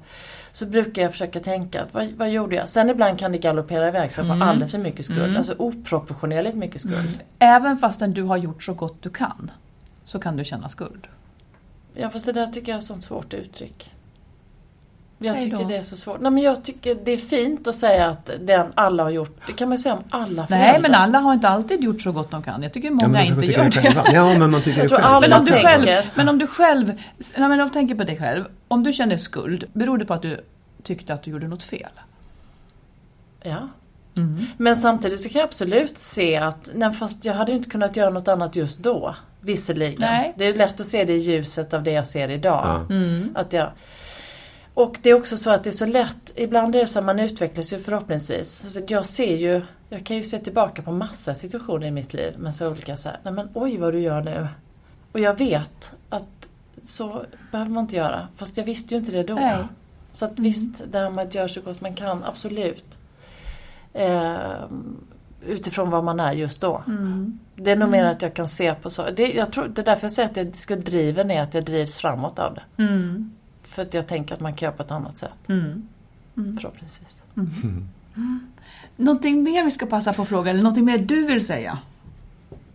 så 0.52 0.66
brukar 0.66 1.02
jag 1.02 1.12
försöka 1.12 1.40
tänka, 1.40 1.82
att 1.82 1.94
vad, 1.94 2.10
vad 2.12 2.30
gjorde 2.30 2.56
jag? 2.56 2.68
Sen 2.68 2.90
ibland 2.90 3.18
kan 3.18 3.32
det 3.32 3.38
galoppera 3.38 3.88
iväg 3.88 4.12
så 4.12 4.20
jag 4.20 4.26
får 4.26 4.34
Mm. 4.34 4.48
alldeles 4.48 4.70
för 4.72 4.78
mycket 4.78 5.04
skuld. 5.04 5.22
Mm. 5.22 5.36
Alltså 5.36 5.54
oproportionerligt 5.58 6.56
mycket 6.56 6.80
skuld. 6.80 7.20
Även 7.38 7.78
fastän 7.78 8.12
du 8.12 8.22
har 8.22 8.36
gjort 8.36 8.62
så 8.62 8.74
gott 8.74 9.02
du 9.02 9.10
kan, 9.10 9.50
så 10.04 10.18
kan 10.18 10.36
du 10.36 10.44
känna 10.44 10.68
skuld. 10.68 11.06
Ja 11.94 12.10
fast 12.10 12.26
det 12.26 12.32
där 12.32 12.46
tycker 12.46 12.68
jag 12.72 12.76
är 12.76 12.78
ett 12.78 12.84
sånt 12.84 13.04
svårt 13.04 13.34
uttryck. 13.34 13.92
Jag 15.24 15.34
Säg 15.34 15.44
tycker 15.44 15.56
då. 15.58 15.68
det 15.68 15.76
är 15.76 15.82
så 15.82 15.96
svårt. 15.96 16.20
Nej 16.20 16.30
men 16.30 16.42
jag 16.42 16.64
tycker 16.64 16.94
det 17.04 17.12
är 17.12 17.16
fint 17.18 17.68
att 17.68 17.74
säga 17.74 18.06
att 18.06 18.30
den 18.40 18.66
alla 18.74 19.02
har 19.02 19.10
gjort. 19.10 19.38
Det 19.46 19.52
kan 19.52 19.68
man 19.68 19.76
ju 19.76 19.82
säga 19.82 19.94
om 19.94 20.04
alla 20.10 20.46
Nej, 20.50 20.60
föräldrar. 20.60 20.80
men 20.80 20.94
alla 20.94 21.18
har 21.18 21.32
inte 21.32 21.48
alltid 21.48 21.84
gjort 21.84 22.02
så 22.02 22.12
gott 22.12 22.30
de 22.30 22.42
kan. 22.42 22.62
Jag 22.62 22.72
tycker 22.72 22.88
ja 22.88 22.94
många 22.94 23.08
men 23.08 23.26
inte 23.26 23.40
tycker 23.40 23.52
gör 23.54 23.64
det 23.64 23.70
det. 23.70 23.82
själva. 23.82 24.04
Ja, 24.12 24.38
men 24.38 24.50
man 24.50 24.60
tycker 24.60 24.80
Jag 24.80 24.90
det 24.90 24.96
själv. 24.96 25.20
Men 25.20 25.38
om, 25.38 25.44
du 25.44 25.52
själv, 25.52 26.06
men 26.14 26.28
om 26.28 26.38
du 26.38 26.46
själv, 26.46 26.86
nej, 27.36 27.48
men 27.48 27.60
om 27.60 27.66
du 27.68 27.72
tänker 27.72 27.94
på 27.94 28.04
dig 28.04 28.18
själv, 28.18 28.44
om 28.68 28.82
du 28.82 28.92
känner 28.92 29.16
skuld, 29.16 29.64
beror 29.72 29.98
det 29.98 30.04
på 30.04 30.14
att 30.14 30.22
du 30.22 30.40
tyckte 30.82 31.14
att 31.14 31.22
du 31.22 31.30
gjorde 31.30 31.48
något 31.48 31.62
fel? 31.62 31.90
Ja. 33.42 33.68
Mm. 34.16 34.44
Men 34.56 34.76
samtidigt 34.76 35.20
så 35.20 35.28
kan 35.28 35.38
jag 35.40 35.46
absolut 35.48 35.98
se 35.98 36.36
att, 36.36 36.70
nej 36.74 36.92
fast 36.92 37.24
jag 37.24 37.34
hade 37.34 37.52
inte 37.52 37.70
kunnat 37.70 37.96
göra 37.96 38.10
något 38.10 38.28
annat 38.28 38.56
just 38.56 38.82
då. 38.82 39.14
Visserligen. 39.40 39.96
Nej. 40.00 40.34
Det 40.36 40.44
är 40.46 40.52
lätt 40.54 40.80
att 40.80 40.86
se 40.86 41.04
det 41.04 41.12
i 41.12 41.18
ljuset 41.18 41.74
av 41.74 41.82
det 41.82 41.90
jag 41.92 42.06
ser 42.06 42.28
idag. 42.28 42.84
Ja. 42.88 42.94
Mm. 42.94 43.32
Att 43.34 43.52
jag, 43.52 43.70
och 44.74 44.98
det 45.02 45.10
är 45.10 45.14
också 45.14 45.36
så 45.36 45.50
att 45.50 45.64
det 45.64 45.70
är 45.70 45.72
så 45.72 45.86
lätt, 45.86 46.32
ibland 46.34 46.76
är 46.76 46.80
det 46.80 46.86
så 46.86 46.98
att 46.98 47.04
man 47.04 47.20
utvecklas 47.20 47.72
ju 47.72 47.78
förhoppningsvis. 47.78 48.72
Så 48.72 48.80
jag 48.88 49.06
ser 49.06 49.36
ju, 49.36 49.62
jag 49.88 50.04
kan 50.06 50.16
ju 50.16 50.22
se 50.22 50.38
tillbaka 50.38 50.82
på 50.82 50.92
massa 50.92 51.34
situationer 51.34 51.86
i 51.86 51.90
mitt 51.90 52.14
liv 52.14 52.38
med 52.38 52.54
så 52.54 52.70
olika 52.70 52.96
så 52.96 53.08
här, 53.08 53.18
nej 53.22 53.32
men 53.32 53.48
oj 53.54 53.78
vad 53.78 53.92
du 53.92 54.00
gör 54.00 54.20
nu. 54.20 54.48
Och 55.12 55.20
jag 55.20 55.38
vet 55.38 55.92
att 56.08 56.48
så 56.84 57.24
behöver 57.50 57.70
man 57.70 57.84
inte 57.84 57.96
göra. 57.96 58.28
Fast 58.36 58.56
jag 58.56 58.64
visste 58.64 58.94
ju 58.94 59.00
inte 59.00 59.12
det 59.12 59.22
då. 59.22 59.34
Nej. 59.34 59.56
Så 60.12 60.24
att 60.24 60.38
visst, 60.38 60.82
det 60.92 60.98
här 60.98 61.10
med 61.10 61.26
att 61.26 61.34
göra 61.34 61.48
så 61.48 61.60
gott 61.60 61.80
man 61.80 61.94
kan, 61.94 62.24
absolut. 62.24 62.98
Eh, 63.92 64.64
utifrån 65.46 65.90
vad 65.90 66.04
man 66.04 66.20
är 66.20 66.32
just 66.32 66.60
då. 66.60 66.82
Mm. 66.86 67.38
Det 67.56 67.70
är 67.70 67.76
nog 67.76 67.88
mer 67.88 68.04
att 68.04 68.22
jag 68.22 68.34
kan 68.34 68.48
se 68.48 68.74
på 68.74 68.90
så. 68.90 69.10
Det, 69.10 69.32
jag 69.32 69.52
tror, 69.52 69.68
det 69.68 69.80
är 69.80 69.84
därför 69.84 70.04
jag 70.04 70.12
säger 70.12 70.28
att 70.28 70.36
jag 70.36 70.54
skulddriven 70.54 71.30
är 71.30 71.42
att 71.42 71.54
jag 71.54 71.64
drivs 71.64 71.96
framåt 71.96 72.38
av 72.38 72.54
det. 72.54 72.82
Mm. 72.82 73.32
För 73.72 73.82
att 73.82 73.94
jag 73.94 74.08
tänker 74.08 74.34
att 74.34 74.40
man 74.40 74.54
kan 74.54 74.66
göra 74.66 74.76
på 74.76 74.82
ett 74.82 74.90
annat 74.90 75.18
sätt. 75.18 75.48
Mm. 75.48 75.88
Förhoppningsvis. 76.34 77.22
Någonting 78.96 79.42
mer 79.42 79.64
vi 79.64 79.70
ska 79.70 79.86
passa 79.86 80.12
på 80.12 80.22
att 80.22 80.28
fråga, 80.28 80.50
eller 80.50 80.62
någonting 80.62 80.84
mer 80.84 80.98
du 80.98 81.26
vill 81.26 81.46
säga? 81.46 81.78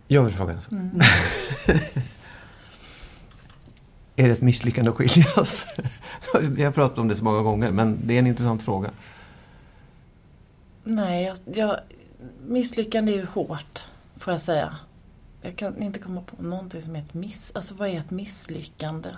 Jag 0.08 0.24
vill 0.24 0.34
fråga 0.34 0.52
en 0.52 0.62
sak. 0.62 0.72
Mm. 0.72 1.00
Är 4.16 4.26
det 4.26 4.32
ett 4.32 4.40
misslyckande 4.40 4.90
att 4.90 4.96
skiljas? 4.96 5.66
Vi 6.42 6.64
har 6.64 6.72
pratat 6.72 6.98
om 6.98 7.08
det 7.08 7.16
så 7.16 7.24
många 7.24 7.42
gånger 7.42 7.70
men 7.70 7.98
det 8.04 8.14
är 8.14 8.18
en 8.18 8.26
intressant 8.26 8.62
fråga. 8.62 8.90
Nej, 10.84 11.24
jag, 11.24 11.38
jag, 11.54 11.80
misslyckande 12.46 13.12
är 13.12 13.16
ju 13.16 13.26
hårt, 13.26 13.84
får 14.16 14.32
jag 14.32 14.40
säga. 14.40 14.76
Jag 15.42 15.56
kan 15.56 15.82
inte 15.82 15.98
komma 15.98 16.20
på 16.20 16.42
någonting 16.42 16.82
som 16.82 16.96
är 16.96 17.00
ett 17.00 17.14
miss... 17.14 17.52
Alltså 17.54 17.74
vad 17.74 17.88
är 17.88 17.98
ett 17.98 18.10
misslyckande? 18.10 19.08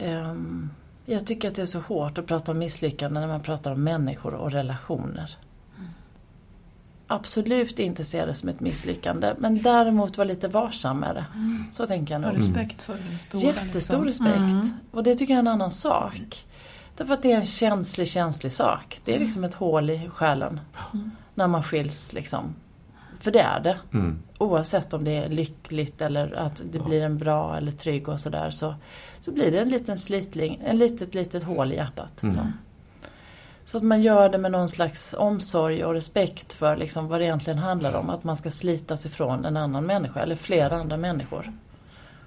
Ehm, 0.00 0.70
jag 1.06 1.26
tycker 1.26 1.48
att 1.48 1.54
det 1.54 1.62
är 1.62 1.66
så 1.66 1.80
hårt 1.80 2.18
att 2.18 2.26
prata 2.26 2.52
om 2.52 2.58
misslyckande 2.58 3.20
när 3.20 3.26
man 3.28 3.40
pratar 3.40 3.72
om 3.72 3.84
människor 3.84 4.34
och 4.34 4.52
relationer. 4.52 5.36
Absolut 7.06 7.78
inte 7.78 8.04
se 8.04 8.26
det 8.26 8.34
som 8.34 8.48
ett 8.48 8.60
misslyckande, 8.60 9.34
men 9.38 9.62
däremot 9.62 10.16
vara 10.18 10.28
lite 10.28 10.48
varsam 10.48 11.00
med 11.00 11.14
det. 11.14 11.24
Så 11.74 11.86
tänker 11.86 12.14
jag 12.14 12.24
Och 12.24 12.34
nog. 12.34 12.38
respekt 12.38 12.82
för 12.82 12.98
den 13.10 13.18
stora. 13.18 13.42
Jättestor 13.42 14.04
liksom. 14.04 14.26
respekt. 14.26 14.52
Mm. 14.52 14.70
Och 14.90 15.02
det 15.02 15.14
tycker 15.14 15.32
jag 15.34 15.38
är 15.38 15.40
en 15.42 15.48
annan 15.48 15.70
sak. 15.70 16.46
Därför 16.96 17.14
att 17.14 17.22
det 17.22 17.32
är 17.32 17.36
en 17.36 17.46
känslig, 17.46 18.08
känslig 18.08 18.52
sak. 18.52 19.00
Det 19.04 19.14
är 19.14 19.20
liksom 19.20 19.44
ett 19.44 19.54
hål 19.54 19.90
i 19.90 20.08
själen. 20.08 20.60
När 21.34 21.46
man 21.46 21.62
skiljs 21.62 22.12
liksom. 22.12 22.54
För 23.24 23.30
det 23.30 23.40
är 23.40 23.60
det. 23.60 23.78
Mm. 23.92 24.22
Oavsett 24.38 24.94
om 24.94 25.04
det 25.04 25.16
är 25.16 25.28
lyckligt 25.28 26.02
eller 26.02 26.32
att 26.32 26.62
det 26.72 26.78
blir 26.78 27.02
en 27.02 27.18
bra 27.18 27.56
eller 27.56 27.72
trygg 27.72 28.08
och 28.08 28.20
sådär. 28.20 28.50
Så, 28.50 28.74
så 29.20 29.32
blir 29.32 29.50
det 29.50 29.58
en 29.58 29.68
liten 29.68 29.96
slitling, 29.96 30.60
en 30.64 30.78
litet, 30.78 31.14
litet 31.14 31.42
hål 31.42 31.72
i 31.72 31.76
hjärtat. 31.76 32.22
Liksom. 32.22 32.52
Så 33.64 33.76
att 33.76 33.82
man 33.82 34.02
gör 34.02 34.28
det 34.28 34.38
med 34.38 34.52
någon 34.52 34.68
slags 34.68 35.14
omsorg 35.18 35.84
och 35.84 35.92
respekt 35.92 36.52
för 36.52 36.76
liksom 36.76 37.08
vad 37.08 37.20
det 37.20 37.24
egentligen 37.24 37.58
handlar 37.58 37.92
om. 37.94 38.10
Att 38.10 38.24
man 38.24 38.36
ska 38.36 38.50
slitas 38.50 39.06
ifrån 39.06 39.44
en 39.44 39.56
annan 39.56 39.86
människa 39.86 40.20
eller 40.20 40.36
flera 40.36 40.76
andra 40.76 40.96
människor. 40.96 41.52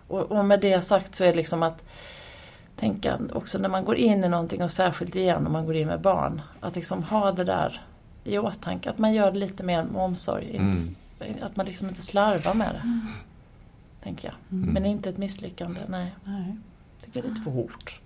Och, 0.07 0.31
och 0.31 0.45
med 0.45 0.59
det 0.59 0.81
sagt 0.81 1.15
så 1.15 1.23
är 1.23 1.27
det 1.27 1.37
liksom 1.37 1.63
att 1.63 1.83
tänka 2.75 3.19
också 3.33 3.57
när 3.57 3.69
man 3.69 3.85
går 3.85 3.95
in 3.95 4.23
i 4.23 4.29
någonting 4.29 4.63
och 4.63 4.71
särskilt 4.71 5.15
igen 5.15 5.47
om 5.47 5.53
man 5.53 5.65
går 5.65 5.75
in 5.75 5.87
med 5.87 6.01
barn. 6.01 6.41
Att 6.59 6.75
liksom 6.75 7.03
ha 7.03 7.31
det 7.31 7.43
där 7.43 7.81
i 8.27 8.37
åtanke. 8.39 8.89
Att 8.89 8.97
man 8.97 9.13
gör 9.13 9.31
det 9.31 9.39
lite 9.39 9.63
mer 9.63 9.83
med 9.83 10.01
omsorg. 10.01 10.49
Inte, 10.49 11.45
Att 11.45 11.55
man 11.55 11.65
liksom 11.65 11.89
inte 11.89 12.01
slarvar 12.01 12.53
med 12.53 12.75
det. 12.75 12.81
Tänker 14.03 14.27
jag. 14.27 14.35
Men 14.49 14.85
inte 14.85 15.09
ett 15.09 15.17
misslyckande, 15.17 15.81
nej. 15.87 16.15
Nej. 16.23 16.57
tycker 17.05 17.21
det 17.21 17.27
är 17.27 17.29
lite 17.29 17.41
för 17.41 17.51
hårt. 17.51 18.01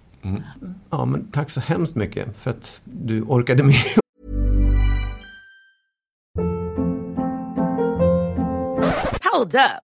Ja 0.89 1.05
men 1.05 1.27
tack 1.31 1.49
så 1.49 1.59
hemskt 1.61 1.95
mycket 1.95 2.37
för 2.37 2.51
att 2.51 2.81
du 2.83 3.21
orkade 3.21 3.63
med 3.63 3.75
Hold 9.33 9.55
up. 9.55 9.90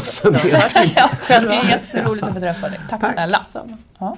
Och 0.00 0.06
sen 0.06 0.32
ja, 0.96 1.10
det 1.28 1.34
är 1.34 1.68
jätteroligt 1.68 2.26
att 2.26 2.34
få 2.34 2.40
träffa 2.40 2.68
dig. 2.68 2.80
Tack, 2.90 3.00
Tack. 3.00 3.12
snälla. 3.12 3.46
Ja. 3.98 4.16